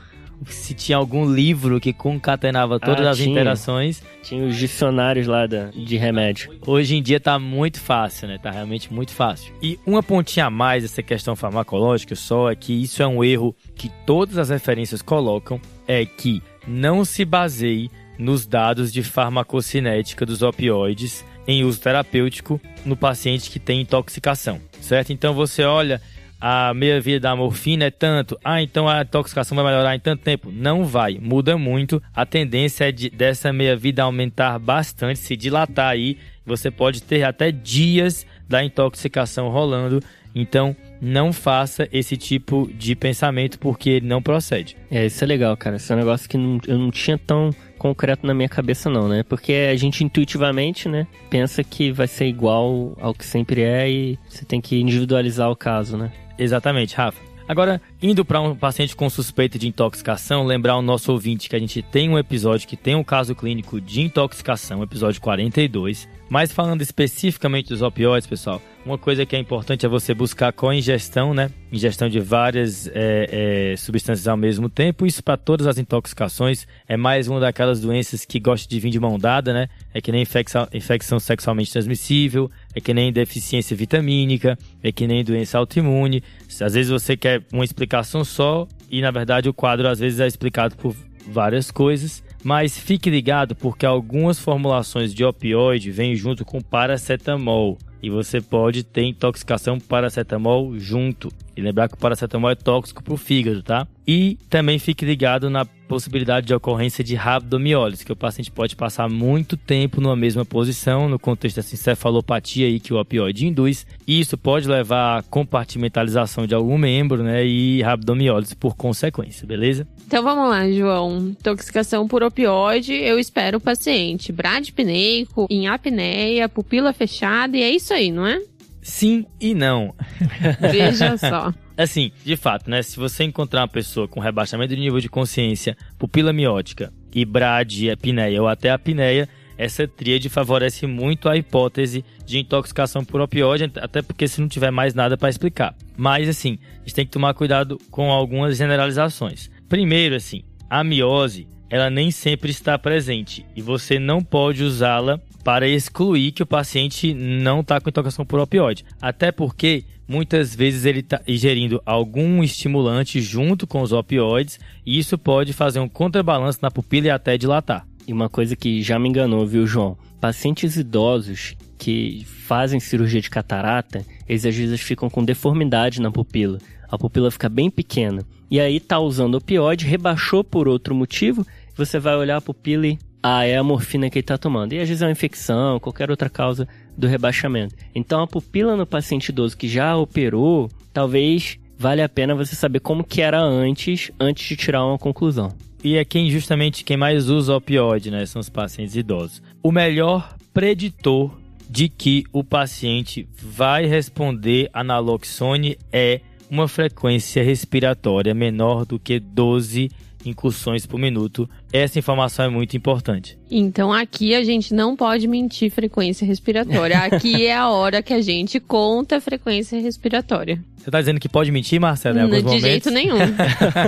se 0.49 0.75
tinha 0.75 0.97
algum 0.99 1.31
livro 1.33 1.81
que 1.81 1.93
concatenava 1.93 2.79
todas 2.79 3.07
Ah, 3.07 3.11
as 3.11 3.17
tinha. 3.17 3.31
interações. 3.31 4.03
Tinha 4.23 4.45
os 4.45 4.57
dicionários 4.57 5.27
lá 5.27 5.47
da, 5.47 5.71
de 5.71 5.97
remédio. 5.97 6.53
Hoje 6.67 6.97
em 6.97 7.03
dia 7.03 7.19
tá 7.21 7.39
muito 7.39 7.81
fácil, 7.81 8.29
né? 8.29 8.39
Tá 8.39 8.51
realmente 8.51 8.93
muito 8.93 9.13
fácil. 9.13 9.53
E 9.63 9.79
uma 9.87 10.03
pontinha 10.03 10.47
a 10.47 10.51
mais 10.51 10.83
dessa 10.83 11.03
questão 11.03 11.35
farmacológica 11.37 12.15
só 12.15 12.51
é 12.51 12.55
que 12.57 12.73
isso 12.83 13.03
é 13.03 13.07
um 13.07 13.23
erro 13.25 13.55
que 13.75 13.89
todas 14.05 14.37
as 14.39 14.51
referências 14.51 15.01
colocam, 15.03 15.61
é 15.87 16.05
que 16.05 16.43
não 16.67 17.05
se 17.05 17.25
baseie 17.25 17.91
nos 18.19 18.47
dados 18.47 18.93
de 18.93 19.03
farmacocinética 19.03 20.25
dos 20.27 20.43
opioides 20.43 21.25
em 21.47 21.63
uso 21.65 21.81
terapêutico 21.81 22.61
no 22.85 22.97
paciente 22.97 23.51
que 23.51 23.61
tem 23.61 23.83
intoxicação, 23.83 24.61
certo? 24.81 25.13
Então 25.13 25.33
você 25.35 25.63
olha 25.65 26.01
a 26.41 26.73
meia-vida 26.75 27.21
da 27.21 27.37
morfina 27.37 27.85
é 27.85 27.91
tanto, 27.91 28.39
ah, 28.45 28.63
então 28.63 28.89
a 28.89 29.03
intoxicação 29.03 29.57
vai 29.57 29.65
melhorar 29.65 29.95
em 29.95 30.01
tanto 30.01 30.23
tempo. 30.23 30.51
Não 30.53 30.85
vai, 30.85 31.19
muda 31.21 31.57
muito. 31.57 32.03
A 32.15 32.27
tendência 32.27 32.89
é 32.89 32.93
de, 32.93 33.11
dessa 33.11 33.53
meia-vida 33.53 34.03
aumentar 34.03 34.59
bastante, 34.59 35.19
se 35.19 35.37
dilatar 35.37 35.91
aí. 35.91 36.19
Você 36.45 36.71
pode 36.71 37.03
ter 37.03 37.23
até 37.23 37.51
dias 37.51 38.27
da 38.49 38.63
intoxicação 38.63 39.49
rolando. 39.49 40.03
Então, 40.39 40.77
não 41.01 41.33
faça 41.33 41.89
esse 41.91 42.15
tipo 42.15 42.71
de 42.75 42.95
pensamento 42.95 43.59
porque 43.59 43.89
ele 43.89 44.07
não 44.07 44.21
procede. 44.21 44.77
É, 44.91 45.07
isso 45.07 45.25
é 45.25 45.27
legal, 45.27 45.57
cara. 45.57 45.77
Esse 45.77 45.91
é 45.91 45.97
um 45.97 45.99
negócio 45.99 46.29
que 46.29 46.37
não, 46.37 46.61
eu 46.67 46.79
não 46.79 46.91
tinha 46.91 47.17
tão 47.17 47.51
concreto 47.79 48.27
na 48.27 48.35
minha 48.35 48.49
cabeça 48.49 48.91
não, 48.91 49.09
né? 49.09 49.23
Porque 49.23 49.53
a 49.71 49.77
gente 49.77 50.05
intuitivamente, 50.05 50.89
né, 50.89 51.07
pensa 51.31 51.65
que 51.65 51.91
vai 51.91 52.07
ser 52.07 52.27
igual 52.27 52.95
ao 53.01 53.15
que 53.15 53.25
sempre 53.25 53.63
é 53.63 53.91
e 53.91 54.19
você 54.29 54.45
tem 54.45 54.61
que 54.61 54.79
individualizar 54.79 55.51
o 55.51 55.57
caso, 55.57 55.97
né? 55.97 56.13
Exatamente, 56.39 56.95
Rafa. 56.95 57.21
Agora, 57.49 57.81
indo 58.03 58.25
para 58.25 58.41
um 58.41 58.57
paciente 58.57 58.97
com 58.97 59.09
suspeita 59.09 59.59
de 59.59 59.69
intoxicação, 59.69 60.45
lembrar 60.45 60.77
o 60.77 60.83
nosso 60.83 61.13
ouvinte 61.13 61.49
que 61.49 61.55
a 61.55 61.59
gente 61.59 61.81
tem 61.81 62.09
um 62.09 62.19
episódio 62.19 62.67
que 62.67 62.77
tem 62.77 62.97
um 62.97 63.05
caso 63.05 63.37
clínico 63.37 63.81
de 63.81 64.01
intoxicação, 64.01 64.83
episódio 64.83 65.21
42. 65.21 66.09
Mas 66.29 66.51
falando 66.51 66.83
especificamente 66.83 67.69
dos 67.69 67.83
opioides, 67.83 68.27
pessoal, 68.27 68.61
uma 68.85 68.99
coisa 68.99 69.25
que 69.25 69.37
é 69.37 69.39
importante 69.39 69.87
é 69.87 69.89
você 69.89 70.13
buscar 70.13 70.53
com 70.53 70.73
ingestão, 70.73 71.33
né? 71.33 71.51
Ingestão 71.71 72.09
de 72.09 72.19
várias 72.19 72.89
é, 72.89 73.73
é, 73.73 73.77
substâncias 73.77 74.27
ao 74.27 74.37
mesmo 74.37 74.69
tempo. 74.69 75.07
Isso 75.07 75.23
para 75.23 75.37
todas 75.37 75.69
as 75.69 75.79
intoxicações 75.79 76.67
é 76.89 76.97
mais 76.97 77.29
uma 77.29 77.39
daquelas 77.39 77.81
doenças 77.81 78.25
que 78.25 78.41
gosta 78.41 78.69
de 78.69 78.81
vir 78.81 78.91
de 78.91 78.99
mão 78.99 79.19
dada, 79.19 79.53
né? 79.53 79.69
É 79.95 80.01
que 80.01 80.11
nem 80.11 80.23
infecção, 80.23 80.67
infecção 80.73 81.21
sexualmente 81.21 81.71
transmissível, 81.71 82.51
é 82.75 82.81
que 82.81 82.93
nem 82.93 83.13
deficiência 83.13 83.77
vitamínica, 83.77 84.59
é 84.83 84.91
que 84.91 85.07
nem 85.07 85.23
doença 85.23 85.59
autoimune. 85.59 86.25
Às 86.61 86.75
vezes 86.75 86.91
você 86.91 87.17
quer 87.17 87.43
uma 87.53 87.65
explicação 87.65 88.25
só 88.25 88.67
e 88.91 89.01
na 89.01 89.13
verdade 89.13 89.49
o 89.49 89.55
quadro 89.55 89.89
às 89.89 90.01
vezes 90.01 90.19
é 90.19 90.27
explicado 90.27 90.77
por 90.77 90.95
várias 91.29 91.71
coisas. 91.71 92.23
Mas 92.47 92.79
fique 92.79 93.11
ligado 93.11 93.57
porque 93.57 93.85
algumas 93.85 94.39
formulações 94.39 95.13
de 95.13 95.25
opioide 95.25 95.91
vêm 95.91 96.15
junto 96.15 96.45
com 96.45 96.61
paracetamol 96.61 97.77
e 98.01 98.09
você 98.09 98.41
pode 98.41 98.85
ter 98.85 99.03
intoxicação 99.03 99.81
paracetamol 99.81 100.79
junto. 100.79 101.29
E 101.57 101.61
lembrar 101.61 101.89
que 101.89 101.95
o 101.95 101.99
paracetamol 101.99 102.49
é 102.49 102.55
tóxico 102.55 103.03
para 103.03 103.15
o 103.15 103.17
fígado, 103.17 103.65
tá? 103.65 103.89
E 104.07 104.39
também 104.49 104.79
fique 104.79 105.05
ligado 105.05 105.51
na 105.51 105.67
possibilidade 105.87 106.47
de 106.47 106.55
ocorrência 106.55 107.03
de 107.03 107.15
rabdomiólise, 107.15 108.05
que 108.05 108.13
o 108.13 108.17
paciente 108.17 108.51
pode 108.51 108.77
passar 108.77 109.09
muito 109.09 109.57
tempo 109.57 110.01
numa 110.01 110.17
mesma 110.17 110.45
posição, 110.45 111.09
no 111.09 111.19
contexto 111.19 111.57
dessa 111.57 111.75
encefalopatia 111.75 112.67
aí 112.67 112.81
que 112.81 112.93
o 112.93 113.01
opioide 113.01 113.47
induz, 113.47 113.87
e 114.07 114.21
isso 114.21 114.37
pode 114.37 114.69
levar 114.69 115.19
à 115.19 115.23
compartimentalização 115.23 116.47
de 116.47 116.55
algum 116.55 116.77
membro, 116.77 117.23
né, 117.23 117.47
e 117.47 117.83
rabdomiólise 117.83 118.57
por 118.57 118.77
consequência, 118.77 119.47
beleza? 119.47 119.87
Então 120.07 120.23
vamos 120.23 120.49
lá, 120.49 120.71
João. 120.71 121.29
Intoxicação 121.29 122.07
por 122.07 122.23
opioide, 122.23 122.93
eu 122.95 123.19
espero 123.19 123.59
o 123.59 123.61
paciente 123.61 124.33
bradipneico, 124.33 125.47
em 125.51 125.67
apneia, 125.69 126.49
pupila 126.49 126.93
fechada, 126.93 127.57
e 127.57 127.63
é 127.63 127.71
isso 127.71 127.93
aí, 127.93 128.11
não 128.11 128.27
é? 128.27 128.41
Sim 128.87 129.27
e 129.41 129.53
não. 129.53 129.93
Veja 130.71 131.19
só. 131.19 131.53
Assim, 131.77 132.13
de 132.25 132.37
fato, 132.37 132.71
né? 132.71 132.83
Se 132.83 132.97
você 132.97 133.25
encontrar 133.25 133.63
uma 133.63 133.69
pessoa 133.69 134.07
com 134.07 134.21
rebaixamento 134.21 134.77
de 134.77 134.81
nível 134.81 135.01
de 135.01 135.09
consciência, 135.09 135.77
pupila 135.99 136.33
miótica 136.33 136.93
e 137.13 137.25
brad, 137.25 137.69
apneia 137.93 138.41
ou 138.41 138.47
até 138.47 138.71
apneia, 138.71 139.29
essa 139.59 139.89
tríade 139.89 140.29
favorece 140.29 140.87
muito 140.87 141.29
a 141.29 141.37
hipótese 141.37 142.05
de 142.25 142.39
intoxicação 142.39 143.05
por 143.05 143.21
opioide, 143.21 143.73
até 143.77 144.03
porque 144.03 144.29
se 144.29 144.41
não 144.41 144.47
tiver 144.47 144.71
mais 144.71 144.95
nada 144.95 145.17
para 145.17 145.31
explicar. 145.31 145.75
Mas 145.97 146.29
assim, 146.29 146.57
a 146.77 146.79
gente 146.83 146.95
tem 146.95 147.07
que 147.07 147.13
tomar 147.13 147.35
cuidado 147.35 147.81
com 147.91 148.13
algumas 148.13 148.57
generalizações. 148.57 149.51
Primeiro, 149.69 150.15
assim, 150.15 150.45
a 150.71 150.85
miose, 150.85 151.49
ela 151.69 151.91
nem 151.91 152.13
sempre 152.13 152.53
está 152.53 152.79
presente 152.79 153.45
e 153.57 153.61
você 153.61 153.99
não 153.99 154.23
pode 154.23 154.63
usá-la 154.63 155.21
para 155.47 155.69
excluir 155.69 156.33
que 156.33 156.43
o 156.43 156.47
paciente 156.47 157.15
não 157.15 157.61
está 157.61 157.81
com 157.81 157.89
intoxicação 157.89 158.27
por 158.27 158.41
opioide. 158.41 158.85
Até 159.01 159.31
porque 159.31 159.85
muitas 160.09 160.53
vezes 160.53 160.85
ele 160.85 160.99
está 160.99 161.21
ingerindo 161.25 161.81
algum 161.87 162.43
estimulante 162.43 163.21
junto 163.21 163.65
com 163.65 163.81
os 163.81 163.93
opioides 163.93 164.59
e 164.85 164.99
isso 164.99 165.17
pode 165.17 165.53
fazer 165.53 165.79
um 165.79 165.89
contrabalanço 165.89 166.59
na 166.61 166.69
pupila 166.69 167.07
e 167.07 167.11
até 167.11 167.39
dilatar. 167.39 167.87
E 168.09 168.13
uma 168.13 168.29
coisa 168.29 168.57
que 168.57 168.83
já 168.83 168.99
me 168.99 169.09
enganou, 169.09 169.47
viu, 169.47 169.69
João? 169.69 169.97
Pacientes 170.21 170.77
idosos 170.77 171.55
que 171.79 172.27
fazem 172.27 172.81
cirurgia 172.81 173.21
de 173.21 173.31
catarata, 173.31 174.05
eles 174.29 174.45
às 174.45 174.57
vezes 174.57 174.81
ficam 174.81 175.09
com 175.09 175.25
deformidade 175.25 176.03
na 176.03 176.11
pupila. 176.11 176.59
A 176.91 176.99
pupila 176.99 177.31
fica 177.31 177.49
bem 177.49 177.71
pequena. 177.71 178.25
E 178.51 178.59
aí 178.59 178.81
tá 178.81 178.99
usando 178.99 179.37
opioide, 179.37 179.87
rebaixou 179.87 180.43
por 180.43 180.67
outro 180.67 180.93
motivo, 180.93 181.47
você 181.77 182.01
vai 182.01 182.17
olhar 182.17 182.39
a 182.39 182.41
pupila 182.41 182.89
e 182.89 182.99
ah, 183.29 183.45
é 183.45 183.57
a 183.57 183.65
morfina 183.65 184.09
que 184.09 184.19
ele 184.19 184.23
está 184.23 184.39
tomando. 184.39 184.73
E 184.73 184.79
às 184.79 184.89
vezes 184.89 185.03
é 185.03 185.07
uma 185.07 185.11
infecção, 185.11 185.81
qualquer 185.81 186.11
outra 186.13 186.31
causa 186.31 186.69
do 186.97 187.09
rebaixamento. 187.09 187.75
Então 187.93 188.23
a 188.23 188.27
pupila 188.27 188.77
no 188.77 188.87
paciente 188.87 189.31
idoso 189.31 189.57
que 189.57 189.67
já 189.67 189.97
operou, 189.97 190.71
talvez 190.93 191.59
vale 191.77 192.03
a 192.03 192.09
pena 192.09 192.37
você 192.37 192.55
saber 192.55 192.79
como 192.79 193.03
que 193.03 193.21
era 193.21 193.43
antes, 193.43 194.13
antes 194.21 194.47
de 194.47 194.55
tirar 194.55 194.87
uma 194.87 194.97
conclusão. 194.97 195.53
E 195.83 195.97
é 195.97 196.05
quem 196.05 196.31
justamente 196.31 196.85
quem 196.85 196.97
mais 196.97 197.29
usa 197.29 197.57
opioide, 197.57 198.13
né? 198.13 198.25
São 198.27 198.39
os 198.39 198.49
pacientes 198.49 198.95
idosos. 198.95 199.43
O 199.61 199.73
melhor 199.73 200.37
preditor 200.55 201.37
de 201.69 201.89
que 201.89 202.23
o 202.33 202.45
paciente 202.45 203.29
vai 203.43 203.87
responder 203.87 204.71
a 204.73 204.85
naloxone 204.85 205.77
é 205.93 206.21
uma 206.49 206.69
frequência 206.69 207.43
respiratória 207.43 208.33
menor 208.33 208.87
do 208.87 209.01
que 209.01 209.19
12 209.19 209.91
incursões 210.25 210.87
por 210.87 210.99
minuto. 210.99 211.49
Essa 211.77 211.99
informação 211.99 212.45
é 212.45 212.49
muito 212.49 212.77
importante. 212.77 213.39
Então 213.51 213.93
aqui 213.93 214.35
a 214.35 214.43
gente 214.43 214.73
não 214.73 214.97
pode 214.97 215.27
mentir 215.27 215.71
frequência 215.71 216.27
respiratória. 216.27 216.99
Aqui 216.99 217.47
é 217.47 217.55
a 217.55 217.69
hora 217.69 218.03
que 218.03 218.15
a 218.15 218.21
gente 218.21 218.59
conta 218.59 219.17
a 219.17 219.21
frequência 219.21 219.81
respiratória. 219.81 220.59
Você 220.77 220.89
está 220.89 221.01
dizendo 221.01 221.21
que 221.21 221.29
pode 221.29 221.51
mentir, 221.51 221.81
Marcelo, 221.81 222.19
em 222.19 222.23
alguns 222.23 222.39
De 222.39 222.45
momentos? 222.45 222.63
jeito 222.63 222.91
nenhum. 222.91 223.19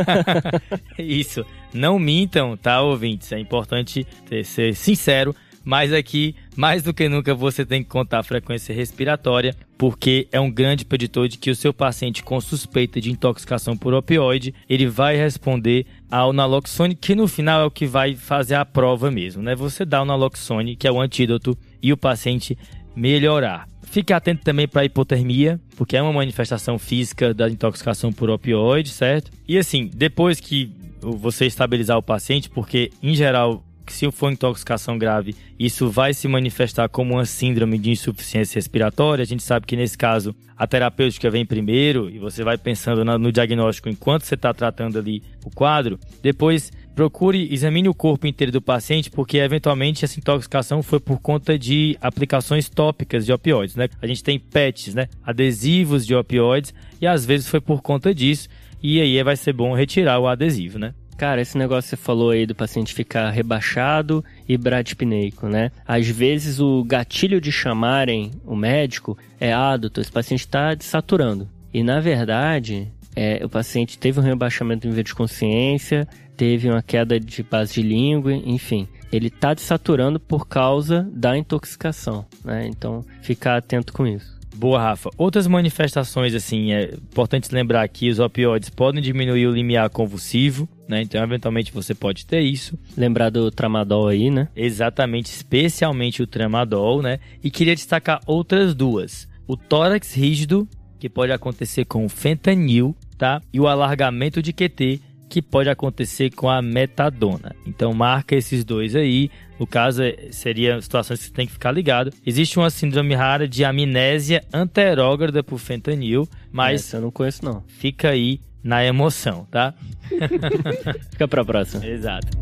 Isso. 0.98 1.44
Não 1.72 1.98
mintam, 1.98 2.56
tá, 2.56 2.82
ouvintes? 2.82 3.30
É 3.32 3.38
importante 3.38 4.06
ser 4.44 4.74
sincero 4.74 5.34
mas 5.68 5.92
aqui, 5.92 6.34
mais 6.56 6.82
do 6.82 6.94
que 6.94 7.10
nunca, 7.10 7.34
você 7.34 7.62
tem 7.62 7.82
que 7.82 7.90
contar 7.90 8.20
a 8.20 8.22
frequência 8.22 8.74
respiratória, 8.74 9.54
porque 9.76 10.26
é 10.32 10.40
um 10.40 10.50
grande 10.50 10.82
preditor 10.82 11.28
de 11.28 11.36
que 11.36 11.50
o 11.50 11.54
seu 11.54 11.74
paciente 11.74 12.22
com 12.22 12.40
suspeita 12.40 12.98
de 13.02 13.10
intoxicação 13.10 13.76
por 13.76 13.92
opioide, 13.92 14.54
ele 14.66 14.86
vai 14.86 15.14
responder 15.14 15.84
ao 16.10 16.32
naloxone, 16.32 16.94
que 16.94 17.14
no 17.14 17.28
final 17.28 17.60
é 17.60 17.64
o 17.64 17.70
que 17.70 17.86
vai 17.86 18.14
fazer 18.14 18.54
a 18.54 18.64
prova 18.64 19.10
mesmo, 19.10 19.42
né? 19.42 19.54
Você 19.54 19.84
dá 19.84 20.02
o 20.02 20.04
naloxone, 20.04 20.76
que 20.76 20.86
é 20.86 20.92
o 20.92 21.00
antídoto, 21.00 21.56
e 21.82 21.92
o 21.92 21.96
paciente 21.96 22.56
melhorar. 22.94 23.68
Fique 23.82 24.12
atento 24.12 24.42
também 24.42 24.68
para 24.68 24.82
a 24.82 24.84
hipotermia, 24.84 25.60
porque 25.76 25.96
é 25.96 26.02
uma 26.02 26.12
manifestação 26.12 26.78
física 26.78 27.32
da 27.32 27.48
intoxicação 27.48 28.12
por 28.12 28.28
opioide, 28.28 28.90
certo? 28.90 29.30
E 29.46 29.56
assim, 29.56 29.90
depois 29.94 30.40
que 30.40 30.70
você 31.00 31.46
estabilizar 31.46 31.96
o 31.96 32.02
paciente, 32.02 32.50
porque 32.50 32.90
em 33.02 33.14
geral 33.14 33.64
se 33.92 34.10
for 34.10 34.32
intoxicação 34.32 34.98
grave, 34.98 35.34
isso 35.58 35.88
vai 35.88 36.14
se 36.14 36.28
manifestar 36.28 36.88
como 36.88 37.14
uma 37.14 37.24
síndrome 37.24 37.78
de 37.78 37.90
insuficiência 37.90 38.56
respiratória. 38.56 39.22
A 39.22 39.26
gente 39.26 39.42
sabe 39.42 39.66
que 39.66 39.76
nesse 39.76 39.96
caso 39.96 40.34
a 40.56 40.66
terapêutica 40.66 41.30
vem 41.30 41.46
primeiro 41.46 42.10
e 42.10 42.18
você 42.18 42.42
vai 42.42 42.58
pensando 42.58 43.04
no 43.18 43.32
diagnóstico 43.32 43.88
enquanto 43.88 44.22
você 44.22 44.34
está 44.34 44.52
tratando 44.52 44.98
ali 44.98 45.22
o 45.44 45.50
quadro. 45.50 45.98
Depois 46.22 46.72
procure, 46.94 47.48
examine 47.54 47.88
o 47.88 47.94
corpo 47.94 48.26
inteiro 48.26 48.50
do 48.50 48.60
paciente, 48.60 49.08
porque 49.08 49.38
eventualmente 49.38 50.04
essa 50.04 50.18
intoxicação 50.18 50.82
foi 50.82 50.98
por 50.98 51.20
conta 51.20 51.56
de 51.56 51.96
aplicações 52.00 52.68
tópicas 52.68 53.24
de 53.24 53.32
opioides, 53.32 53.76
né? 53.76 53.88
A 54.02 54.06
gente 54.08 54.24
tem 54.24 54.36
PETs, 54.36 54.96
né? 54.96 55.06
Adesivos 55.22 56.04
de 56.04 56.12
opioides, 56.16 56.74
e 57.00 57.06
às 57.06 57.24
vezes 57.24 57.46
foi 57.46 57.60
por 57.60 57.82
conta 57.82 58.12
disso, 58.12 58.48
e 58.82 59.00
aí 59.00 59.22
vai 59.22 59.36
ser 59.36 59.52
bom 59.52 59.76
retirar 59.76 60.18
o 60.18 60.26
adesivo, 60.26 60.76
né? 60.76 60.92
Cara, 61.18 61.40
esse 61.40 61.58
negócio 61.58 61.90
que 61.90 61.96
você 61.96 62.02
falou 62.02 62.30
aí 62.30 62.46
do 62.46 62.54
paciente 62.54 62.94
ficar 62.94 63.28
rebaixado 63.30 64.24
e 64.48 64.56
bradipneico, 64.56 65.48
né? 65.48 65.72
Às 65.84 66.06
vezes 66.06 66.60
o 66.60 66.84
gatilho 66.84 67.40
de 67.40 67.50
chamarem 67.50 68.30
o 68.46 68.54
médico 68.54 69.18
é, 69.40 69.52
ah, 69.52 69.76
doutor, 69.76 70.00
esse 70.00 70.12
paciente 70.12 70.40
está 70.40 70.74
desaturando. 70.74 71.48
E 71.74 71.82
na 71.82 71.98
verdade, 71.98 72.86
é, 73.16 73.44
o 73.44 73.48
paciente 73.48 73.98
teve 73.98 74.20
um 74.20 74.22
rebaixamento 74.22 74.82
do 74.82 74.90
nível 74.90 75.02
de 75.02 75.12
consciência, 75.12 76.06
teve 76.36 76.70
uma 76.70 76.82
queda 76.82 77.18
de 77.18 77.42
base 77.42 77.74
de 77.74 77.82
língua, 77.82 78.32
enfim. 78.32 78.86
Ele 79.10 79.26
está 79.26 79.52
desaturando 79.54 80.20
por 80.20 80.46
causa 80.46 81.04
da 81.12 81.36
intoxicação, 81.36 82.24
né? 82.44 82.68
Então, 82.68 83.04
ficar 83.22 83.56
atento 83.56 83.92
com 83.92 84.06
isso. 84.06 84.38
Boa, 84.54 84.80
Rafa. 84.80 85.10
Outras 85.16 85.48
manifestações, 85.48 86.32
assim, 86.32 86.72
é 86.72 86.94
importante 86.94 87.52
lembrar 87.52 87.88
que 87.88 88.08
os 88.08 88.20
opioides 88.20 88.70
podem 88.70 89.02
diminuir 89.02 89.46
o 89.48 89.52
limiar 89.52 89.90
convulsivo, 89.90 90.68
né? 90.88 91.02
Então, 91.02 91.22
eventualmente, 91.22 91.72
você 91.72 91.94
pode 91.94 92.24
ter 92.26 92.40
isso. 92.40 92.78
Lembrar 92.96 93.30
do 93.30 93.50
tramadol 93.50 94.08
aí, 94.08 94.30
né? 94.30 94.48
Exatamente, 94.56 95.26
especialmente 95.26 96.22
o 96.22 96.26
tramadol, 96.26 97.02
né? 97.02 97.18
E 97.44 97.50
queria 97.50 97.74
destacar 97.74 98.20
outras 98.26 98.74
duas. 98.74 99.28
O 99.46 99.56
tórax 99.56 100.14
rígido, 100.14 100.66
que 100.98 101.08
pode 101.08 101.30
acontecer 101.32 101.84
com 101.84 102.04
o 102.04 102.08
fentanil, 102.08 102.96
tá? 103.16 103.40
E 103.52 103.60
o 103.60 103.66
alargamento 103.68 104.42
de 104.42 104.52
QT, 104.52 105.00
que 105.28 105.42
pode 105.42 105.68
acontecer 105.68 106.30
com 106.30 106.48
a 106.48 106.62
metadona. 106.62 107.54
Então 107.66 107.92
marca 107.92 108.34
esses 108.34 108.64
dois 108.64 108.96
aí. 108.96 109.30
No 109.60 109.66
caso, 109.66 110.02
é, 110.02 110.28
seria 110.30 110.80
situações 110.80 111.18
que 111.20 111.26
você 111.26 111.32
tem 111.32 111.46
que 111.46 111.52
ficar 111.52 111.70
ligado. 111.72 112.12
Existe 112.24 112.58
uma 112.58 112.70
síndrome 112.70 113.14
rara 113.14 113.46
de 113.46 113.64
amnésia 113.64 114.42
anterógrada 114.52 115.42
por 115.42 115.58
fentanil, 115.58 116.28
mas 116.50 116.80
Essa 116.80 116.96
eu 116.96 117.02
não 117.02 117.10
conheço, 117.10 117.44
não. 117.44 117.62
fica 117.66 118.08
aí 118.10 118.40
na 118.62 118.84
emoção, 118.84 119.46
tá? 119.50 119.74
Fica 121.10 121.28
pra 121.28 121.44
próxima. 121.44 121.84
Exato. 121.86 122.36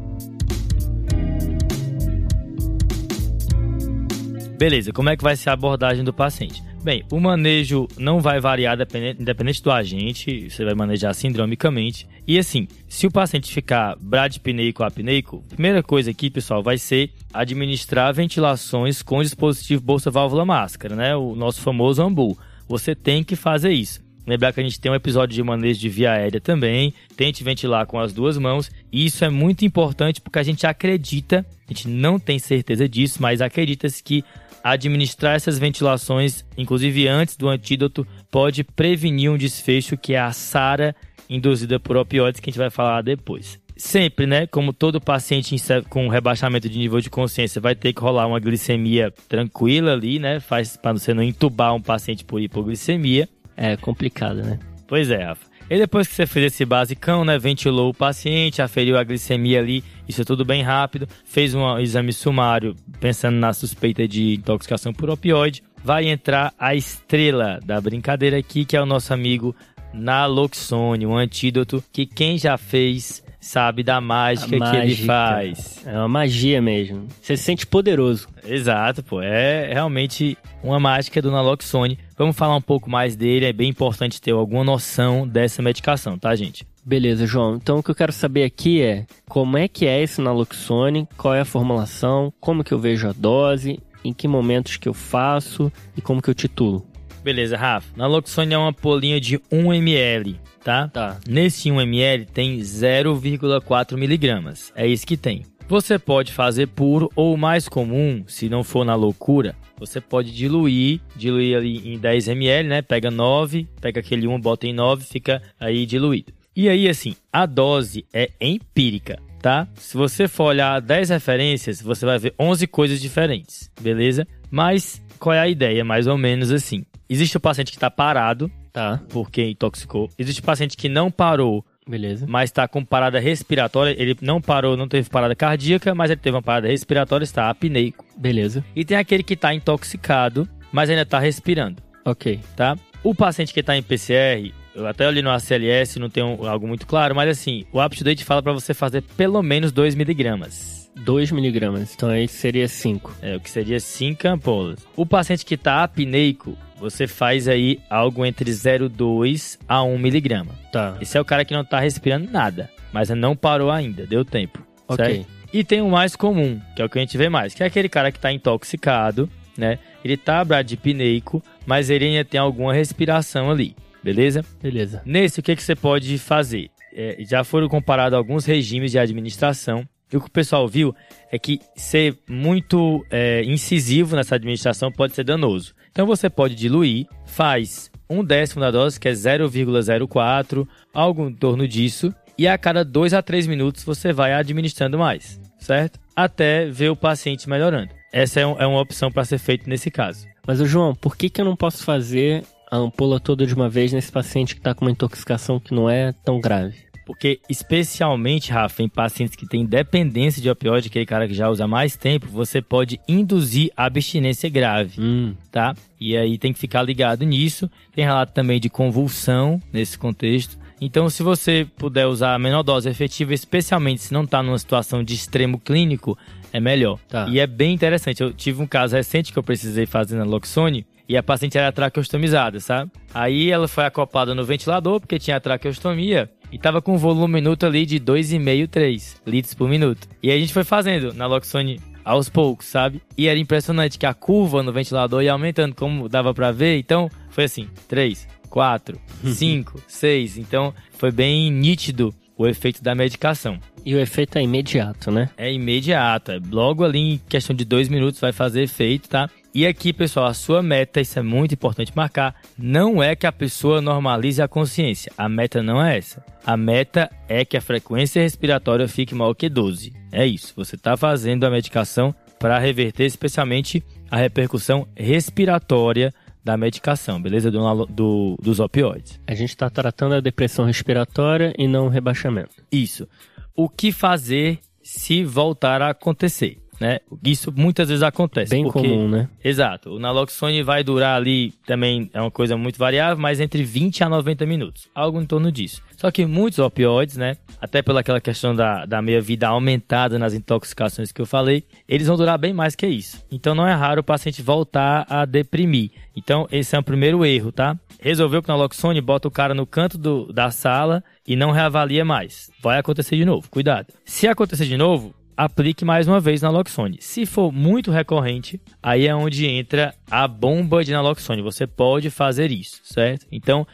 Beleza, 4.58 4.90
como 4.90 5.10
é 5.10 5.16
que 5.16 5.22
vai 5.22 5.36
ser 5.36 5.50
a 5.50 5.52
abordagem 5.52 6.02
do 6.02 6.14
paciente? 6.14 6.62
Bem, 6.82 7.04
o 7.10 7.18
manejo 7.18 7.88
não 7.98 8.20
vai 8.20 8.40
variar 8.40 8.76
dependente, 8.76 9.20
independente 9.20 9.62
do 9.62 9.72
agente, 9.72 10.48
você 10.48 10.64
vai 10.64 10.72
manejar 10.72 11.12
sindromicamente. 11.14 12.08
E 12.26 12.38
assim, 12.38 12.68
se 12.88 13.06
o 13.06 13.10
paciente 13.10 13.52
ficar 13.52 13.96
bradipneico 14.00 14.82
ou 14.82 14.86
apneico, 14.86 15.42
primeira 15.48 15.82
coisa 15.82 16.12
aqui, 16.12 16.30
pessoal, 16.30 16.62
vai 16.62 16.78
ser 16.78 17.10
administrar 17.34 18.14
ventilações 18.14 19.02
com 19.02 19.20
dispositivo 19.20 19.82
bolsa 19.82 20.12
válvula 20.12 20.44
máscara, 20.44 20.94
né? 20.94 21.16
O 21.16 21.34
nosso 21.34 21.60
famoso 21.60 22.02
AMBU. 22.02 22.38
Você 22.68 22.94
tem 22.94 23.24
que 23.24 23.34
fazer 23.34 23.72
isso. 23.72 24.05
Lembrar 24.26 24.52
que 24.52 24.60
a 24.60 24.62
gente 24.62 24.80
tem 24.80 24.90
um 24.90 24.94
episódio 24.94 25.34
de 25.34 25.42
manejo 25.42 25.78
de 25.78 25.88
via 25.88 26.12
aérea 26.12 26.40
também. 26.40 26.92
Tente 27.16 27.44
ventilar 27.44 27.86
com 27.86 27.98
as 27.98 28.12
duas 28.12 28.36
mãos. 28.36 28.70
E 28.92 29.06
isso 29.06 29.24
é 29.24 29.30
muito 29.30 29.64
importante 29.64 30.20
porque 30.20 30.38
a 30.38 30.42
gente 30.42 30.66
acredita, 30.66 31.46
a 31.68 31.72
gente 31.72 31.88
não 31.88 32.18
tem 32.18 32.38
certeza 32.38 32.88
disso, 32.88 33.22
mas 33.22 33.40
acredita-se 33.40 34.02
que 34.02 34.24
administrar 34.64 35.36
essas 35.36 35.58
ventilações, 35.58 36.44
inclusive 36.58 37.06
antes 37.06 37.36
do 37.36 37.48
antídoto, 37.48 38.04
pode 38.32 38.64
prevenir 38.64 39.30
um 39.30 39.36
desfecho 39.36 39.96
que 39.96 40.14
é 40.14 40.18
a 40.18 40.32
SARA 40.32 40.94
induzida 41.30 41.78
por 41.78 41.96
opioides, 41.96 42.40
que 42.40 42.50
a 42.50 42.52
gente 42.52 42.58
vai 42.58 42.70
falar 42.70 43.02
depois. 43.02 43.60
Sempre, 43.76 44.26
né? 44.26 44.46
Como 44.46 44.72
todo 44.72 45.00
paciente 45.00 45.54
com 45.90 46.08
rebaixamento 46.08 46.66
de 46.66 46.78
nível 46.78 46.98
de 46.98 47.10
consciência 47.10 47.60
vai 47.60 47.74
ter 47.74 47.92
que 47.92 48.00
rolar 48.00 48.26
uma 48.26 48.40
glicemia 48.40 49.12
tranquila 49.28 49.92
ali, 49.92 50.18
né? 50.18 50.40
Faz 50.40 50.78
para 50.78 50.94
você 50.94 51.12
não 51.12 51.22
entubar 51.22 51.74
um 51.74 51.82
paciente 51.82 52.24
por 52.24 52.40
hipoglicemia. 52.40 53.28
É 53.56 53.76
complicado, 53.76 54.42
né? 54.42 54.58
Pois 54.86 55.10
é, 55.10 55.24
Rafa. 55.24 55.46
E 55.68 55.78
depois 55.78 56.06
que 56.06 56.14
você 56.14 56.26
fez 56.26 56.46
esse 56.46 56.64
basicão, 56.64 57.24
né, 57.24 57.38
ventilou 57.38 57.90
o 57.90 57.94
paciente, 57.94 58.62
aferiu 58.62 58.96
a 58.96 59.02
glicemia 59.02 59.58
ali, 59.58 59.82
isso 60.08 60.22
é 60.22 60.24
tudo 60.24 60.44
bem 60.44 60.62
rápido, 60.62 61.08
fez 61.24 61.54
um 61.56 61.78
exame 61.78 62.12
sumário 62.12 62.76
pensando 63.00 63.36
na 63.36 63.52
suspeita 63.52 64.06
de 64.06 64.34
intoxicação 64.34 64.92
por 64.92 65.10
opioide, 65.10 65.64
vai 65.82 66.06
entrar 66.06 66.54
a 66.56 66.74
estrela 66.74 67.58
da 67.64 67.80
brincadeira 67.80 68.38
aqui, 68.38 68.64
que 68.64 68.76
é 68.76 68.80
o 68.80 68.86
nosso 68.86 69.12
amigo 69.12 69.56
Naloxone, 69.92 71.04
um 71.04 71.16
antídoto 71.16 71.82
que 71.92 72.06
quem 72.06 72.38
já 72.38 72.56
fez 72.56 73.24
sabe 73.40 73.82
da 73.82 74.00
mágica, 74.00 74.56
mágica, 74.58 74.80
que 74.80 74.86
ele 74.86 74.96
faz. 74.96 75.82
É 75.86 75.96
uma 75.96 76.08
magia 76.08 76.60
mesmo. 76.60 77.06
Você 77.20 77.36
se 77.36 77.44
sente 77.44 77.66
poderoso. 77.66 78.28
Exato, 78.44 79.02
pô. 79.02 79.22
É 79.22 79.72
realmente 79.72 80.36
uma 80.62 80.80
mágica 80.80 81.22
do 81.22 81.30
Naloxone. 81.30 81.98
Vamos 82.16 82.36
falar 82.36 82.56
um 82.56 82.62
pouco 82.62 82.88
mais 82.88 83.14
dele. 83.14 83.46
É 83.46 83.52
bem 83.52 83.68
importante 83.68 84.20
ter 84.20 84.30
alguma 84.30 84.64
noção 84.64 85.28
dessa 85.28 85.60
medicação, 85.62 86.18
tá, 86.18 86.34
gente? 86.34 86.66
Beleza, 86.84 87.26
João. 87.26 87.56
Então 87.56 87.78
o 87.78 87.82
que 87.82 87.90
eu 87.90 87.94
quero 87.94 88.12
saber 88.12 88.44
aqui 88.44 88.80
é 88.80 89.06
como 89.28 89.58
é 89.58 89.68
que 89.68 89.86
é 89.86 90.02
esse 90.02 90.20
Naloxone, 90.20 91.08
qual 91.16 91.34
é 91.34 91.40
a 91.40 91.44
formulação, 91.44 92.32
como 92.40 92.62
que 92.62 92.72
eu 92.72 92.78
vejo 92.78 93.08
a 93.08 93.12
dose, 93.12 93.80
em 94.04 94.12
que 94.12 94.28
momentos 94.28 94.76
que 94.76 94.88
eu 94.88 94.94
faço 94.94 95.70
e 95.96 96.00
como 96.00 96.22
que 96.22 96.30
eu 96.30 96.34
titulo. 96.34 96.86
Beleza, 97.24 97.56
Rafa. 97.56 97.88
Naloxone 97.96 98.54
é 98.54 98.58
uma 98.58 98.72
polinha 98.72 99.20
de 99.20 99.40
1 99.50 99.74
ml, 99.74 100.38
tá? 100.62 100.86
Tá. 100.86 101.18
Nesse 101.28 101.72
1 101.72 101.80
ml 101.80 102.24
tem 102.26 102.60
0,4 102.60 103.96
miligramas. 103.96 104.72
É 104.76 104.86
isso 104.86 105.04
que 105.04 105.16
tem. 105.16 105.42
Você 105.68 105.98
pode 105.98 106.32
fazer 106.32 106.68
puro 106.68 107.10
ou 107.16 107.36
mais 107.36 107.68
comum, 107.68 108.22
se 108.28 108.48
não 108.48 108.62
for 108.62 108.84
na 108.84 108.94
loucura, 108.94 109.56
você 109.76 110.00
pode 110.00 110.30
diluir, 110.30 111.00
diluir 111.16 111.56
ali 111.56 111.92
em 111.92 111.98
10 111.98 112.28
ml, 112.28 112.68
né? 112.68 112.82
Pega 112.82 113.10
9, 113.10 113.66
pega 113.80 113.98
aquele 113.98 114.28
1, 114.28 114.40
bota 114.40 114.68
em 114.68 114.72
9, 114.72 115.04
fica 115.04 115.42
aí 115.58 115.84
diluído. 115.84 116.32
E 116.54 116.68
aí, 116.68 116.88
assim, 116.88 117.16
a 117.32 117.46
dose 117.46 118.06
é 118.14 118.30
empírica, 118.40 119.18
tá? 119.42 119.66
Se 119.74 119.96
você 119.96 120.28
for 120.28 120.44
olhar 120.44 120.80
10 120.80 121.10
referências, 121.10 121.82
você 121.82 122.06
vai 122.06 122.18
ver 122.18 122.32
11 122.38 122.64
coisas 122.68 123.00
diferentes, 123.00 123.68
beleza? 123.80 124.24
Mas 124.48 125.02
qual 125.18 125.34
é 125.34 125.40
a 125.40 125.48
ideia? 125.48 125.84
Mais 125.84 126.06
ou 126.06 126.16
menos 126.16 126.52
assim. 126.52 126.84
Existe 127.08 127.36
o 127.36 127.40
paciente 127.40 127.72
que 127.72 127.76
está 127.76 127.90
parado, 127.90 128.48
tá? 128.72 129.02
Porque 129.08 129.44
intoxicou. 129.44 130.08
Existe 130.16 130.40
o 130.40 130.44
paciente 130.44 130.76
que 130.76 130.88
não 130.88 131.10
parou, 131.10 131.64
Beleza. 131.88 132.26
mas 132.28 132.50
está 132.50 132.66
com 132.66 132.84
parada 132.84 133.18
respiratória. 133.20 133.94
Ele 134.00 134.16
não 134.20 134.40
parou, 134.40 134.76
não 134.76 134.88
teve 134.88 135.08
parada 135.08 135.34
cardíaca, 135.34 135.94
mas 135.94 136.10
ele 136.10 136.20
teve 136.20 136.34
uma 136.36 136.42
parada 136.42 136.68
respiratória, 136.68 137.24
está 137.24 137.48
apneico. 137.48 138.04
Beleza. 138.16 138.64
E 138.74 138.84
tem 138.84 138.96
aquele 138.96 139.22
que 139.22 139.34
está 139.34 139.54
intoxicado, 139.54 140.48
mas 140.72 140.90
ainda 140.90 141.02
está 141.02 141.18
respirando, 141.18 141.82
Ok. 142.04 142.40
tá? 142.56 142.76
O 143.04 143.14
paciente 143.14 143.54
que 143.54 143.60
está 143.60 143.76
em 143.76 143.82
PCR, 143.82 144.52
eu 144.74 144.86
até 144.86 145.06
olhei 145.06 145.22
no 145.22 145.30
ACLS, 145.30 145.98
não 146.00 146.10
tem 146.10 146.22
algo 146.24 146.66
muito 146.66 146.86
claro, 146.86 147.14
mas 147.14 147.28
assim, 147.30 147.64
o 147.72 147.80
UpToDate 147.80 148.24
fala 148.24 148.42
para 148.42 148.52
você 148.52 148.74
fazer 148.74 149.02
pelo 149.16 149.40
menos 149.42 149.70
2 149.70 149.94
miligramas. 149.94 150.85
2 150.96 151.30
miligramas. 151.32 151.94
Então 151.94 152.08
aí 152.08 152.26
seria 152.26 152.66
5. 152.68 153.16
É, 153.22 153.36
o 153.36 153.40
que 153.40 153.50
seria 153.50 153.78
5 153.78 154.28
ampolas. 154.28 154.86
O 154.96 155.04
paciente 155.06 155.44
que 155.44 155.54
está 155.54 155.84
apneico, 155.84 156.56
você 156.78 157.06
faz 157.06 157.48
aí 157.48 157.80
algo 157.88 158.24
entre 158.24 158.50
0,2 158.50 159.58
a 159.68 159.82
1 159.82 159.98
miligrama. 159.98 160.54
Tá. 160.72 160.96
Esse 161.00 161.16
é 161.16 161.20
o 161.20 161.24
cara 161.24 161.44
que 161.44 161.54
não 161.54 161.64
tá 161.64 161.80
respirando 161.80 162.30
nada, 162.30 162.70
mas 162.92 163.08
não 163.10 163.36
parou 163.36 163.70
ainda, 163.70 164.06
deu 164.06 164.24
tempo. 164.24 164.64
Ok. 164.88 165.04
certo? 165.04 165.36
E 165.52 165.64
tem 165.64 165.80
o 165.80 165.88
mais 165.88 166.16
comum, 166.16 166.60
que 166.74 166.82
é 166.82 166.84
o 166.84 166.88
que 166.88 166.98
a 166.98 167.00
gente 167.00 167.16
vê 167.16 167.28
mais, 167.28 167.54
que 167.54 167.62
é 167.62 167.66
aquele 167.66 167.88
cara 167.88 168.12
que 168.12 168.18
tá 168.18 168.32
intoxicado, 168.32 169.30
né? 169.56 169.78
Ele 170.04 170.16
tá 170.16 170.44
bradipneico, 170.44 171.42
mas 171.64 171.88
ele 171.88 172.04
ainda 172.04 172.24
tem 172.24 172.38
alguma 172.38 172.74
respiração 172.74 173.50
ali, 173.50 173.74
beleza? 174.02 174.44
Beleza. 174.62 175.02
Nesse, 175.04 175.40
o 175.40 175.42
que, 175.42 175.56
que 175.56 175.62
você 175.62 175.74
pode 175.74 176.18
fazer? 176.18 176.70
É, 176.94 177.16
já 177.20 177.44
foram 177.44 177.68
comparados 177.68 178.16
alguns 178.16 178.44
regimes 178.44 178.90
de 178.90 178.98
administração. 178.98 179.86
E 180.12 180.16
o 180.16 180.20
que 180.20 180.28
o 180.28 180.30
pessoal 180.30 180.68
viu 180.68 180.94
é 181.32 181.38
que 181.38 181.58
ser 181.74 182.16
muito 182.28 183.04
é, 183.10 183.42
incisivo 183.44 184.14
nessa 184.14 184.36
administração 184.36 184.90
pode 184.92 185.14
ser 185.14 185.24
danoso. 185.24 185.74
Então 185.90 186.06
você 186.06 186.30
pode 186.30 186.54
diluir, 186.54 187.06
faz 187.24 187.90
um 188.08 188.22
décimo 188.24 188.60
da 188.60 188.70
dose, 188.70 189.00
que 189.00 189.08
é 189.08 189.12
0,04, 189.12 190.66
algo 190.94 191.28
em 191.28 191.34
torno 191.34 191.66
disso, 191.66 192.14
e 192.38 192.46
a 192.46 192.56
cada 192.58 192.84
2 192.84 193.14
a 193.14 193.22
3 193.22 193.46
minutos 193.46 193.82
você 193.82 194.12
vai 194.12 194.32
administrando 194.32 194.98
mais, 194.98 195.40
certo? 195.58 195.98
Até 196.14 196.66
ver 196.66 196.90
o 196.90 196.96
paciente 196.96 197.48
melhorando. 197.48 197.90
Essa 198.12 198.40
é, 198.40 198.46
um- 198.46 198.60
é 198.60 198.66
uma 198.66 198.80
opção 198.80 199.10
para 199.10 199.24
ser 199.24 199.38
feito 199.38 199.68
nesse 199.68 199.90
caso. 199.90 200.26
Mas, 200.46 200.58
João, 200.60 200.94
por 200.94 201.16
que, 201.16 201.28
que 201.28 201.40
eu 201.40 201.44
não 201.44 201.56
posso 201.56 201.82
fazer 201.82 202.44
a 202.70 202.76
ampola 202.76 203.18
toda 203.18 203.46
de 203.46 203.54
uma 203.54 203.68
vez 203.68 203.92
nesse 203.92 204.12
paciente 204.12 204.54
que 204.54 204.60
tá 204.60 204.74
com 204.74 204.84
uma 204.84 204.90
intoxicação 204.90 205.58
que 205.58 205.74
não 205.74 205.90
é 205.90 206.12
tão 206.24 206.40
grave? 206.40 206.76
Porque, 207.06 207.38
especialmente, 207.48 208.50
Rafa, 208.50 208.82
em 208.82 208.88
pacientes 208.88 209.36
que 209.36 209.46
têm 209.46 209.64
dependência 209.64 210.42
de 210.42 210.50
opioide, 210.50 210.88
aquele 210.88 211.06
cara 211.06 211.28
que 211.28 211.34
já 211.34 211.48
usa 211.48 211.64
mais 211.68 211.96
tempo, 211.96 212.26
você 212.26 212.60
pode 212.60 213.00
induzir 213.06 213.70
abstinência 213.76 214.50
grave, 214.50 215.00
Hum, 215.00 215.32
tá? 215.52 215.72
E 216.00 216.16
aí 216.16 216.36
tem 216.36 216.52
que 216.52 216.58
ficar 216.58 216.82
ligado 216.82 217.24
nisso. 217.24 217.70
Tem 217.94 218.04
relato 218.04 218.32
também 218.32 218.58
de 218.58 218.68
convulsão 218.68 219.62
nesse 219.72 219.96
contexto. 219.96 220.58
Então, 220.80 221.08
se 221.08 221.22
você 221.22 221.66
puder 221.78 222.06
usar 222.06 222.34
a 222.34 222.38
menor 222.40 222.64
dose 222.64 222.88
efetiva, 222.88 223.32
especialmente 223.32 224.02
se 224.02 224.12
não 224.12 224.24
está 224.24 224.42
numa 224.42 224.58
situação 224.58 225.04
de 225.04 225.14
extremo 225.14 225.60
clínico, 225.60 226.18
é 226.52 226.58
melhor. 226.58 226.98
Tá. 227.08 227.28
E 227.30 227.38
é 227.38 227.46
bem 227.46 227.72
interessante. 227.72 228.20
Eu 228.20 228.32
tive 228.32 228.60
um 228.60 228.66
caso 228.66 228.96
recente 228.96 229.32
que 229.32 229.38
eu 229.38 229.44
precisei 229.44 229.86
fazer 229.86 230.16
na 230.16 230.24
Loxone 230.24 230.84
e 231.08 231.16
a 231.16 231.22
paciente 231.22 231.56
era 231.56 231.72
traqueostomizada, 231.72 232.60
sabe? 232.60 232.90
Aí 233.14 233.50
ela 233.50 233.68
foi 233.68 233.84
acoplada 233.84 234.34
no 234.34 234.44
ventilador 234.44 235.00
porque 235.00 235.18
tinha 235.18 235.40
traqueostomia 235.40 236.30
e 236.50 236.58
tava 236.58 236.80
com 236.80 236.94
um 236.94 236.98
volume 236.98 237.34
minuto 237.34 237.66
ali 237.66 237.84
de 237.86 237.98
2,5, 238.00 238.68
3 238.68 239.22
litros 239.26 239.54
por 239.54 239.68
minuto. 239.68 240.08
E 240.22 240.30
aí 240.30 240.36
a 240.36 240.40
gente 240.40 240.52
foi 240.52 240.64
fazendo 240.64 241.12
na 241.12 241.26
Loxone 241.26 241.80
aos 242.04 242.28
poucos, 242.28 242.66
sabe? 242.66 243.02
E 243.16 243.26
era 243.26 243.38
impressionante 243.38 243.98
que 243.98 244.06
a 244.06 244.14
curva 244.14 244.62
no 244.62 244.72
ventilador 244.72 245.22
ia 245.22 245.32
aumentando, 245.32 245.74
como 245.74 246.08
dava 246.08 246.32
pra 246.32 246.52
ver. 246.52 246.78
Então, 246.78 247.10
foi 247.30 247.44
assim, 247.44 247.68
3, 247.88 248.28
4, 248.48 248.98
5, 249.24 249.82
6. 249.88 250.38
Então, 250.38 250.72
foi 250.92 251.10
bem 251.10 251.50
nítido 251.50 252.14
o 252.38 252.46
efeito 252.46 252.82
da 252.82 252.94
medicação. 252.94 253.58
E 253.84 253.94
o 253.94 254.00
efeito 254.00 254.38
é 254.38 254.42
imediato, 254.42 255.10
né? 255.10 255.30
É 255.36 255.52
imediato, 255.52 256.32
logo 256.50 256.84
ali 256.84 257.14
em 257.14 257.20
questão 257.28 257.54
de 257.54 257.64
dois 257.64 257.88
minutos 257.88 258.20
vai 258.20 258.32
fazer 258.32 258.62
efeito, 258.62 259.08
tá? 259.08 259.28
E 259.56 259.66
aqui, 259.66 259.90
pessoal, 259.90 260.26
a 260.26 260.34
sua 260.34 260.62
meta, 260.62 261.00
isso 261.00 261.18
é 261.18 261.22
muito 261.22 261.54
importante 261.54 261.90
marcar, 261.96 262.34
não 262.58 263.02
é 263.02 263.16
que 263.16 263.26
a 263.26 263.32
pessoa 263.32 263.80
normalize 263.80 264.42
a 264.42 264.46
consciência. 264.46 265.10
A 265.16 265.30
meta 265.30 265.62
não 265.62 265.82
é 265.82 265.96
essa. 265.96 266.22
A 266.44 266.58
meta 266.58 267.10
é 267.26 267.42
que 267.42 267.56
a 267.56 267.60
frequência 267.62 268.20
respiratória 268.20 268.86
fique 268.86 269.14
maior 269.14 269.32
que 269.32 269.48
12. 269.48 269.94
É 270.12 270.26
isso. 270.26 270.52
Você 270.56 270.76
está 270.76 270.94
fazendo 270.94 271.44
a 271.44 271.50
medicação 271.50 272.14
para 272.38 272.58
reverter 272.58 273.06
especialmente 273.06 273.82
a 274.10 274.18
repercussão 274.18 274.86
respiratória 274.94 276.12
da 276.44 276.54
medicação, 276.58 277.18
beleza? 277.18 277.50
Do, 277.50 277.86
do 277.86 278.36
dos 278.38 278.60
opioides. 278.60 279.18
A 279.26 279.34
gente 279.34 279.48
está 279.48 279.70
tratando 279.70 280.16
a 280.16 280.20
depressão 280.20 280.66
respiratória 280.66 281.54
e 281.56 281.66
não 281.66 281.86
o 281.86 281.88
rebaixamento. 281.88 282.62
Isso. 282.70 283.08
O 283.54 283.70
que 283.70 283.90
fazer 283.90 284.58
se 284.82 285.24
voltar 285.24 285.80
a 285.80 285.92
acontecer? 285.92 286.58
Né? 286.80 287.00
Isso 287.24 287.52
muitas 287.54 287.88
vezes 287.88 288.02
acontece. 288.02 288.50
Bem 288.50 288.64
porque, 288.64 288.80
comum, 288.80 289.08
né? 289.08 289.28
Exato. 289.42 289.90
O 289.90 289.98
naloxone 289.98 290.62
vai 290.62 290.82
durar 290.82 291.16
ali, 291.16 291.52
também 291.66 292.10
é 292.12 292.20
uma 292.20 292.30
coisa 292.30 292.56
muito 292.56 292.78
variável, 292.78 293.16
mas 293.16 293.40
entre 293.40 293.62
20 293.62 294.04
a 294.04 294.08
90 294.08 294.46
minutos. 294.46 294.88
Algo 294.94 295.20
em 295.20 295.26
torno 295.26 295.50
disso. 295.50 295.82
Só 295.96 296.10
que 296.10 296.26
muitos 296.26 296.58
opioides, 296.58 297.16
né? 297.16 297.36
Até 297.60 297.80
pelaquela 297.80 298.20
questão 298.20 298.54
da, 298.54 298.84
da 298.84 299.00
meia-vida 299.00 299.48
aumentada 299.48 300.18
nas 300.18 300.34
intoxicações 300.34 301.10
que 301.10 301.20
eu 301.20 301.26
falei, 301.26 301.64
eles 301.88 302.06
vão 302.06 302.16
durar 302.16 302.38
bem 302.38 302.52
mais 302.52 302.74
que 302.74 302.86
isso. 302.86 303.24
Então 303.30 303.54
não 303.54 303.66
é 303.66 303.72
raro 303.72 304.00
o 304.00 304.04
paciente 304.04 304.42
voltar 304.42 305.06
a 305.08 305.24
deprimir. 305.24 305.90
Então 306.14 306.46
esse 306.52 306.76
é 306.76 306.78
o 306.78 306.82
primeiro 306.82 307.24
erro, 307.24 307.50
tá? 307.50 307.78
Resolveu 307.98 308.42
com 308.42 308.52
o 308.52 308.54
naloxone, 308.54 309.00
bota 309.00 309.26
o 309.26 309.30
cara 309.30 309.54
no 309.54 309.66
canto 309.66 309.96
do, 309.96 310.32
da 310.32 310.50
sala 310.50 311.02
e 311.26 311.34
não 311.34 311.50
reavalia 311.50 312.04
mais. 312.04 312.50
Vai 312.62 312.78
acontecer 312.78 313.16
de 313.16 313.24
novo, 313.24 313.48
cuidado. 313.50 313.92
Se 314.04 314.28
acontecer 314.28 314.66
de 314.66 314.76
novo, 314.76 315.14
aplique 315.36 315.84
mais 315.84 316.08
uma 316.08 316.20
vez 316.20 316.42
naloxone. 316.42 316.98
Se 317.00 317.26
for 317.26 317.52
muito 317.52 317.90
recorrente, 317.90 318.60
aí 318.82 319.06
é 319.06 319.14
onde 319.14 319.46
entra 319.46 319.94
a 320.10 320.26
bomba 320.26 320.82
de 320.82 320.92
naloxone. 320.92 321.42
Você 321.42 321.66
pode 321.66 322.10
fazer 322.10 322.50
isso, 322.50 322.80
certo? 322.84 323.26
Então, 323.30 323.66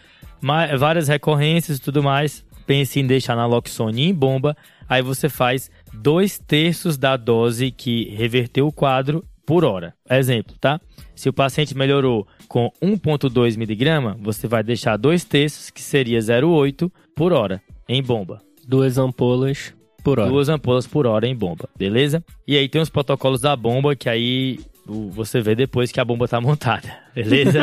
várias 0.78 1.08
recorrências 1.08 1.78
e 1.78 1.80
tudo 1.80 2.02
mais, 2.02 2.44
pense 2.66 2.98
em 2.98 3.06
deixar 3.06 3.36
naloxone 3.36 4.02
em 4.02 4.14
bomba. 4.14 4.56
Aí 4.88 5.02
você 5.02 5.28
faz 5.28 5.70
dois 5.92 6.38
terços 6.38 6.98
da 6.98 7.16
dose 7.16 7.70
que 7.70 8.10
reverteu 8.10 8.66
o 8.66 8.72
quadro 8.72 9.24
por 9.46 9.64
hora. 9.64 9.94
Exemplo, 10.10 10.54
tá? 10.60 10.80
Se 11.14 11.28
o 11.28 11.32
paciente 11.32 11.76
melhorou 11.76 12.26
com 12.48 12.70
1,2 12.82 13.56
miligrama, 13.56 14.16
você 14.20 14.46
vai 14.46 14.62
deixar 14.62 14.96
dois 14.96 15.24
terços, 15.24 15.70
que 15.70 15.80
seria 15.80 16.18
0,8 16.18 16.90
por 17.14 17.32
hora, 17.32 17.62
em 17.88 18.02
bomba. 18.02 18.40
Duas 18.66 18.98
ampolas 18.98 19.74
por 20.02 20.18
hora. 20.18 20.28
Duas 20.28 20.48
ampolas 20.48 20.86
por 20.86 21.06
hora 21.06 21.26
em 21.26 21.34
bomba, 21.34 21.68
beleza? 21.76 22.24
E 22.46 22.56
aí 22.56 22.68
tem 22.68 22.80
os 22.80 22.90
protocolos 22.90 23.40
da 23.40 23.54
bomba 23.56 23.94
que 23.94 24.08
aí 24.08 24.58
você 24.86 25.40
vê 25.40 25.54
depois 25.54 25.92
que 25.92 26.00
a 26.00 26.04
bomba 26.04 26.26
tá 26.26 26.40
montada, 26.40 26.88
beleza? 27.14 27.60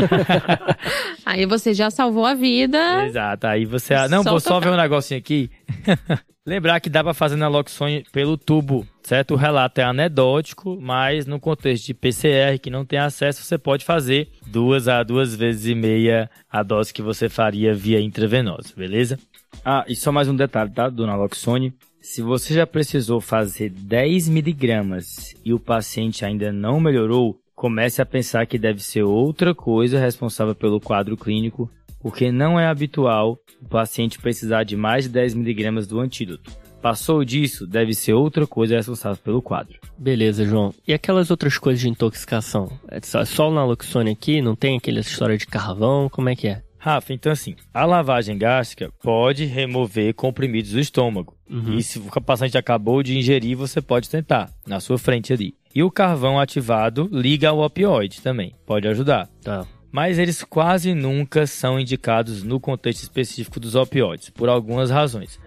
aí 1.26 1.46
você 1.46 1.74
já 1.74 1.90
salvou 1.90 2.26
a 2.26 2.34
vida. 2.34 3.06
Exato, 3.06 3.48
aí 3.48 3.66
você... 3.66 3.96
Não, 4.08 4.24
vou 4.24 4.40
só 4.40 4.60
ver 4.60 4.70
um 4.70 4.78
negocinho 4.78 5.20
aqui. 5.20 5.50
Lembrar 6.46 6.80
que 6.80 6.90
dá 6.90 7.04
para 7.04 7.14
fazer 7.14 7.36
naloxone 7.36 8.04
pelo 8.12 8.36
tubo, 8.36 8.88
certo? 9.04 9.36
O 9.36 9.38
relato 9.38 9.82
é 9.82 9.84
anedótico, 9.84 10.80
mas 10.82 11.28
no 11.28 11.40
contexto 11.40 11.86
de 11.86 11.94
PCR 11.94 12.58
que 12.60 12.72
não 12.72 12.84
tem 12.84 12.98
acesso, 12.98 13.44
você 13.44 13.56
pode 13.56 13.86
fazer 13.86 14.32
duas 14.48 14.88
a 14.88 15.04
duas 15.04 15.36
vezes 15.36 15.68
e 15.68 15.76
meia 15.76 16.28
a 16.50 16.64
dose 16.64 16.92
que 16.92 17.04
você 17.04 17.30
faria 17.30 17.76
via 17.76 18.02
intravenosa, 18.02 18.74
beleza? 18.76 19.20
Ah, 19.64 19.86
e 19.88 19.96
só 19.96 20.12
mais 20.12 20.28
um 20.28 20.36
detalhe, 20.36 20.72
tá? 20.72 20.90
Do 20.90 21.06
naloxone. 21.06 21.72
Se 22.12 22.24
você 22.24 22.56
já 22.56 22.66
precisou 22.66 23.22
fazer 23.22 23.70
10 23.70 24.30
miligramas 24.30 25.36
e 25.46 25.54
o 25.54 25.60
paciente 25.60 26.26
ainda 26.26 26.52
não 26.52 26.80
melhorou, 26.80 27.40
comece 27.54 28.02
a 28.02 28.06
pensar 28.06 28.48
que 28.48 28.58
deve 28.58 28.82
ser 28.82 29.04
outra 29.04 29.54
coisa 29.54 30.00
responsável 30.00 30.56
pelo 30.56 30.82
quadro 30.82 31.16
clínico, 31.16 31.70
porque 32.00 32.32
não 32.32 32.60
é 32.60 32.66
habitual 32.66 33.38
o 33.62 33.68
paciente 33.68 34.18
precisar 34.18 34.64
de 34.64 34.76
mais 34.76 35.04
de 35.04 35.12
10 35.12 35.36
miligramas 35.36 35.86
do 35.86 36.00
antídoto. 36.00 36.52
Passou 36.82 37.24
disso, 37.24 37.68
deve 37.68 37.94
ser 37.94 38.14
outra 38.14 38.48
coisa 38.48 38.78
responsável 38.78 39.22
pelo 39.24 39.40
quadro. 39.40 39.80
Beleza, 39.96 40.44
João. 40.44 40.74
E 40.88 40.94
aquelas 40.94 41.30
outras 41.30 41.60
coisas 41.60 41.80
de 41.80 41.90
intoxicação? 41.90 42.72
É 42.88 43.00
só 43.24 43.50
o 43.50 43.54
naloxone 43.54 44.10
aqui? 44.10 44.42
Não 44.42 44.56
tem 44.56 44.78
aquela 44.78 45.00
história 45.00 45.38
de 45.38 45.46
carvão? 45.46 46.10
Como 46.10 46.28
é 46.28 46.36
que 46.36 46.48
é? 46.48 46.64
Rafa, 46.80 47.12
então 47.14 47.30
assim, 47.30 47.56
a 47.74 47.86
lavagem 47.86 48.38
gástrica 48.38 48.90
pode 49.04 49.44
remover 49.44 50.14
comprimidos 50.14 50.72
do 50.72 50.80
estômago. 50.80 51.36
Uhum. 51.50 51.78
E 51.78 51.84
se 51.84 52.00
o 52.00 52.22
paciente 52.22 52.58
acabou 52.58 53.04
de 53.04 53.18
ingerir, 53.18 53.58
você 53.58 53.82
pode 53.82 54.10
tentar, 54.10 54.50
na 54.66 54.80
sua 54.80 54.98
frente 54.98 55.34
ali. 55.34 55.54
E 55.76 55.84
o 55.84 55.92
carvão 55.92 56.40
ativado 56.40 57.10
liga 57.12 57.50
ao 57.50 57.60
opioide 57.60 58.22
também, 58.22 58.56
pode 58.66 58.88
ajudar. 58.88 59.28
Tá. 59.44 59.68
Mas 59.92 60.18
eles 60.18 60.42
quase 60.44 60.94
nunca 60.94 61.46
são 61.46 61.80
indicados 61.80 62.44
no 62.44 62.60
contexto 62.60 63.04
específico 63.04 63.60
dos 63.60 63.76
opioides, 63.76 64.30
por 64.30 64.48
algumas 64.48 64.90
razões. 64.90 65.40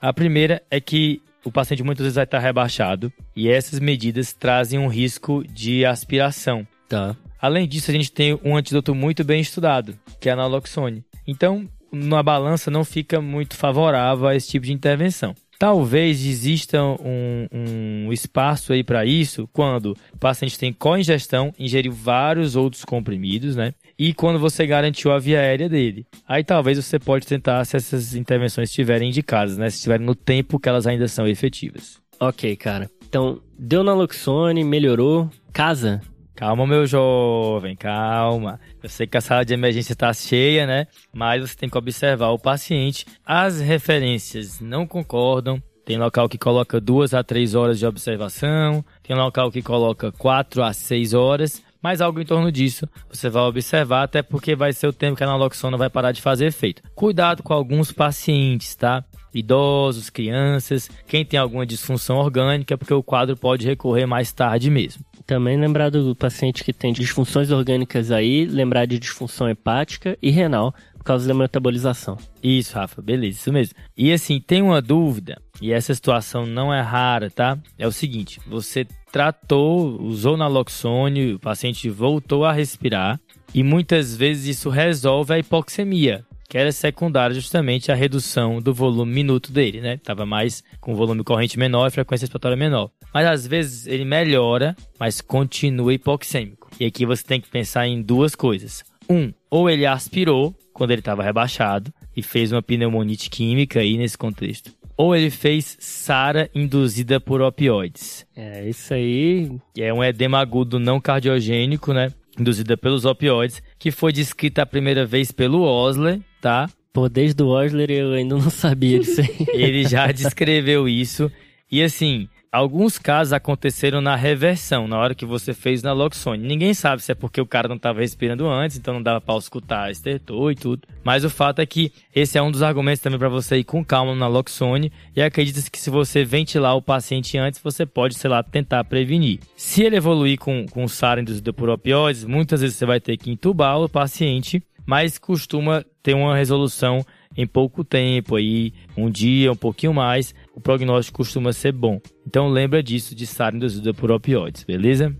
A 0.00 0.12
primeira 0.12 0.62
é 0.70 0.80
que 0.80 1.20
o 1.44 1.50
paciente 1.50 1.82
muitas 1.82 2.04
vezes 2.04 2.16
vai 2.16 2.24
estar 2.24 2.38
rebaixado 2.38 3.12
e 3.34 3.48
essas 3.48 3.80
medidas 3.80 4.32
trazem 4.32 4.78
um 4.78 4.88
risco 4.88 5.44
de 5.48 5.84
aspiração. 5.84 6.66
Tá. 6.88 7.16
Além 7.46 7.68
disso, 7.68 7.92
a 7.92 7.94
gente 7.94 8.10
tem 8.10 8.36
um 8.44 8.56
antídoto 8.56 8.92
muito 8.92 9.22
bem 9.22 9.40
estudado, 9.40 9.96
que 10.20 10.28
é 10.28 10.32
a 10.32 10.36
naloxone. 10.36 11.04
Então, 11.24 11.68
na 11.92 12.20
balança 12.20 12.72
não 12.72 12.84
fica 12.84 13.20
muito 13.20 13.56
favorável 13.56 14.26
a 14.26 14.34
esse 14.34 14.48
tipo 14.48 14.66
de 14.66 14.72
intervenção. 14.72 15.32
Talvez 15.56 16.26
exista 16.26 16.82
um, 16.82 17.46
um 17.52 18.12
espaço 18.12 18.72
aí 18.72 18.82
para 18.82 19.06
isso 19.06 19.48
quando 19.52 19.96
o 20.12 20.18
paciente 20.18 20.58
tem 20.58 20.72
co-ingestão, 20.72 21.52
ingeriu 21.56 21.92
vários 21.92 22.56
outros 22.56 22.84
comprimidos, 22.84 23.54
né? 23.54 23.74
E 23.96 24.12
quando 24.12 24.40
você 24.40 24.66
garantiu 24.66 25.12
a 25.12 25.18
via 25.20 25.38
aérea 25.38 25.68
dele. 25.68 26.04
Aí 26.26 26.42
talvez 26.42 26.84
você 26.84 26.98
pode 26.98 27.28
tentar 27.28 27.64
se 27.64 27.76
essas 27.76 28.16
intervenções 28.16 28.70
estiverem 28.70 29.10
indicadas, 29.10 29.56
né? 29.56 29.70
Se 29.70 29.76
estiverem 29.76 30.04
no 30.04 30.16
tempo 30.16 30.58
que 30.58 30.68
elas 30.68 30.84
ainda 30.84 31.06
são 31.06 31.28
efetivas. 31.28 32.00
Ok, 32.18 32.56
cara. 32.56 32.90
Então, 33.08 33.40
deu 33.56 33.84
naloxone, 33.84 34.64
melhorou, 34.64 35.30
casa, 35.52 36.02
Calma, 36.36 36.66
meu 36.66 36.86
jovem, 36.86 37.74
calma. 37.74 38.60
Eu 38.82 38.90
sei 38.90 39.06
que 39.06 39.16
a 39.16 39.22
sala 39.22 39.42
de 39.42 39.54
emergência 39.54 39.94
está 39.94 40.12
cheia, 40.12 40.66
né? 40.66 40.86
Mas 41.10 41.40
você 41.40 41.56
tem 41.56 41.66
que 41.66 41.78
observar 41.78 42.28
o 42.28 42.38
paciente. 42.38 43.06
As 43.24 43.58
referências 43.58 44.60
não 44.60 44.86
concordam. 44.86 45.62
Tem 45.82 45.96
local 45.96 46.28
que 46.28 46.36
coloca 46.36 46.78
duas 46.78 47.14
a 47.14 47.24
três 47.24 47.54
horas 47.54 47.78
de 47.78 47.86
observação, 47.86 48.84
tem 49.02 49.16
local 49.16 49.50
que 49.52 49.62
coloca 49.62 50.12
quatro 50.12 50.62
a 50.62 50.72
seis 50.72 51.14
horas, 51.14 51.62
mas 51.80 52.00
algo 52.00 52.20
em 52.20 52.26
torno 52.26 52.50
disso 52.50 52.88
você 53.08 53.30
vai 53.30 53.44
observar, 53.44 54.02
até 54.02 54.20
porque 54.20 54.56
vai 54.56 54.72
ser 54.72 54.88
o 54.88 54.92
tempo 54.92 55.16
que 55.16 55.22
a 55.22 55.28
naloxona 55.28 55.76
vai 55.76 55.88
parar 55.88 56.10
de 56.10 56.20
fazer 56.20 56.46
efeito. 56.46 56.82
Cuidado 56.94 57.42
com 57.42 57.54
alguns 57.54 57.92
pacientes, 57.92 58.74
tá? 58.74 59.04
Idosos, 59.32 60.10
crianças, 60.10 60.90
quem 61.06 61.24
tem 61.24 61.38
alguma 61.38 61.64
disfunção 61.64 62.16
orgânica, 62.16 62.76
porque 62.76 62.92
o 62.92 63.02
quadro 63.02 63.36
pode 63.36 63.64
recorrer 63.64 64.06
mais 64.06 64.32
tarde 64.32 64.68
mesmo. 64.68 65.04
Também 65.26 65.58
lembrar 65.58 65.90
do 65.90 66.14
paciente 66.14 66.62
que 66.62 66.72
tem 66.72 66.92
disfunções 66.92 67.50
orgânicas 67.50 68.12
aí, 68.12 68.46
lembrar 68.46 68.86
de 68.86 68.96
disfunção 68.96 69.48
hepática 69.48 70.16
e 70.22 70.30
renal 70.30 70.72
por 70.96 71.02
causa 71.02 71.26
da 71.26 71.34
metabolização. 71.34 72.16
Isso, 72.40 72.76
Rafa, 72.76 73.02
beleza, 73.02 73.38
isso 73.38 73.52
mesmo. 73.52 73.74
E 73.96 74.12
assim, 74.12 74.40
tem 74.40 74.62
uma 74.62 74.80
dúvida, 74.80 75.40
e 75.60 75.72
essa 75.72 75.92
situação 75.92 76.46
não 76.46 76.72
é 76.72 76.80
rara, 76.80 77.28
tá? 77.28 77.58
É 77.76 77.86
o 77.88 77.92
seguinte, 77.92 78.40
você 78.46 78.86
tratou, 79.10 80.00
usou 80.00 80.36
naloxone, 80.36 81.34
o 81.34 81.38
paciente 81.40 81.90
voltou 81.90 82.44
a 82.44 82.52
respirar, 82.52 83.18
e 83.52 83.64
muitas 83.64 84.16
vezes 84.16 84.58
isso 84.58 84.68
resolve 84.68 85.34
a 85.34 85.38
hipoxemia, 85.38 86.24
que 86.48 86.56
era 86.56 86.72
secundária 86.72 87.34
justamente 87.34 87.90
à 87.90 87.94
redução 87.94 88.60
do 88.60 88.72
volume 88.72 89.12
minuto 89.12 89.52
dele, 89.52 89.80
né? 89.80 89.96
Tava 89.96 90.24
mais 90.24 90.62
com 90.80 90.94
volume 90.94 91.24
corrente 91.24 91.58
menor 91.58 91.88
e 91.88 91.90
frequência 91.90 92.24
respiratória 92.24 92.56
menor. 92.56 92.90
Mas 93.12 93.26
às 93.26 93.46
vezes 93.46 93.86
ele 93.86 94.04
melhora, 94.04 94.76
mas 94.98 95.20
continua 95.20 95.94
hipoxêmico. 95.94 96.70
E 96.78 96.84
aqui 96.84 97.06
você 97.06 97.24
tem 97.24 97.40
que 97.40 97.48
pensar 97.48 97.86
em 97.86 98.02
duas 98.02 98.34
coisas. 98.34 98.84
Um, 99.08 99.32
ou 99.50 99.70
ele 99.70 99.86
aspirou 99.86 100.54
quando 100.72 100.90
ele 100.90 101.00
estava 101.00 101.22
rebaixado 101.22 101.92
e 102.16 102.22
fez 102.22 102.52
uma 102.52 102.62
pneumonite 102.62 103.30
química 103.30 103.80
aí 103.80 103.96
nesse 103.96 104.18
contexto. 104.18 104.72
Ou 104.96 105.14
ele 105.14 105.30
fez 105.30 105.76
SARA 105.78 106.50
induzida 106.54 107.20
por 107.20 107.42
opioides. 107.42 108.26
É, 108.34 108.66
isso 108.66 108.94
aí 108.94 109.50
é 109.76 109.92
um 109.92 110.02
edema 110.02 110.38
agudo 110.38 110.78
não 110.78 111.00
cardiogênico, 111.00 111.92
né? 111.92 112.12
Induzida 112.38 112.76
pelos 112.76 113.04
opioides, 113.04 113.62
que 113.78 113.90
foi 113.90 114.12
descrita 114.12 114.62
a 114.62 114.66
primeira 114.66 115.06
vez 115.06 115.32
pelo 115.32 115.62
Osler, 115.62 116.20
tá? 116.40 116.68
Pô, 116.92 117.08
desde 117.08 117.42
o 117.42 117.48
Osler 117.48 117.90
eu 117.90 118.12
ainda 118.12 118.36
não 118.36 118.50
sabia 118.50 118.98
disso 119.00 119.20
aí. 119.20 119.46
ele 119.52 119.86
já 119.86 120.10
descreveu 120.12 120.88
isso. 120.88 121.30
E 121.70 121.82
assim, 121.82 122.28
Alguns 122.56 122.96
casos 122.96 123.34
aconteceram 123.34 124.00
na 124.00 124.16
reversão, 124.16 124.88
na 124.88 124.96
hora 124.96 125.14
que 125.14 125.26
você 125.26 125.52
fez 125.52 125.82
na 125.82 125.90
naloxone. 125.90 126.48
Ninguém 126.48 126.72
sabe 126.72 127.02
se 127.02 127.12
é 127.12 127.14
porque 127.14 127.38
o 127.38 127.44
cara 127.44 127.68
não 127.68 127.76
estava 127.76 128.00
respirando 128.00 128.48
antes, 128.48 128.78
então 128.78 128.94
não 128.94 129.02
dava 129.02 129.20
para 129.20 129.36
escutar 129.36 129.90
estertor 129.90 130.52
e 130.52 130.54
tudo. 130.54 130.88
Mas 131.04 131.22
o 131.22 131.28
fato 131.28 131.58
é 131.58 131.66
que 131.66 131.92
esse 132.14 132.38
é 132.38 132.42
um 132.42 132.50
dos 132.50 132.62
argumentos 132.62 133.02
também 133.02 133.18
para 133.18 133.28
você 133.28 133.58
ir 133.58 133.64
com 133.64 133.84
calma 133.84 134.14
na 134.14 134.20
naloxone 134.20 134.90
e 135.14 135.20
acredita 135.20 135.70
que 135.70 135.78
se 135.78 135.90
você 135.90 136.24
ventilar 136.24 136.74
o 136.74 136.80
paciente 136.80 137.36
antes, 137.36 137.60
você 137.62 137.84
pode, 137.84 138.14
sei 138.14 138.30
lá, 138.30 138.42
tentar 138.42 138.82
prevenir. 138.84 139.40
Se 139.54 139.82
ele 139.82 139.96
evoluir 139.96 140.38
com, 140.38 140.64
com 140.64 140.88
SARA 140.88 141.20
induzido 141.20 141.52
por 141.52 141.68
opioides, 141.68 142.24
muitas 142.24 142.62
vezes 142.62 142.78
você 142.78 142.86
vai 142.86 143.00
ter 143.00 143.18
que 143.18 143.30
entubar 143.30 143.78
o 143.78 143.86
paciente, 143.86 144.62
mas 144.86 145.18
costuma 145.18 145.84
ter 146.02 146.14
uma 146.14 146.34
resolução 146.34 147.04
em 147.36 147.46
pouco 147.46 147.84
tempo, 147.84 148.36
aí 148.36 148.72
um 148.96 149.10
dia, 149.10 149.52
um 149.52 149.56
pouquinho 149.56 149.92
mais, 149.92 150.34
o 150.56 150.60
prognóstico 150.60 151.18
costuma 151.18 151.52
ser 151.52 151.70
bom. 151.72 152.00
Então 152.26 152.48
lembra 152.48 152.82
disso 152.82 153.14
de 153.14 153.24
estar 153.24 153.54
induzida 153.54 153.92
por 153.94 154.10
opioides, 154.10 154.64
beleza? 154.64 155.14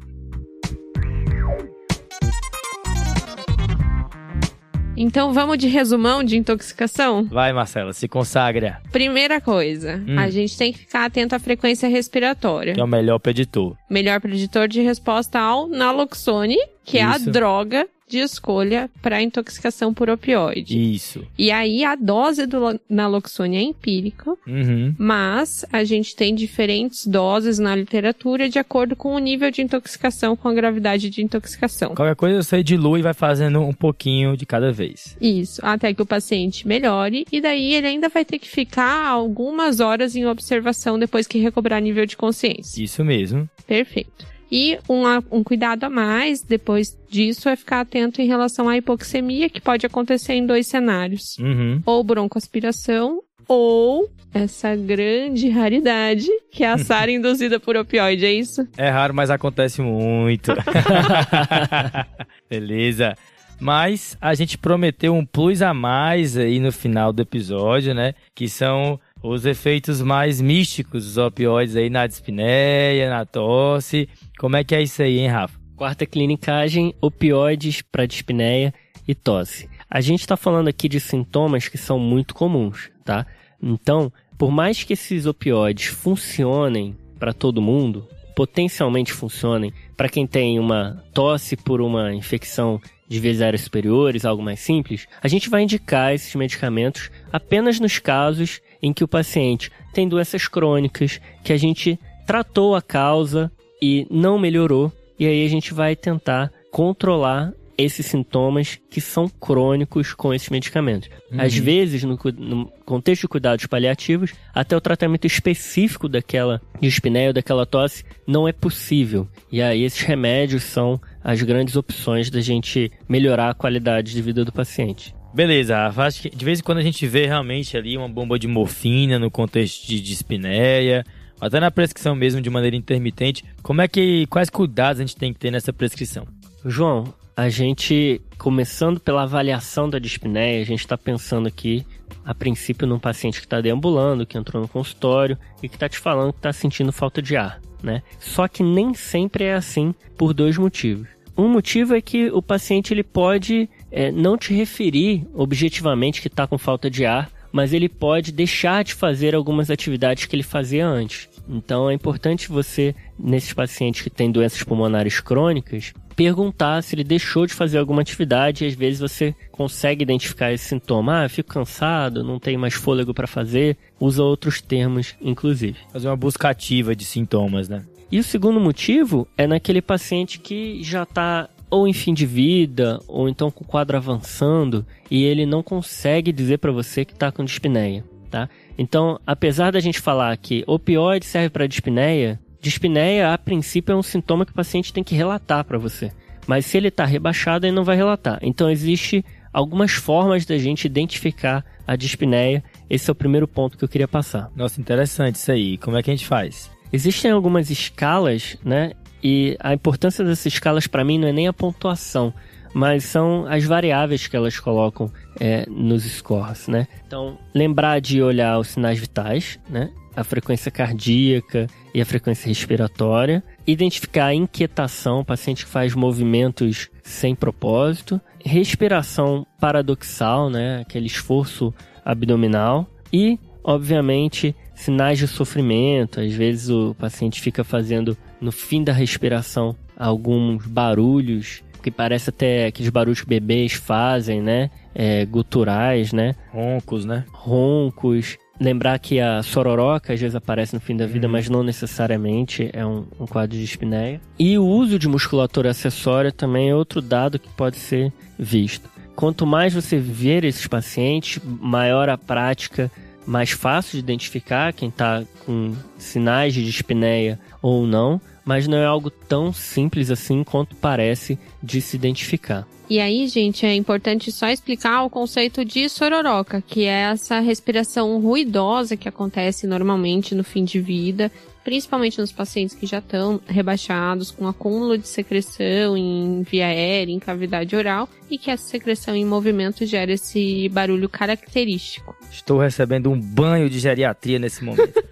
Então 4.98 5.30
vamos 5.34 5.58
de 5.58 5.68
resumão 5.68 6.24
de 6.24 6.38
intoxicação? 6.38 7.24
Vai, 7.30 7.52
Marcela, 7.52 7.92
se 7.92 8.08
consagra. 8.08 8.80
Primeira 8.90 9.42
coisa, 9.42 10.02
Hum. 10.08 10.18
a 10.18 10.30
gente 10.30 10.56
tem 10.56 10.72
que 10.72 10.78
ficar 10.78 11.04
atento 11.04 11.34
à 11.34 11.38
frequência 11.38 11.86
respiratória. 11.86 12.72
Que 12.72 12.80
é 12.80 12.84
o 12.84 12.88
melhor 12.88 13.18
preditor. 13.18 13.76
Melhor 13.90 14.22
preditor 14.22 14.66
de 14.66 14.80
resposta 14.80 15.38
ao 15.38 15.68
naloxone, 15.68 16.56
que 16.82 16.96
é 16.96 17.02
Isso. 17.10 17.28
a 17.28 17.32
droga 17.32 17.86
de 18.08 18.18
escolha 18.18 18.88
para 19.02 19.20
intoxicação 19.22 19.92
por 19.92 20.08
opioide. 20.08 20.78
Isso. 20.94 21.24
E 21.36 21.50
aí 21.50 21.84
a 21.84 21.94
dose 21.96 22.46
do 22.46 22.58
lo- 22.60 22.80
naloxone 22.88 23.56
é 23.56 23.62
empírica, 23.62 24.30
Uhum. 24.46 24.94
mas 24.98 25.64
a 25.72 25.82
gente 25.84 26.14
tem 26.14 26.34
diferentes 26.34 27.06
doses 27.06 27.58
na 27.58 27.74
literatura 27.74 28.48
de 28.48 28.58
acordo 28.58 28.94
com 28.94 29.14
o 29.14 29.18
nível 29.18 29.50
de 29.50 29.62
intoxicação, 29.62 30.36
com 30.36 30.48
a 30.48 30.54
gravidade 30.54 31.10
de 31.10 31.22
intoxicação. 31.22 31.94
Qualquer 31.94 32.14
coisa 32.16 32.42
você 32.42 32.62
dilui 32.62 33.00
e 33.00 33.02
vai 33.02 33.14
fazendo 33.14 33.60
um 33.60 33.72
pouquinho 33.72 34.36
de 34.36 34.46
cada 34.46 34.70
vez. 34.72 35.16
Isso, 35.20 35.60
até 35.64 35.92
que 35.92 36.02
o 36.02 36.06
paciente 36.06 36.66
melhore, 36.66 37.26
e 37.32 37.40
daí 37.40 37.74
ele 37.74 37.86
ainda 37.88 38.08
vai 38.08 38.24
ter 38.24 38.38
que 38.38 38.48
ficar 38.48 39.06
algumas 39.08 39.80
horas 39.80 40.14
em 40.14 40.26
observação 40.26 40.98
depois 40.98 41.26
que 41.26 41.38
recobrar 41.38 41.80
nível 41.82 42.06
de 42.06 42.16
consciência. 42.16 42.82
Isso 42.82 43.04
mesmo. 43.04 43.48
Perfeito. 43.66 44.26
E 44.50 44.78
um, 44.88 45.02
um 45.30 45.42
cuidado 45.42 45.84
a 45.84 45.90
mais 45.90 46.42
depois 46.42 46.96
disso 47.10 47.48
é 47.48 47.56
ficar 47.56 47.80
atento 47.80 48.20
em 48.22 48.26
relação 48.26 48.68
à 48.68 48.76
hipoxemia, 48.76 49.48
que 49.50 49.60
pode 49.60 49.84
acontecer 49.86 50.34
em 50.34 50.46
dois 50.46 50.66
cenários: 50.66 51.36
Uhum. 51.38 51.82
ou 51.84 52.04
broncoaspiração, 52.04 53.20
ou 53.48 54.08
essa 54.32 54.76
grande 54.76 55.48
raridade, 55.48 56.28
que 56.52 56.62
é 56.62 56.68
a 56.68 56.78
SARA 56.78 57.10
induzida 57.12 57.58
por 57.58 57.76
opioide, 57.76 58.26
é 58.26 58.32
isso? 58.32 58.66
É 58.76 58.88
raro, 58.88 59.14
mas 59.14 59.30
acontece 59.30 59.80
muito. 59.82 60.52
Beleza. 62.48 63.16
Mas 63.58 64.18
a 64.20 64.34
gente 64.34 64.58
prometeu 64.58 65.14
um 65.14 65.24
plus 65.24 65.62
a 65.62 65.72
mais 65.72 66.36
aí 66.36 66.60
no 66.60 66.70
final 66.70 67.12
do 67.12 67.22
episódio, 67.22 67.94
né? 67.94 68.12
Que 68.34 68.48
são 68.48 69.00
os 69.22 69.44
efeitos 69.44 70.00
mais 70.00 70.40
místicos 70.40 71.04
dos 71.04 71.18
opioides 71.18 71.76
aí 71.76 71.90
na 71.90 72.06
dispneia, 72.06 73.10
na 73.10 73.24
tosse. 73.24 74.08
Como 74.38 74.56
é 74.56 74.64
que 74.64 74.74
é 74.74 74.82
isso 74.82 75.02
aí, 75.02 75.18
hein, 75.18 75.28
Rafa? 75.28 75.58
Quarta 75.76 76.06
clinicagem, 76.06 76.94
opioides 77.00 77.82
para 77.82 78.06
dispneia 78.06 78.72
e 79.06 79.14
tosse. 79.14 79.68
A 79.90 80.00
gente 80.00 80.20
está 80.20 80.36
falando 80.36 80.68
aqui 80.68 80.88
de 80.88 81.00
sintomas 81.00 81.68
que 81.68 81.78
são 81.78 81.98
muito 81.98 82.34
comuns, 82.34 82.90
tá? 83.04 83.26
Então, 83.62 84.12
por 84.38 84.50
mais 84.50 84.82
que 84.82 84.92
esses 84.92 85.26
opioides 85.26 85.86
funcionem 85.86 86.96
para 87.18 87.32
todo 87.32 87.62
mundo, 87.62 88.08
potencialmente 88.34 89.12
funcionem 89.12 89.72
para 89.96 90.08
quem 90.08 90.26
tem 90.26 90.58
uma 90.58 91.02
tosse 91.14 91.56
por 91.56 91.80
uma 91.80 92.14
infecção 92.14 92.80
de 93.08 93.20
vias 93.20 93.40
aéreas 93.40 93.62
superiores, 93.62 94.24
algo 94.24 94.42
mais 94.42 94.60
simples, 94.60 95.06
a 95.22 95.28
gente 95.28 95.48
vai 95.48 95.62
indicar 95.62 96.12
esses 96.12 96.34
medicamentos 96.34 97.10
apenas 97.32 97.80
nos 97.80 97.98
casos 97.98 98.60
em 98.82 98.92
que 98.92 99.04
o 99.04 99.08
paciente 99.08 99.70
tem 99.92 100.08
doenças 100.08 100.46
crônicas, 100.48 101.20
que 101.42 101.52
a 101.52 101.56
gente 101.56 101.98
tratou 102.26 102.74
a 102.74 102.82
causa 102.82 103.50
e 103.80 104.06
não 104.10 104.38
melhorou, 104.38 104.92
e 105.18 105.26
aí 105.26 105.44
a 105.44 105.48
gente 105.48 105.72
vai 105.72 105.94
tentar 105.94 106.52
controlar 106.70 107.52
esses 107.78 108.06
sintomas 108.06 108.78
que 108.90 109.00
são 109.00 109.28
crônicos 109.28 110.14
com 110.14 110.32
esses 110.32 110.48
medicamentos. 110.48 111.10
Às 111.36 111.54
vezes, 111.56 112.02
no, 112.04 112.18
no 112.38 112.66
contexto 112.84 113.22
de 113.22 113.28
cuidados 113.28 113.66
paliativos, 113.66 114.32
até 114.54 114.76
o 114.76 114.80
tratamento 114.80 115.26
específico 115.26 116.08
daquela 116.08 116.60
dispneia 116.80 117.28
ou 117.28 117.34
daquela 117.34 117.66
tosse 117.66 118.04
não 118.26 118.48
é 118.48 118.52
possível. 118.52 119.28
E 119.50 119.60
aí 119.60 119.82
esses 119.82 120.00
remédios 120.00 120.62
são 120.62 121.00
as 121.22 121.42
grandes 121.42 121.76
opções 121.76 122.30
da 122.30 122.40
gente 122.40 122.90
melhorar 123.08 123.50
a 123.50 123.54
qualidade 123.54 124.12
de 124.12 124.22
vida 124.22 124.44
do 124.44 124.52
paciente. 124.52 125.15
Beleza. 125.36 125.92
Acho 125.94 126.22
que 126.22 126.30
de 126.30 126.44
vez 126.46 126.60
em 126.60 126.62
quando 126.62 126.78
a 126.78 126.82
gente 126.82 127.06
vê 127.06 127.26
realmente 127.26 127.76
ali 127.76 127.94
uma 127.94 128.08
bomba 128.08 128.38
de 128.38 128.48
morfina 128.48 129.18
no 129.18 129.30
contexto 129.30 129.86
de 129.86 130.00
dispneia, 130.00 131.04
até 131.38 131.60
na 131.60 131.70
prescrição 131.70 132.14
mesmo 132.14 132.40
de 132.40 132.48
maneira 132.48 132.74
intermitente. 132.74 133.44
Como 133.62 133.82
é 133.82 133.86
que. 133.86 134.26
Quais 134.28 134.48
cuidados 134.48 134.98
a 134.98 135.04
gente 135.04 135.14
tem 135.14 135.34
que 135.34 135.38
ter 135.38 135.50
nessa 135.50 135.74
prescrição? 135.74 136.26
João, 136.64 137.12
a 137.36 137.50
gente, 137.50 138.18
começando 138.38 138.98
pela 138.98 139.24
avaliação 139.24 139.90
da 139.90 139.98
dispneia, 139.98 140.62
a 140.62 140.64
gente 140.64 140.80
está 140.80 140.96
pensando 140.96 141.46
aqui, 141.46 141.84
a 142.24 142.34
princípio, 142.34 142.86
num 142.86 142.98
paciente 142.98 143.38
que 143.38 143.46
está 143.46 143.60
deambulando, 143.60 144.24
que 144.24 144.38
entrou 144.38 144.62
no 144.62 144.68
consultório 144.68 145.36
e 145.62 145.68
que 145.68 145.76
está 145.76 145.86
te 145.86 145.98
falando 145.98 146.32
que 146.32 146.38
está 146.38 146.50
sentindo 146.50 146.92
falta 146.92 147.20
de 147.20 147.36
ar, 147.36 147.60
né? 147.82 148.02
Só 148.18 148.48
que 148.48 148.62
nem 148.62 148.94
sempre 148.94 149.44
é 149.44 149.52
assim 149.52 149.94
por 150.16 150.32
dois 150.32 150.56
motivos. 150.56 151.08
Um 151.36 151.46
motivo 151.46 151.94
é 151.94 152.00
que 152.00 152.30
o 152.30 152.40
paciente 152.40 152.94
ele 152.94 153.02
pode 153.04 153.68
é, 153.90 154.10
não 154.10 154.36
te 154.36 154.52
referir 154.52 155.26
objetivamente 155.34 156.20
que 156.20 156.28
está 156.28 156.46
com 156.46 156.58
falta 156.58 156.90
de 156.90 157.04
ar, 157.04 157.30
mas 157.52 157.72
ele 157.72 157.88
pode 157.88 158.32
deixar 158.32 158.84
de 158.84 158.94
fazer 158.94 159.34
algumas 159.34 159.70
atividades 159.70 160.26
que 160.26 160.36
ele 160.36 160.42
fazia 160.42 160.86
antes. 160.86 161.28
Então 161.48 161.88
é 161.88 161.94
importante 161.94 162.48
você, 162.48 162.94
nesses 163.18 163.52
pacientes 163.52 164.02
que 164.02 164.10
têm 164.10 164.30
doenças 164.30 164.62
pulmonares 164.62 165.20
crônicas, 165.20 165.94
perguntar 166.16 166.82
se 166.82 166.94
ele 166.94 167.04
deixou 167.04 167.46
de 167.46 167.52
fazer 167.52 167.78
alguma 167.78 168.00
atividade 168.00 168.64
e 168.64 168.68
às 168.68 168.74
vezes 168.74 169.00
você 169.00 169.34
consegue 169.52 170.02
identificar 170.02 170.52
esse 170.52 170.64
sintoma. 170.64 171.24
Ah, 171.24 171.28
fico 171.28 171.52
cansado, 171.52 172.24
não 172.24 172.38
tenho 172.38 172.58
mais 172.58 172.74
fôlego 172.74 173.14
para 173.14 173.26
fazer. 173.26 173.76
Usa 174.00 174.22
outros 174.22 174.60
termos, 174.60 175.14
inclusive. 175.20 175.76
Fazer 175.92 176.08
uma 176.08 176.16
busca 176.16 176.48
ativa 176.48 176.96
de 176.96 177.04
sintomas, 177.04 177.68
né? 177.68 177.84
E 178.10 178.18
o 178.18 178.24
segundo 178.24 178.60
motivo 178.60 179.26
é 179.36 179.46
naquele 179.46 179.82
paciente 179.82 180.38
que 180.38 180.82
já 180.82 181.02
está 181.02 181.48
ou 181.76 181.86
em 181.86 181.92
fim 181.92 182.14
de 182.14 182.24
vida, 182.24 182.98
ou 183.06 183.28
então 183.28 183.50
com 183.50 183.62
o 183.62 183.66
quadro 183.66 183.96
avançando, 183.96 184.86
e 185.10 185.24
ele 185.24 185.44
não 185.44 185.62
consegue 185.62 186.32
dizer 186.32 186.58
para 186.58 186.72
você 186.72 187.04
que 187.04 187.12
está 187.12 187.30
com 187.30 187.44
dispneia, 187.44 188.02
tá? 188.30 188.48
Então, 188.78 189.20
apesar 189.26 189.72
da 189.72 189.80
gente 189.80 190.00
falar 190.00 190.36
que 190.36 190.64
opioide 190.66 191.26
serve 191.26 191.50
para 191.50 191.66
dispneia, 191.66 192.40
dispneia 192.60 193.32
a 193.32 193.38
princípio 193.38 193.92
é 193.92 193.96
um 193.96 194.02
sintoma 194.02 194.46
que 194.46 194.52
o 194.52 194.54
paciente 194.54 194.92
tem 194.92 195.04
que 195.04 195.14
relatar 195.14 195.64
para 195.64 195.78
você. 195.78 196.10
Mas 196.46 196.64
se 196.64 196.76
ele 196.76 196.88
está 196.88 197.04
rebaixado, 197.04 197.66
ele 197.66 197.74
não 197.74 197.84
vai 197.84 197.96
relatar. 197.96 198.38
Então, 198.40 198.70
existe 198.70 199.24
algumas 199.52 199.92
formas 199.92 200.44
da 200.46 200.56
gente 200.56 200.84
identificar 200.84 201.64
a 201.86 201.96
dispneia. 201.96 202.62
Esse 202.88 203.10
é 203.10 203.12
o 203.12 203.16
primeiro 203.16 203.48
ponto 203.48 203.76
que 203.76 203.84
eu 203.84 203.88
queria 203.88 204.06
passar. 204.06 204.50
Nossa, 204.54 204.80
interessante 204.80 205.36
isso 205.36 205.50
aí. 205.50 205.76
Como 205.78 205.96
é 205.96 206.02
que 206.02 206.10
a 206.10 206.14
gente 206.14 206.26
faz? 206.26 206.70
Existem 206.92 207.30
algumas 207.30 207.68
escalas, 207.68 208.56
né? 208.64 208.92
E 209.22 209.56
a 209.60 209.74
importância 209.74 210.24
dessas 210.24 210.46
escalas 210.46 210.86
para 210.86 211.04
mim 211.04 211.18
não 211.18 211.28
é 211.28 211.32
nem 211.32 211.48
a 211.48 211.52
pontuação, 211.52 212.32
mas 212.74 213.04
são 213.04 213.46
as 213.48 213.64
variáveis 213.64 214.26
que 214.26 214.36
elas 214.36 214.60
colocam 214.60 215.10
é, 215.40 215.64
nos 215.68 216.04
scores, 216.04 216.68
né? 216.68 216.86
Então, 217.06 217.38
lembrar 217.54 218.00
de 218.00 218.22
olhar 218.22 218.58
os 218.58 218.68
sinais 218.68 218.98
vitais, 218.98 219.58
né? 219.68 219.90
A 220.14 220.24
frequência 220.24 220.70
cardíaca 220.70 221.66
e 221.94 222.00
a 222.00 222.04
frequência 222.06 222.48
respiratória. 222.48 223.42
Identificar 223.66 224.26
a 224.26 224.34
inquietação, 224.34 225.24
paciente 225.24 225.64
que 225.64 225.70
faz 225.70 225.94
movimentos 225.94 226.88
sem 227.02 227.34
propósito. 227.34 228.20
Respiração 228.44 229.46
paradoxal, 229.60 230.48
né? 230.48 230.80
Aquele 230.80 231.06
esforço 231.06 231.74
abdominal. 232.04 232.86
E, 233.12 233.38
obviamente, 233.62 234.54
sinais 234.74 235.18
de 235.18 235.26
sofrimento. 235.26 236.20
Às 236.20 236.32
vezes 236.32 236.70
o 236.70 236.94
paciente 236.94 237.40
fica 237.40 237.64
fazendo, 237.64 238.16
no 238.40 238.52
fim 238.52 238.82
da 238.82 238.92
respiração, 238.92 239.76
alguns 239.96 240.66
barulhos 240.66 241.62
que 241.82 241.90
parece 241.90 242.30
até 242.30 242.66
aqueles 242.66 242.90
barulhos 242.90 243.20
que 243.20 243.28
bebês 243.28 243.72
fazem, 243.74 244.42
né? 244.42 244.70
É, 244.92 245.24
guturais, 245.24 246.12
né? 246.12 246.34
Roncos, 246.50 247.04
né? 247.04 247.24
Roncos. 247.30 248.36
Lembrar 248.58 248.98
que 248.98 249.20
a 249.20 249.40
sororoca 249.40 250.12
às 250.12 250.20
vezes 250.20 250.34
aparece 250.34 250.74
no 250.74 250.80
fim 250.80 250.96
da 250.96 251.06
vida, 251.06 251.28
mas 251.28 251.48
não 251.48 251.62
necessariamente 251.62 252.70
é 252.72 252.84
um, 252.84 253.06
um 253.20 253.26
quadro 253.26 253.56
de 253.56 253.62
dispneia. 253.62 254.20
E 254.36 254.58
o 254.58 254.66
uso 254.66 254.98
de 254.98 255.06
musculatura 255.06 255.70
acessória 255.70 256.32
também 256.32 256.70
é 256.70 256.74
outro 256.74 257.00
dado 257.00 257.38
que 257.38 257.48
pode 257.50 257.76
ser 257.76 258.12
visto. 258.36 258.88
Quanto 259.14 259.46
mais 259.46 259.72
você 259.72 259.96
ver 259.96 260.44
esses 260.44 260.66
pacientes, 260.66 261.40
maior 261.44 262.08
a 262.08 262.18
prática, 262.18 262.90
mais 263.26 263.50
fácil 263.50 263.92
de 263.92 263.98
identificar 263.98 264.72
quem 264.72 264.88
está 264.88 265.24
com 265.44 265.74
sinais 265.98 266.54
de 266.54 266.64
dispneia 266.64 267.38
ou 267.60 267.86
não, 267.86 268.20
mas 268.44 268.68
não 268.68 268.78
é 268.78 268.86
algo 268.86 269.10
tão 269.10 269.52
simples 269.52 270.10
assim 270.10 270.44
quanto 270.44 270.76
parece 270.76 271.38
de 271.62 271.80
se 271.80 271.96
identificar. 271.96 272.66
E 272.88 273.00
aí, 273.00 273.26
gente, 273.26 273.66
é 273.66 273.74
importante 273.74 274.30
só 274.30 274.48
explicar 274.48 275.02
o 275.02 275.10
conceito 275.10 275.64
de 275.64 275.88
sororoca, 275.88 276.62
que 276.64 276.84
é 276.84 277.10
essa 277.10 277.40
respiração 277.40 278.20
ruidosa 278.20 278.96
que 278.96 279.08
acontece 279.08 279.66
normalmente 279.66 280.36
no 280.36 280.44
fim 280.44 280.64
de 280.64 280.80
vida, 280.80 281.32
principalmente 281.66 282.20
nos 282.20 282.30
pacientes 282.30 282.76
que 282.76 282.86
já 282.86 282.98
estão 282.98 283.40
rebaixados, 283.44 284.30
com 284.30 284.46
acúmulo 284.46 284.96
de 284.96 285.08
secreção 285.08 285.96
em 285.96 286.42
via 286.42 286.68
aérea, 286.68 287.12
em 287.12 287.18
cavidade 287.18 287.74
oral, 287.74 288.08
e 288.30 288.38
que 288.38 288.52
essa 288.52 288.62
secreção 288.68 289.16
em 289.16 289.24
movimento 289.24 289.84
gera 289.84 290.12
esse 290.12 290.68
barulho 290.68 291.08
característico. 291.08 292.14
Estou 292.30 292.60
recebendo 292.60 293.10
um 293.10 293.20
banho 293.20 293.68
de 293.68 293.80
geriatria 293.80 294.38
nesse 294.38 294.64
momento. 294.64 294.94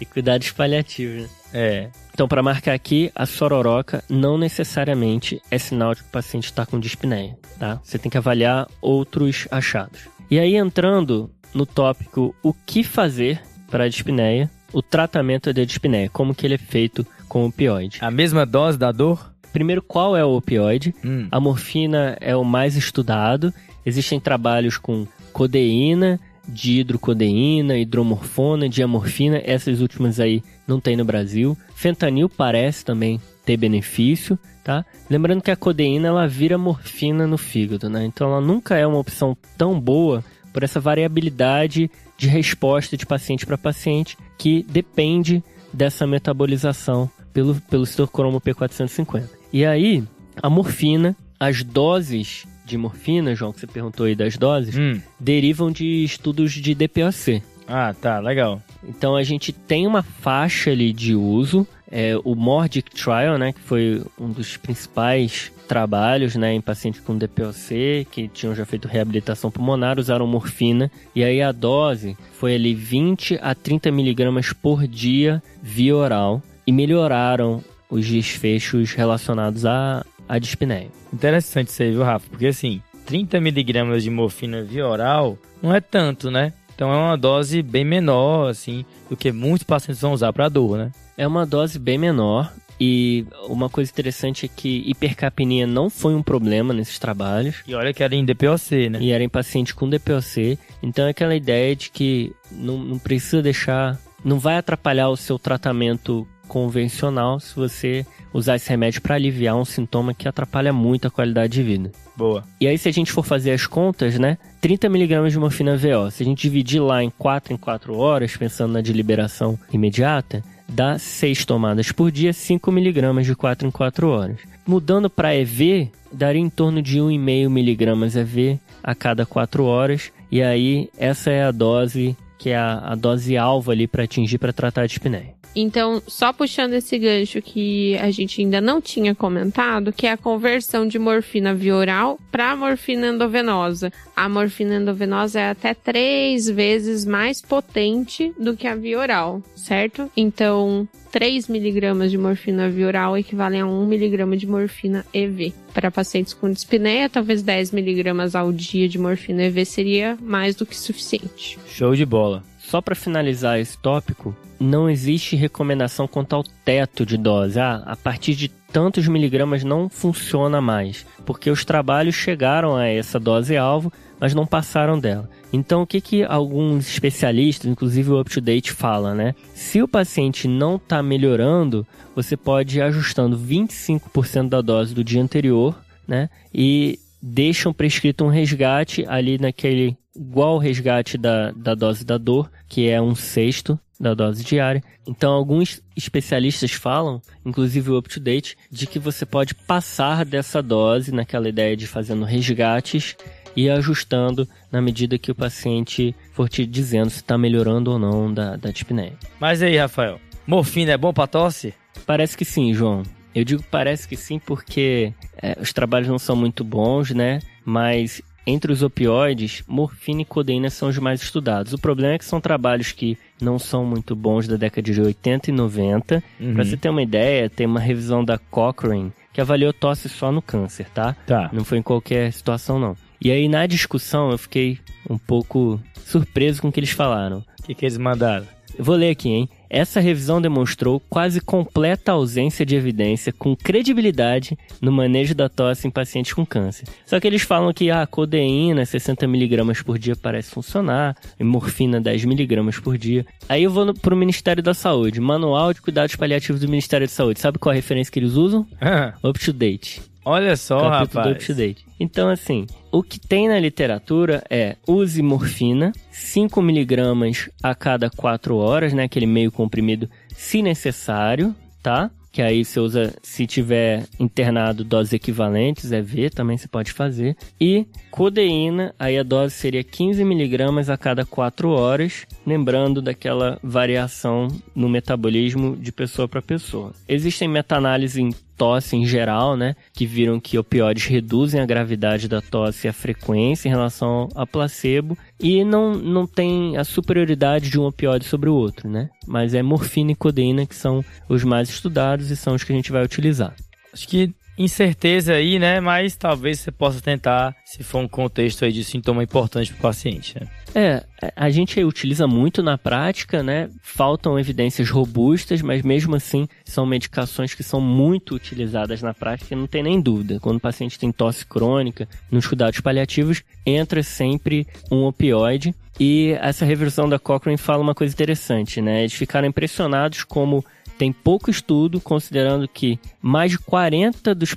E 0.00 0.04
cuidados 0.04 0.52
paliativos, 0.52 1.22
né? 1.22 1.28
é. 1.52 1.90
Então, 2.14 2.28
para 2.28 2.40
marcar 2.40 2.72
aqui, 2.72 3.10
a 3.16 3.26
sororoca 3.26 4.04
não 4.08 4.38
necessariamente 4.38 5.42
é 5.50 5.58
sinal 5.58 5.92
de 5.92 6.04
que 6.04 6.08
o 6.08 6.12
paciente 6.12 6.44
está 6.44 6.64
com 6.64 6.78
dispneia, 6.78 7.36
tá? 7.58 7.80
Você 7.82 7.98
tem 7.98 8.08
que 8.08 8.16
avaliar 8.16 8.68
outros 8.80 9.48
achados. 9.50 10.02
E 10.30 10.38
aí, 10.38 10.54
entrando 10.54 11.28
no 11.52 11.66
tópico 11.66 12.32
o 12.44 12.54
que 12.54 12.84
fazer 12.84 13.42
para 13.68 13.84
a 13.84 13.88
dispneia, 13.88 14.48
o 14.72 14.82
tratamento 14.82 15.52
da 15.52 15.64
dispneia, 15.64 16.10
como 16.10 16.34
que 16.34 16.46
ele 16.46 16.54
é 16.54 16.58
feito 16.58 17.06
com 17.28 17.44
o 17.44 17.48
opioide. 17.48 17.98
A 18.00 18.10
mesma 18.10 18.44
dose 18.44 18.78
da 18.78 18.92
dor? 18.92 19.32
Primeiro, 19.52 19.82
qual 19.82 20.16
é 20.16 20.24
o 20.24 20.36
opioide? 20.36 20.94
Hum. 21.04 21.26
A 21.30 21.40
morfina 21.40 22.16
é 22.20 22.36
o 22.36 22.44
mais 22.44 22.76
estudado. 22.76 23.52
Existem 23.84 24.20
trabalhos 24.20 24.76
com 24.76 25.06
codeína, 25.32 26.20
dihidrocodeína, 26.46 27.78
hidromorfona, 27.78 28.68
diamorfina. 28.68 29.40
Essas 29.44 29.80
últimas 29.80 30.20
aí 30.20 30.42
não 30.66 30.80
tem 30.80 30.96
no 30.96 31.04
Brasil. 31.04 31.56
Fentanil 31.74 32.28
parece 32.28 32.84
também 32.84 33.20
ter 33.44 33.56
benefício, 33.56 34.38
tá? 34.62 34.84
Lembrando 35.08 35.42
que 35.42 35.50
a 35.50 35.56
codeína 35.56 36.08
ela 36.08 36.28
vira 36.28 36.58
morfina 36.58 37.26
no 37.26 37.38
fígado, 37.38 37.88
né? 37.88 38.04
Então 38.04 38.28
ela 38.28 38.40
nunca 38.40 38.76
é 38.76 38.86
uma 38.86 38.98
opção 38.98 39.36
tão 39.56 39.80
boa 39.80 40.22
por 40.52 40.62
essa 40.62 40.80
variabilidade 40.80 41.90
de 42.18 42.28
resposta 42.28 42.96
de 42.96 43.06
paciente 43.06 43.46
para 43.46 43.56
paciente 43.56 44.18
que 44.36 44.66
depende 44.68 45.42
dessa 45.72 46.06
metabolização 46.06 47.08
pelo, 47.32 47.54
pelo 47.70 47.86
citocromo 47.86 48.40
P450. 48.40 49.28
E 49.52 49.64
aí, 49.64 50.02
a 50.42 50.50
morfina, 50.50 51.16
as 51.38 51.62
doses 51.62 52.44
de 52.66 52.76
morfina, 52.76 53.34
João, 53.34 53.52
que 53.52 53.60
você 53.60 53.66
perguntou 53.66 54.04
aí 54.06 54.14
das 54.14 54.36
doses, 54.36 54.76
Hum. 54.76 55.00
derivam 55.18 55.70
de 55.70 56.04
estudos 56.04 56.52
de 56.52 56.74
DPOC. 56.74 57.42
Ah, 57.66 57.94
tá, 57.94 58.18
legal. 58.18 58.60
Então 58.86 59.14
a 59.14 59.22
gente 59.22 59.52
tem 59.52 59.86
uma 59.86 60.02
faixa 60.02 60.70
ali 60.70 60.92
de 60.92 61.14
uso, 61.14 61.66
é, 61.90 62.14
o 62.24 62.34
Mordic 62.34 62.90
Trial, 62.90 63.38
né, 63.38 63.52
que 63.52 63.60
foi 63.60 64.02
um 64.18 64.30
dos 64.30 64.56
principais 64.56 65.52
trabalhos, 65.68 66.34
né, 66.34 66.54
em 66.54 66.60
pacientes 66.60 67.00
com 67.00 67.16
DPOC, 67.16 68.06
que 68.10 68.26
tinham 68.26 68.54
já 68.54 68.64
feito 68.64 68.88
reabilitação 68.88 69.50
pulmonar, 69.50 69.98
usaram 69.98 70.26
morfina, 70.26 70.90
e 71.14 71.22
aí 71.22 71.40
a 71.42 71.52
dose 71.52 72.16
foi 72.32 72.54
ali 72.54 72.74
20 72.74 73.38
a 73.40 73.54
30 73.54 73.92
miligramas 73.92 74.52
por 74.52 74.86
dia 74.86 75.42
via 75.62 75.94
oral, 75.94 76.42
e 76.66 76.72
melhoraram 76.72 77.62
os 77.90 78.06
desfechos 78.06 78.92
relacionados 78.92 79.64
à, 79.64 80.04
à 80.28 80.38
dispneia. 80.38 80.88
Interessante 81.12 81.68
isso 81.68 81.82
aí, 81.82 81.90
viu, 81.90 82.02
Rafa? 82.02 82.28
Porque 82.28 82.46
assim, 82.46 82.82
30 83.06 83.40
miligramas 83.40 84.02
de 84.02 84.10
morfina 84.10 84.62
via 84.62 84.86
oral 84.86 85.38
não 85.62 85.74
é 85.74 85.80
tanto, 85.80 86.30
né? 86.30 86.52
Então 86.74 86.92
é 86.92 86.96
uma 86.96 87.16
dose 87.16 87.62
bem 87.62 87.84
menor, 87.84 88.50
assim, 88.50 88.84
do 89.08 89.16
que 89.16 89.32
muitos 89.32 89.64
pacientes 89.64 90.00
vão 90.00 90.12
usar 90.12 90.32
para 90.32 90.48
dor, 90.48 90.78
né? 90.78 90.92
É 91.16 91.26
uma 91.26 91.44
dose 91.44 91.78
bem 91.78 91.98
menor, 91.98 92.52
e 92.80 93.26
uma 93.48 93.68
coisa 93.68 93.90
interessante 93.90 94.46
é 94.46 94.48
que 94.48 94.82
hipercapnia 94.86 95.66
não 95.66 95.90
foi 95.90 96.14
um 96.14 96.22
problema 96.22 96.72
nesses 96.72 96.98
trabalhos, 96.98 97.56
E 97.66 97.74
olha 97.74 97.92
que 97.92 98.02
era 98.02 98.14
em 98.14 98.24
DPOC, 98.24 98.88
né? 98.90 98.98
e 99.00 99.10
era 99.10 99.22
em 99.22 99.28
paciente 99.28 99.74
com 99.74 99.88
DPOC. 99.88 100.58
Então 100.82 101.06
é 101.06 101.10
aquela 101.10 101.34
ideia 101.34 101.74
de 101.74 101.90
que 101.90 102.32
não, 102.50 102.78
não 102.78 102.98
precisa 102.98 103.42
deixar. 103.42 103.98
Não 104.24 104.38
vai 104.38 104.56
atrapalhar 104.56 105.08
o 105.08 105.16
seu 105.16 105.38
tratamento 105.38 106.26
convencional 106.48 107.38
se 107.38 107.54
você 107.54 108.06
usar 108.32 108.56
esse 108.56 108.68
remédio 108.68 109.02
para 109.02 109.14
aliviar 109.14 109.56
um 109.56 109.64
sintoma 109.64 110.14
que 110.14 110.26
atrapalha 110.26 110.72
muito 110.72 111.06
a 111.06 111.10
qualidade 111.10 111.52
de 111.52 111.62
vida. 111.62 111.92
Boa. 112.16 112.44
E 112.60 112.66
aí, 112.66 112.76
se 112.76 112.88
a 112.88 112.92
gente 112.92 113.12
for 113.12 113.24
fazer 113.24 113.52
as 113.52 113.66
contas, 113.66 114.18
né? 114.18 114.38
30mg 114.62 115.30
de 115.30 115.38
morfina 115.38 115.76
VO, 115.76 116.10
se 116.10 116.22
a 116.22 116.26
gente 116.26 116.42
dividir 116.42 116.80
lá 116.80 117.02
em 117.02 117.10
4 117.10 117.52
em 117.52 117.56
4 117.56 117.96
horas, 117.96 118.36
pensando 118.36 118.72
na 118.72 118.80
de 118.80 118.92
liberação 118.92 119.58
imediata, 119.72 120.42
dá 120.68 120.98
6 120.98 121.44
tomadas 121.44 121.90
por 121.92 122.10
dia, 122.10 122.32
5mg 122.32 123.22
de 123.22 123.34
4 123.34 123.66
em 123.66 123.70
4 123.70 124.08
horas. 124.08 124.38
Mudando 124.66 125.08
para 125.08 125.34
EV, 125.34 125.90
daria 126.12 126.40
em 126.40 126.50
torno 126.50 126.82
de 126.82 126.98
1,5mg 126.98 128.16
EV 128.16 128.60
a 128.82 128.94
cada 128.94 129.24
4 129.24 129.64
horas. 129.64 130.12
E 130.30 130.42
aí, 130.42 130.90
essa 130.98 131.30
é 131.30 131.44
a 131.44 131.50
dose 131.50 132.16
que 132.38 132.50
é 132.50 132.56
a, 132.56 132.92
a 132.92 132.94
dose 132.94 133.36
alvo 133.36 133.72
ali 133.72 133.86
para 133.86 134.04
atingir 134.04 134.38
para 134.38 134.52
tratar 134.52 134.82
a 134.82 134.86
dispneia. 134.86 135.37
Então, 135.60 136.00
só 136.06 136.32
puxando 136.32 136.74
esse 136.74 136.96
gancho 136.96 137.42
que 137.42 137.96
a 137.96 138.12
gente 138.12 138.40
ainda 138.40 138.60
não 138.60 138.80
tinha 138.80 139.12
comentado, 139.12 139.92
que 139.92 140.06
é 140.06 140.12
a 140.12 140.16
conversão 140.16 140.86
de 140.86 141.00
morfina 141.00 141.52
via 141.52 141.74
oral 141.74 142.16
para 142.30 142.54
morfina 142.54 143.08
endovenosa. 143.08 143.92
A 144.14 144.28
morfina 144.28 144.76
endovenosa 144.76 145.40
é 145.40 145.50
até 145.50 145.74
três 145.74 146.48
vezes 146.48 147.04
mais 147.04 147.42
potente 147.42 148.32
do 148.38 148.56
que 148.56 148.68
a 148.68 148.76
via 148.76 149.00
oral, 149.00 149.42
certo? 149.56 150.08
Então, 150.16 150.86
3 151.10 151.48
miligramas 151.48 152.12
de 152.12 152.18
morfina 152.18 152.70
via 152.70 152.86
oral 152.86 153.18
equivalem 153.18 153.60
a 153.60 153.66
1 153.66 153.84
miligrama 153.84 154.36
de 154.36 154.46
morfina 154.46 155.04
EV. 155.12 155.52
Para 155.74 155.90
pacientes 155.90 156.34
com 156.34 156.52
dispneia, 156.52 157.08
talvez 157.08 157.42
10 157.42 157.72
miligramas 157.72 158.36
ao 158.36 158.52
dia 158.52 158.88
de 158.88 158.96
morfina 158.96 159.42
EV 159.42 159.64
seria 159.64 160.16
mais 160.20 160.54
do 160.54 160.64
que 160.64 160.76
suficiente. 160.76 161.58
Show 161.66 161.96
de 161.96 162.06
bola. 162.06 162.44
Só 162.68 162.82
para 162.82 162.94
finalizar 162.94 163.58
esse 163.58 163.78
tópico, 163.78 164.36
não 164.60 164.90
existe 164.90 165.34
recomendação 165.34 166.06
quanto 166.06 166.36
ao 166.36 166.44
teto 166.44 167.06
de 167.06 167.16
dose. 167.16 167.58
Ah, 167.58 167.82
a 167.86 167.96
partir 167.96 168.34
de 168.34 168.48
tantos 168.48 169.08
miligramas 169.08 169.64
não 169.64 169.88
funciona 169.88 170.60
mais, 170.60 171.06
porque 171.24 171.48
os 171.48 171.64
trabalhos 171.64 172.14
chegaram 172.14 172.76
a 172.76 172.86
essa 172.86 173.18
dose 173.18 173.56
alvo, 173.56 173.90
mas 174.20 174.34
não 174.34 174.46
passaram 174.46 174.98
dela. 174.98 175.30
Então, 175.50 175.80
o 175.80 175.86
que, 175.86 175.98
que 175.98 176.22
alguns 176.24 176.86
especialistas, 176.86 177.70
inclusive 177.70 178.10
o 178.10 178.20
UpToDate, 178.20 178.70
fala, 178.70 179.14
né? 179.14 179.34
Se 179.54 179.80
o 179.80 179.88
paciente 179.88 180.46
não 180.46 180.76
está 180.76 181.02
melhorando, 181.02 181.86
você 182.14 182.36
pode 182.36 182.76
ir 182.76 182.82
ajustando 182.82 183.38
25% 183.38 184.46
da 184.46 184.60
dose 184.60 184.94
do 184.94 185.02
dia 185.02 185.22
anterior, 185.22 185.74
né? 186.06 186.28
E 186.52 186.98
deixam 187.20 187.72
prescrito 187.72 188.24
um 188.24 188.28
resgate 188.28 189.04
ali 189.06 189.38
naquele 189.38 189.96
igual 190.14 190.58
resgate 190.58 191.16
da, 191.16 191.52
da 191.52 191.74
dose 191.74 192.04
da 192.04 192.18
dor, 192.18 192.50
que 192.68 192.88
é 192.88 193.00
um 193.00 193.14
sexto 193.14 193.78
da 194.00 194.14
dose 194.14 194.44
diária. 194.44 194.82
Então, 195.06 195.32
alguns 195.32 195.82
especialistas 195.96 196.72
falam, 196.72 197.20
inclusive 197.44 197.90
o 197.90 197.98
UpToDate, 197.98 198.56
de 198.70 198.86
que 198.86 198.98
você 198.98 199.26
pode 199.26 199.54
passar 199.54 200.24
dessa 200.24 200.62
dose 200.62 201.12
naquela 201.12 201.48
ideia 201.48 201.76
de 201.76 201.86
fazendo 201.86 202.24
resgates 202.24 203.16
e 203.56 203.68
ajustando 203.68 204.48
na 204.70 204.80
medida 204.80 205.18
que 205.18 205.32
o 205.32 205.34
paciente 205.34 206.14
for 206.32 206.48
te 206.48 206.64
dizendo 206.64 207.10
se 207.10 207.16
está 207.16 207.36
melhorando 207.36 207.90
ou 207.90 207.98
não 207.98 208.32
da, 208.32 208.56
da 208.56 208.70
dispneia. 208.70 209.14
Mas 209.40 209.62
aí, 209.62 209.76
Rafael, 209.76 210.20
morfina 210.46 210.92
é 210.92 210.96
bom 210.96 211.12
pra 211.12 211.26
tosse? 211.26 211.74
Parece 212.06 212.36
que 212.36 212.44
sim, 212.44 212.72
João. 212.72 213.02
Eu 213.34 213.44
digo 213.44 213.62
parece 213.70 214.08
que 214.08 214.16
sim 214.16 214.38
porque 214.38 215.12
é, 215.40 215.56
os 215.60 215.72
trabalhos 215.72 216.08
não 216.08 216.18
são 216.18 216.34
muito 216.34 216.64
bons, 216.64 217.10
né? 217.10 217.40
Mas 217.64 218.22
entre 218.46 218.72
os 218.72 218.82
opioides, 218.82 219.62
morfina 219.68 220.22
e 220.22 220.24
codeína 220.24 220.70
são 220.70 220.88
os 220.88 220.98
mais 220.98 221.20
estudados. 221.20 221.74
O 221.74 221.78
problema 221.78 222.14
é 222.14 222.18
que 222.18 222.24
são 222.24 222.40
trabalhos 222.40 222.92
que 222.92 223.18
não 223.40 223.58
são 223.58 223.84
muito 223.84 224.16
bons 224.16 224.48
da 224.48 224.56
década 224.56 224.90
de 224.90 224.98
80 224.98 225.50
e 225.50 225.52
90. 225.52 226.24
Uhum. 226.40 226.54
Pra 226.54 226.64
você 226.64 226.76
ter 226.76 226.88
uma 226.88 227.02
ideia, 227.02 227.50
tem 227.50 227.66
uma 227.66 227.78
revisão 227.78 228.24
da 228.24 228.38
Cochrane 228.38 229.12
que 229.34 229.40
avaliou 229.40 229.72
tosse 229.72 230.08
só 230.08 230.32
no 230.32 230.40
câncer, 230.40 230.88
tá? 230.88 231.14
Tá. 231.26 231.50
Não 231.52 231.62
foi 231.62 231.78
em 231.78 231.82
qualquer 231.82 232.32
situação, 232.32 232.78
não. 232.80 232.96
E 233.20 233.30
aí, 233.30 233.48
na 233.48 233.66
discussão, 233.66 234.30
eu 234.30 234.38
fiquei 234.38 234.78
um 235.10 235.18
pouco 235.18 235.78
surpreso 235.94 236.62
com 236.62 236.68
o 236.68 236.72
que 236.72 236.80
eles 236.80 236.90
falaram. 236.90 237.44
O 237.60 237.62
que, 237.64 237.74
que 237.74 237.84
eles 237.84 237.98
mandaram? 237.98 238.46
Eu 238.78 238.84
vou 238.84 238.96
ler 238.96 239.10
aqui, 239.10 239.28
hein? 239.28 239.48
Essa 239.70 240.00
revisão 240.00 240.40
demonstrou 240.40 241.00
quase 241.08 241.40
completa 241.40 242.12
ausência 242.12 242.64
de 242.64 242.74
evidência 242.74 243.32
com 243.32 243.54
credibilidade 243.54 244.58
no 244.80 244.90
manejo 244.90 245.34
da 245.34 245.48
tosse 245.48 245.86
em 245.86 245.90
pacientes 245.90 246.32
com 246.32 246.46
câncer. 246.46 246.86
Só 247.04 247.20
que 247.20 247.26
eles 247.26 247.42
falam 247.42 247.72
que 247.72 247.90
a 247.90 248.06
codeína 248.06 248.82
60mg 248.82 249.84
por 249.84 249.98
dia 249.98 250.16
parece 250.16 250.50
funcionar, 250.50 251.16
e 251.38 251.44
morfina 251.44 252.00
10mg 252.00 252.80
por 252.80 252.96
dia. 252.96 253.26
Aí 253.48 253.62
eu 253.62 253.70
vou 253.70 253.84
no, 253.84 253.94
pro 253.94 254.16
Ministério 254.16 254.62
da 254.62 254.74
Saúde, 254.74 255.20
Manual 255.20 255.72
de 255.72 255.82
Cuidados 255.82 256.16
Paliativos 256.16 256.60
do 256.60 256.68
Ministério 256.68 257.06
da 257.06 257.12
Saúde. 257.12 257.40
Sabe 257.40 257.58
qual 257.58 257.72
a 257.72 257.76
referência 257.76 258.12
que 258.12 258.18
eles 258.18 258.34
usam? 258.34 258.66
Up 259.22 259.38
to 259.38 259.52
date. 259.52 260.00
Olha 260.28 260.56
só, 260.56 260.90
capítulo 260.90 261.24
do 261.24 261.28
rapaz. 261.30 261.44
Up 261.48 261.54
Date. 261.54 261.86
Então, 261.98 262.28
assim, 262.28 262.66
o 262.92 263.02
que 263.02 263.18
tem 263.18 263.48
na 263.48 263.58
literatura 263.58 264.44
é 264.50 264.76
use 264.86 265.22
morfina, 265.22 265.90
5mg 266.12 267.50
a 267.62 267.74
cada 267.74 268.10
4 268.10 268.54
horas, 268.54 268.92
né? 268.92 269.04
Aquele 269.04 269.26
meio 269.26 269.50
comprimido, 269.50 270.06
se 270.28 270.60
necessário, 270.60 271.54
tá? 271.82 272.10
Que 272.30 272.42
aí 272.42 272.62
você 272.62 272.78
usa, 272.78 273.14
se 273.22 273.46
tiver 273.46 274.04
internado, 274.20 274.84
doses 274.84 275.14
equivalentes, 275.14 275.92
é 275.92 276.02
V, 276.02 276.28
também 276.28 276.58
você 276.58 276.68
pode 276.68 276.92
fazer. 276.92 277.34
E 277.58 277.86
codeína, 278.10 278.94
aí 278.98 279.18
a 279.18 279.22
dose 279.22 279.54
seria 279.54 279.82
15mg 279.82 280.92
a 280.92 280.96
cada 280.98 281.24
4 281.24 281.70
horas, 281.70 282.26
lembrando 282.46 283.00
daquela 283.00 283.58
variação 283.62 284.48
no 284.74 284.90
metabolismo 284.90 285.74
de 285.74 285.90
pessoa 285.90 286.28
para 286.28 286.42
pessoa. 286.42 286.92
Existem 287.08 287.48
meta-análises 287.48 288.18
em 288.18 288.30
tosse 288.58 288.96
em 288.96 289.06
geral, 289.06 289.56
né? 289.56 289.76
Que 289.94 290.04
viram 290.04 290.40
que 290.40 290.58
opioides 290.58 291.06
reduzem 291.06 291.60
a 291.60 291.66
gravidade 291.66 292.28
da 292.28 292.42
tosse 292.42 292.86
e 292.86 292.90
a 292.90 292.92
frequência 292.92 293.68
em 293.68 293.70
relação 293.70 294.28
a 294.34 294.44
placebo. 294.44 295.16
E 295.40 295.64
não, 295.64 295.94
não 295.94 296.26
tem 296.26 296.76
a 296.76 296.84
superioridade 296.84 297.70
de 297.70 297.78
um 297.78 297.86
opioide 297.86 298.24
sobre 298.24 298.50
o 298.50 298.54
outro, 298.54 298.90
né? 298.90 299.08
Mas 299.26 299.54
é 299.54 299.62
morfina 299.62 300.10
e 300.10 300.16
codeína 300.16 300.66
que 300.66 300.74
são 300.74 301.04
os 301.28 301.44
mais 301.44 301.68
estudados 301.68 302.30
e 302.30 302.36
são 302.36 302.54
os 302.54 302.64
que 302.64 302.72
a 302.72 302.76
gente 302.76 302.90
vai 302.90 303.04
utilizar. 303.04 303.54
Acho 303.92 304.08
que 304.08 304.34
incerteza 304.58 305.34
aí, 305.34 305.58
né? 305.58 305.80
Mas 305.80 306.16
talvez 306.16 306.60
você 306.60 306.72
possa 306.72 307.00
tentar, 307.00 307.54
se 307.64 307.82
for 307.82 307.98
um 307.98 308.08
contexto 308.08 308.64
aí 308.64 308.72
de 308.72 308.82
sintoma 308.82 309.22
importante 309.22 309.72
para 309.72 309.78
o 309.78 309.82
paciente. 309.82 310.34
Né? 310.38 310.48
É, 310.74 311.04
a 311.34 311.48
gente 311.48 311.82
utiliza 311.82 312.26
muito 312.26 312.62
na 312.62 312.76
prática, 312.76 313.42
né? 313.42 313.70
Faltam 313.82 314.38
evidências 314.38 314.90
robustas, 314.90 315.62
mas 315.62 315.82
mesmo 315.82 316.16
assim 316.16 316.48
são 316.64 316.84
medicações 316.84 317.54
que 317.54 317.62
são 317.62 317.80
muito 317.80 318.34
utilizadas 318.34 319.00
na 319.00 319.14
prática, 319.14 319.54
não 319.54 319.66
tem 319.66 319.82
nem 319.82 320.00
dúvida. 320.00 320.40
Quando 320.40 320.56
o 320.56 320.60
paciente 320.60 320.98
tem 320.98 321.12
tosse 321.12 321.46
crônica, 321.46 322.08
nos 322.30 322.46
cuidados 322.46 322.80
paliativos, 322.80 323.42
entra 323.64 324.02
sempre 324.02 324.66
um 324.90 325.04
opioide. 325.04 325.74
E 326.00 326.36
essa 326.40 326.64
reversão 326.64 327.08
da 327.08 327.18
Cochrane 327.18 327.58
fala 327.58 327.82
uma 327.82 327.94
coisa 327.94 328.14
interessante, 328.14 328.80
né? 328.80 329.00
Eles 329.00 329.14
ficaram 329.14 329.48
impressionados 329.48 330.22
como 330.22 330.64
tem 330.98 331.12
pouco 331.12 331.48
estudo 331.48 332.00
considerando 332.00 332.66
que 332.66 332.98
mais 333.22 333.52
de 333.52 333.58
40% 333.58 334.34
dos, 334.34 334.56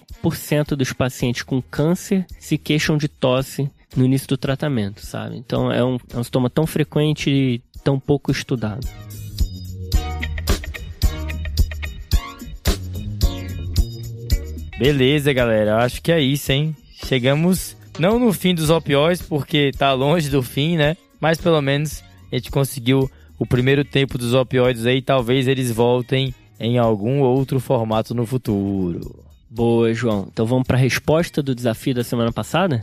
dos 0.76 0.94
pacientes 0.94 1.44
com 1.44 1.62
câncer 1.62 2.26
se 2.40 2.58
queixam 2.58 2.98
de 2.98 3.08
tosse 3.08 3.70
no 3.96 4.04
início 4.04 4.28
do 4.28 4.38
tratamento, 4.38 5.06
sabe? 5.06 5.38
Então 5.38 5.72
é 5.72 5.86
um, 5.86 5.98
é 6.12 6.18
um 6.18 6.24
sintoma 6.24 6.50
tão 6.50 6.66
frequente 6.66 7.30
e 7.30 7.62
tão 7.84 8.00
pouco 8.00 8.32
estudado. 8.32 8.88
Beleza, 14.80 15.32
galera. 15.32 15.78
Acho 15.84 16.02
que 16.02 16.12
é 16.12 16.20
isso, 16.20 16.52
hein? 16.52 16.76
Chegamos 17.06 17.78
não 18.00 18.18
no 18.18 18.34
fim 18.34 18.56
dos 18.56 18.72
opioides, 18.72 19.22
porque 19.22 19.72
tá 19.78 19.94
longe 19.94 20.28
do 20.28 20.42
fim, 20.42 20.76
né? 20.76 20.98
Mas 21.20 21.40
pelo 21.40 21.62
menos 21.62 22.04
a 22.32 22.36
gente 22.36 22.50
conseguiu 22.50 23.12
o 23.42 23.46
primeiro 23.48 23.84
tempo 23.84 24.20
dos 24.20 24.36
opioides 24.36 24.86
aí, 24.86 25.02
talvez 25.02 25.48
eles 25.48 25.72
voltem 25.72 26.32
em 26.60 26.78
algum 26.78 27.22
outro 27.22 27.60
formato 27.60 28.14
no 28.14 28.24
futuro. 28.24 29.26
Boa, 29.50 29.92
João. 29.96 30.28
Então 30.32 30.46
vamos 30.46 30.68
para 30.68 30.78
a 30.78 30.80
resposta 30.80 31.42
do 31.42 31.56
desafio 31.56 31.96
da 31.96 32.04
semana 32.04 32.32
passada? 32.32 32.82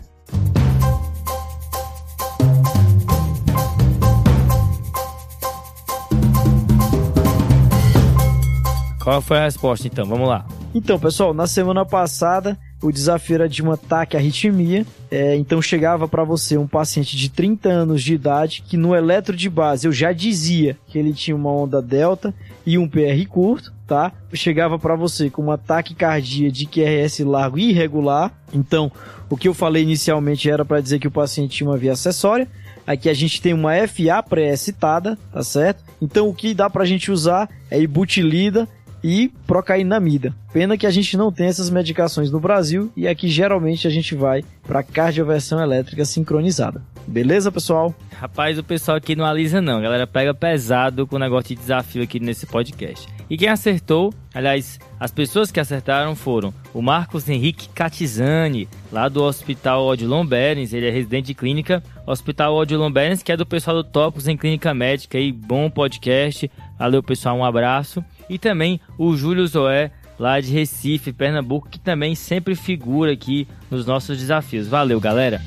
Qual 9.00 9.22
foi 9.22 9.38
a 9.38 9.44
resposta 9.44 9.86
então? 9.86 10.06
Vamos 10.06 10.28
lá. 10.28 10.44
Então, 10.74 10.98
pessoal, 10.98 11.32
na 11.32 11.46
semana 11.46 11.86
passada 11.86 12.58
o 12.80 12.92
desafio 12.92 13.34
era 13.34 13.48
de 13.48 13.62
um 13.62 13.72
ataque 13.72 14.16
à 14.16 14.20
arritmia. 14.20 14.86
É, 15.10 15.36
então 15.36 15.60
chegava 15.60 16.06
para 16.06 16.22
você 16.22 16.56
um 16.56 16.66
paciente 16.66 17.16
de 17.16 17.30
30 17.30 17.68
anos 17.68 18.02
de 18.02 18.14
idade 18.14 18.62
que 18.66 18.76
no 18.76 18.94
eletro 18.94 19.36
de 19.36 19.48
base 19.48 19.86
eu 19.86 19.92
já 19.92 20.12
dizia 20.12 20.76
que 20.86 20.98
ele 20.98 21.12
tinha 21.12 21.34
uma 21.34 21.50
onda 21.50 21.80
delta 21.80 22.34
e 22.64 22.76
um 22.76 22.88
PR 22.88 23.26
curto, 23.28 23.72
tá? 23.86 24.12
Chegava 24.34 24.78
para 24.78 24.94
você 24.94 25.30
com 25.30 25.42
uma 25.42 25.56
taquicardia 25.56 26.52
de 26.52 26.66
QRS 26.66 27.20
largo 27.20 27.58
irregular. 27.58 28.32
Então, 28.52 28.92
o 29.30 29.36
que 29.36 29.48
eu 29.48 29.54
falei 29.54 29.82
inicialmente 29.82 30.48
era 30.48 30.64
para 30.64 30.80
dizer 30.80 30.98
que 30.98 31.08
o 31.08 31.10
paciente 31.10 31.56
tinha 31.56 31.68
uma 31.68 31.76
via 31.76 31.92
acessória. 31.92 32.46
Aqui 32.86 33.10
a 33.10 33.14
gente 33.14 33.42
tem 33.42 33.52
uma 33.52 33.74
FA 33.86 34.22
pré-excitada, 34.22 35.18
tá 35.30 35.42
certo? 35.42 35.84
Então 36.00 36.28
o 36.28 36.34
que 36.34 36.54
dá 36.54 36.70
pra 36.70 36.86
gente 36.86 37.10
usar 37.10 37.48
é 37.70 37.78
ibutilida 37.78 38.66
e 39.02 39.32
procainamida. 39.46 40.34
Pena 40.52 40.76
que 40.76 40.86
a 40.86 40.90
gente 40.90 41.16
não 41.16 41.30
tem 41.30 41.46
essas 41.46 41.70
medicações 41.70 42.30
no 42.30 42.40
Brasil 42.40 42.90
e 42.96 43.06
aqui 43.06 43.28
geralmente 43.28 43.86
a 43.86 43.90
gente 43.90 44.14
vai 44.14 44.44
para 44.66 44.82
cardioversão 44.82 45.62
elétrica 45.62 46.04
sincronizada. 46.04 46.82
Beleza, 47.06 47.50
pessoal? 47.50 47.94
Rapaz, 48.12 48.58
o 48.58 48.64
pessoal 48.64 48.98
aqui 48.98 49.16
não 49.16 49.24
alisa 49.24 49.62
não, 49.62 49.78
a 49.78 49.80
galera 49.80 50.06
pega 50.06 50.34
pesado 50.34 51.06
com 51.06 51.16
o 51.16 51.18
negócio 51.18 51.54
de 51.54 51.60
desafio 51.60 52.02
aqui 52.02 52.20
nesse 52.20 52.46
podcast. 52.46 53.08
E 53.30 53.36
quem 53.36 53.48
acertou, 53.48 54.12
aliás, 54.34 54.78
as 54.98 55.10
pessoas 55.10 55.50
que 55.50 55.60
acertaram 55.60 56.14
foram 56.14 56.52
o 56.74 56.82
Marcos 56.82 57.28
Henrique 57.28 57.68
Catizani, 57.68 58.68
lá 58.90 59.08
do 59.08 59.22
Hospital 59.22 59.86
Odilon 59.86 60.26
Berens, 60.26 60.72
ele 60.72 60.86
é 60.86 60.90
residente 60.90 61.26
de 61.28 61.34
clínica, 61.34 61.82
Hospital 62.06 62.56
Odilon 62.56 62.90
Berens, 62.90 63.22
que 63.22 63.32
é 63.32 63.36
do 63.36 63.46
pessoal 63.46 63.76
do 63.76 63.84
Topos 63.84 64.28
em 64.28 64.36
Clínica 64.36 64.74
Médica, 64.74 65.16
aí, 65.16 65.30
bom 65.30 65.70
podcast. 65.70 66.50
Valeu, 66.78 67.02
pessoal, 67.02 67.36
um 67.36 67.44
abraço. 67.44 68.04
E 68.28 68.38
também 68.38 68.80
o 68.96 69.16
Júlio 69.16 69.46
Zoé, 69.46 69.90
lá 70.18 70.40
de 70.40 70.52
Recife, 70.52 71.12
Pernambuco, 71.12 71.68
que 71.68 71.78
também 71.78 72.14
sempre 72.14 72.54
figura 72.54 73.12
aqui 73.12 73.46
nos 73.70 73.86
nossos 73.86 74.18
desafios. 74.18 74.66
Valeu, 74.66 75.00
galera! 75.00 75.40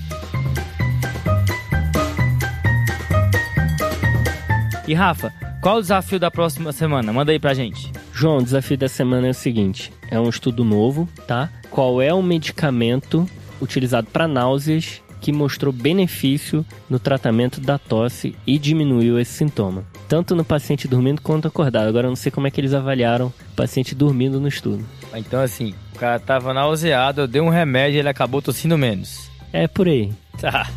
E 4.87 4.93
Rafa, 4.93 5.31
qual 5.61 5.77
o 5.77 5.81
desafio 5.81 6.19
da 6.19 6.31
próxima 6.31 6.71
semana? 6.71 7.13
Manda 7.13 7.31
aí 7.31 7.39
pra 7.39 7.53
gente. 7.53 7.91
João, 8.13 8.39
o 8.39 8.43
desafio 8.43 8.77
da 8.77 8.89
semana 8.89 9.27
é 9.27 9.29
o 9.29 9.33
seguinte: 9.33 9.93
é 10.09 10.19
um 10.19 10.27
estudo 10.27 10.65
novo, 10.65 11.07
tá? 11.27 11.49
Qual 11.69 12.01
é 12.01 12.13
o 12.13 12.21
medicamento 12.21 13.25
utilizado 13.61 14.07
para 14.11 14.27
náuseas 14.27 15.01
que 15.21 15.31
mostrou 15.31 15.71
benefício 15.71 16.65
no 16.89 16.99
tratamento 16.99 17.61
da 17.61 17.77
tosse 17.77 18.35
e 18.45 18.57
diminuiu 18.57 19.19
esse 19.19 19.33
sintoma, 19.33 19.85
tanto 20.11 20.35
no 20.35 20.43
paciente 20.43 20.89
dormindo 20.89 21.21
quanto 21.21 21.47
acordado. 21.47 21.87
Agora 21.87 22.07
eu 22.07 22.09
não 22.09 22.17
sei 22.17 22.29
como 22.29 22.45
é 22.45 22.51
que 22.51 22.59
eles 22.59 22.73
avaliaram 22.73 23.27
o 23.27 23.55
paciente 23.55 23.95
dormindo 23.95 24.41
no 24.41 24.47
estudo. 24.49 24.85
Então 25.15 25.39
assim, 25.39 25.73
o 25.95 25.97
cara 25.97 26.19
tava 26.19 26.53
nauseado, 26.53 27.21
eu 27.21 27.27
dei 27.29 27.39
um 27.39 27.47
remédio 27.47 27.95
e 27.95 27.99
ele 27.99 28.09
acabou 28.09 28.41
tossindo 28.41 28.77
menos. 28.77 29.31
É 29.53 29.69
por 29.69 29.87
aí. 29.87 30.11
Tá. 30.37 30.69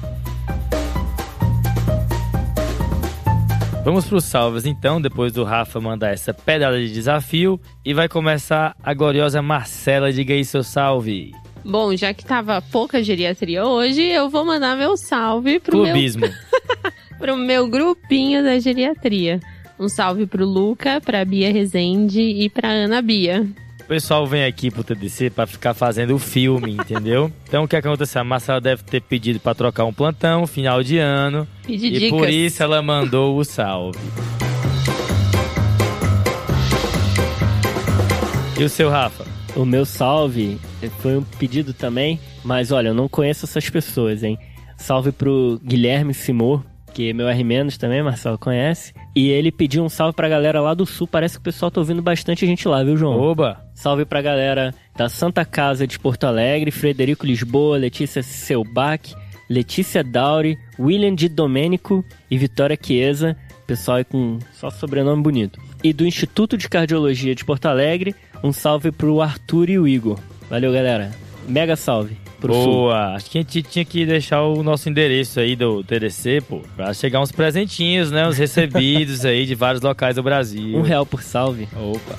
Vamos 3.84 4.04
para 4.04 4.18
os 4.18 4.24
salvos 4.24 4.66
então, 4.66 5.00
depois 5.00 5.32
do 5.32 5.42
Rafa 5.42 5.80
mandar 5.80 6.12
essa 6.12 6.32
pedada 6.32 6.78
de 6.78 6.92
desafio. 6.92 7.60
E 7.84 7.92
vai 7.92 8.08
começar 8.08 8.76
a 8.80 8.94
gloriosa 8.94 9.42
Marcela. 9.42 10.12
Diga 10.12 10.32
aí 10.32 10.44
seu 10.44 10.62
salve. 10.62 11.32
Bom, 11.64 11.96
já 11.96 12.14
que 12.14 12.24
tava 12.24 12.62
pouca 12.62 13.02
geriatria 13.02 13.64
hoje, 13.64 14.00
eu 14.00 14.30
vou 14.30 14.44
mandar 14.44 14.76
meu 14.76 14.96
salve 14.96 15.58
pro 15.58 15.72
Clubismo. 15.72 16.20
meu 16.20 16.30
pro 17.18 17.36
meu 17.36 17.68
grupinho 17.68 18.42
da 18.42 18.58
geriatria. 18.58 19.40
Um 19.78 19.88
salve 19.88 20.26
pro 20.26 20.44
Luca, 20.44 21.00
pra 21.00 21.24
Bia 21.24 21.52
Rezende 21.52 22.20
e 22.20 22.48
pra 22.48 22.68
Ana 22.68 23.02
Bia. 23.02 23.46
O 23.80 23.86
pessoal 23.86 24.26
vem 24.26 24.44
aqui 24.44 24.70
pro 24.70 24.82
TDC 24.82 25.28
para 25.30 25.46
ficar 25.46 25.74
fazendo 25.74 26.14
o 26.14 26.18
filme, 26.18 26.72
entendeu? 26.78 27.30
Então 27.46 27.64
o 27.64 27.68
que 27.68 27.76
aconteceu? 27.76 28.22
A 28.22 28.24
Marcela 28.24 28.60
deve 28.60 28.82
ter 28.82 29.02
pedido 29.02 29.40
para 29.40 29.54
trocar 29.54 29.84
um 29.84 29.92
plantão, 29.92 30.46
final 30.46 30.82
de 30.82 30.98
ano. 30.98 31.46
Pedi 31.66 31.88
e 31.88 31.90
dicas. 31.90 32.10
por 32.10 32.28
isso 32.30 32.62
ela 32.62 32.80
mandou 32.80 33.36
o 33.36 33.44
salve. 33.44 33.98
E 38.58 38.64
o 38.64 38.68
seu 38.68 38.88
Rafa? 38.88 39.26
O 39.56 39.64
meu 39.64 39.84
salve 39.84 40.58
foi 41.00 41.16
um 41.18 41.22
pedido 41.22 41.74
também, 41.74 42.18
mas 42.44 42.72
olha, 42.72 42.88
eu 42.88 42.94
não 42.94 43.08
conheço 43.08 43.44
essas 43.44 43.68
pessoas, 43.68 44.22
hein? 44.22 44.38
Salve 44.76 45.12
pro 45.12 45.60
Guilherme 45.62 46.14
Simor, 46.14 46.62
que 46.94 47.12
meu 47.12 47.28
R- 47.28 47.44
também, 47.78 48.02
Marcelo 48.02 48.38
conhece. 48.38 48.94
E 49.14 49.28
ele 49.28 49.50
pediu 49.52 49.84
um 49.84 49.88
salve 49.88 50.14
pra 50.14 50.28
galera 50.28 50.60
lá 50.60 50.72
do 50.72 50.86
sul. 50.86 51.06
Parece 51.06 51.34
que 51.34 51.40
o 51.40 51.44
pessoal 51.44 51.70
tá 51.70 51.80
ouvindo 51.80 52.00
bastante 52.00 52.46
gente 52.46 52.66
lá, 52.68 52.82
viu, 52.82 52.96
João? 52.96 53.18
Oba! 53.20 53.60
Salve 53.74 54.04
pra 54.04 54.22
galera 54.22 54.72
da 54.96 55.08
Santa 55.08 55.44
Casa 55.44 55.86
de 55.86 55.98
Porto 55.98 56.24
Alegre, 56.24 56.70
Frederico 56.70 57.26
Lisboa, 57.26 57.76
Letícia 57.76 58.22
Selbach, 58.22 59.14
Letícia 59.50 60.02
Dauri, 60.04 60.56
William 60.78 61.14
de 61.14 61.28
Domênico 61.28 62.04
e 62.30 62.38
Vitória 62.38 62.78
Chiesa. 62.80 63.36
Pessoal 63.66 63.98
aí 63.98 64.04
com 64.04 64.38
só 64.52 64.70
sobrenome 64.70 65.22
bonito. 65.22 65.60
E 65.82 65.92
do 65.92 66.06
Instituto 66.06 66.56
de 66.56 66.68
Cardiologia 66.68 67.34
de 67.34 67.44
Porto 67.44 67.66
Alegre, 67.66 68.14
um 68.42 68.52
salve 68.52 68.92
pro 68.92 69.20
Arthur 69.20 69.68
e 69.70 69.78
o 69.78 69.88
Igor. 69.88 70.18
Valeu, 70.48 70.72
galera. 70.72 71.10
Mega 71.48 71.74
salve 71.76 72.16
pro 72.44 72.54
sul. 72.54 72.64
Boa! 72.64 73.14
Acho 73.14 73.30
que 73.30 73.38
a 73.38 73.40
gente 73.40 73.62
tinha 73.62 73.84
que 73.84 74.04
deixar 74.04 74.42
o 74.42 74.62
nosso 74.62 74.88
endereço 74.88 75.40
aí 75.40 75.56
do 75.56 75.82
TDC, 75.82 76.42
pô, 76.42 76.60
pra 76.76 76.92
chegar 76.92 77.20
uns 77.20 77.32
presentinhos, 77.32 78.10
né? 78.10 78.26
Uns 78.28 78.36
recebidos 78.36 79.24
aí 79.24 79.46
de 79.46 79.54
vários 79.54 79.82
locais 79.82 80.16
do 80.16 80.22
Brasil. 80.22 80.76
Um 80.76 80.82
real 80.82 81.06
por 81.06 81.22
salve. 81.22 81.66
Opa! 81.74 82.14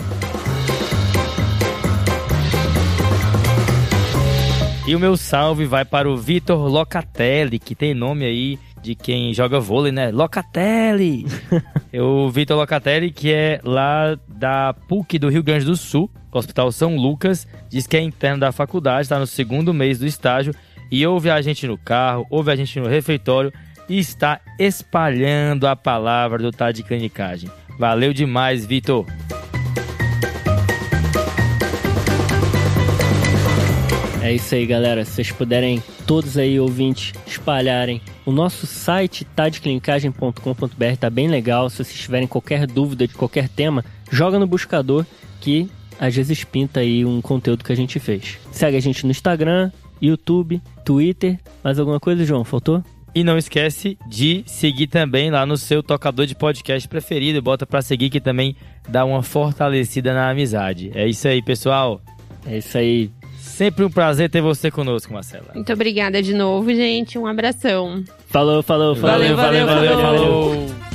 E 4.88 4.96
o 4.96 5.00
meu 5.00 5.18
salve 5.18 5.66
vai 5.66 5.84
para 5.84 6.10
o 6.10 6.16
Vitor 6.16 6.68
Locatelli, 6.68 7.58
que 7.58 7.74
tem 7.74 7.96
nome 7.96 8.24
aí 8.24 8.60
de 8.84 8.94
quem 8.94 9.34
joga 9.34 9.60
vôlei, 9.60 9.92
né? 9.92 10.12
Locatelli! 10.12 11.26
o 11.94 12.30
Vitor 12.30 12.56
Locatelli, 12.56 13.12
que 13.12 13.34
é 13.34 13.60
lá 13.64 14.16
da 14.36 14.74
PUC 14.74 15.18
do 15.18 15.30
Rio 15.30 15.44
Grande 15.44 15.66
do 15.66 15.76
Sul, 15.76 16.10
Hospital 16.32 16.72
São 16.72 16.98
Lucas, 16.98 17.48
diz 17.70 17.88
que 17.88 17.96
é 17.96 18.02
interno 18.02 18.40
da 18.40 18.52
faculdade, 18.52 19.04
está 19.04 19.18
no 19.18 19.28
segundo 19.28 19.74
mês 19.74 20.00
do 20.00 20.06
estágio 20.06 20.54
e 20.92 21.06
ouve 21.08 21.30
a 21.30 21.42
gente 21.42 21.66
no 21.66 21.78
carro, 21.78 22.28
ouve 22.30 22.52
a 22.52 22.56
gente 22.56 22.80
no 22.80 22.88
refeitório 22.88 23.52
e 23.88 23.98
está 23.98 24.42
espalhando 24.60 25.68
a 25.68 25.76
palavra 25.76 26.40
do 26.40 26.52
Tá 26.52 26.72
de 26.72 26.84
Clinicagem. 26.84 27.50
Valeu 27.78 28.14
demais, 28.14 28.66
Vitor! 28.66 29.06
É 34.26 34.34
isso 34.34 34.56
aí, 34.56 34.66
galera. 34.66 35.06
Se 35.06 35.12
vocês 35.12 35.32
puderem, 35.32 35.84
todos 36.08 36.36
aí 36.36 36.60
ouvintes, 36.60 37.14
espalharem. 37.28 38.02
O 38.26 38.32
nosso 38.32 38.66
site 38.66 39.24
tadeclinicagem.com.br 39.24 40.98
tá 41.00 41.12
bem 41.12 41.28
legal. 41.28 41.70
Se 41.70 41.84
vocês 41.84 41.94
tiverem 41.94 42.28
qualquer 42.28 42.66
dúvida 42.66 43.08
de 43.08 43.14
qualquer 43.14 43.48
tema, 43.48 43.86
joga 44.12 44.40
no 44.40 44.48
buscador 44.48 45.06
que 45.42 45.70
às 46.00 46.16
vezes 46.16 46.44
pinta 46.44 46.82
aí 46.82 47.06
um 47.06 47.22
conteúdo 47.22 47.64
que 47.64 47.72
a 47.72 47.76
gente 47.76 48.00
fez. 48.00 48.38
Segue 48.52 48.78
a 48.78 48.82
gente 48.82 49.06
no 49.06 49.12
Instagram, 49.12 49.72
YouTube, 50.02 50.62
Twitter. 50.84 51.40
Mais 51.64 51.80
alguma 51.80 52.00
coisa, 52.00 52.26
João? 52.26 52.44
Faltou? 52.44 52.84
E 53.14 53.24
não 53.24 53.38
esquece 53.38 53.98
de 54.10 54.44
seguir 54.46 54.88
também 54.88 55.32
lá 55.32 55.46
no 55.46 55.56
seu 55.56 55.82
tocador 55.82 56.26
de 56.26 56.36
podcast 56.36 56.88
preferido. 56.90 57.42
Bota 57.42 57.66
pra 57.66 57.82
seguir 57.82 58.10
que 58.10 58.20
também 58.20 58.58
dá 58.90 59.06
uma 59.06 59.24
fortalecida 59.24 60.14
na 60.14 60.30
amizade. 60.30 60.92
É 60.94 61.08
isso 61.08 61.26
aí, 61.26 61.42
pessoal. 61.42 62.02
É 62.46 62.58
isso 62.58 62.78
aí. 62.78 63.10
Sempre 63.40 63.86
um 63.86 63.90
prazer 63.90 64.30
ter 64.30 64.42
você 64.42 64.70
conosco, 64.70 65.14
Marcela. 65.14 65.52
Muito 65.54 65.72
obrigada 65.72 66.22
de 66.22 66.34
novo, 66.34 66.74
gente. 66.74 67.18
Um 67.18 67.26
abração. 67.26 68.04
Falou, 68.28 68.62
falou, 68.62 68.96
falou. 68.96 69.18
Valeu, 69.18 69.38
valeu, 69.38 69.66
valeu, 69.66 70.02
falou. 70.02 70.95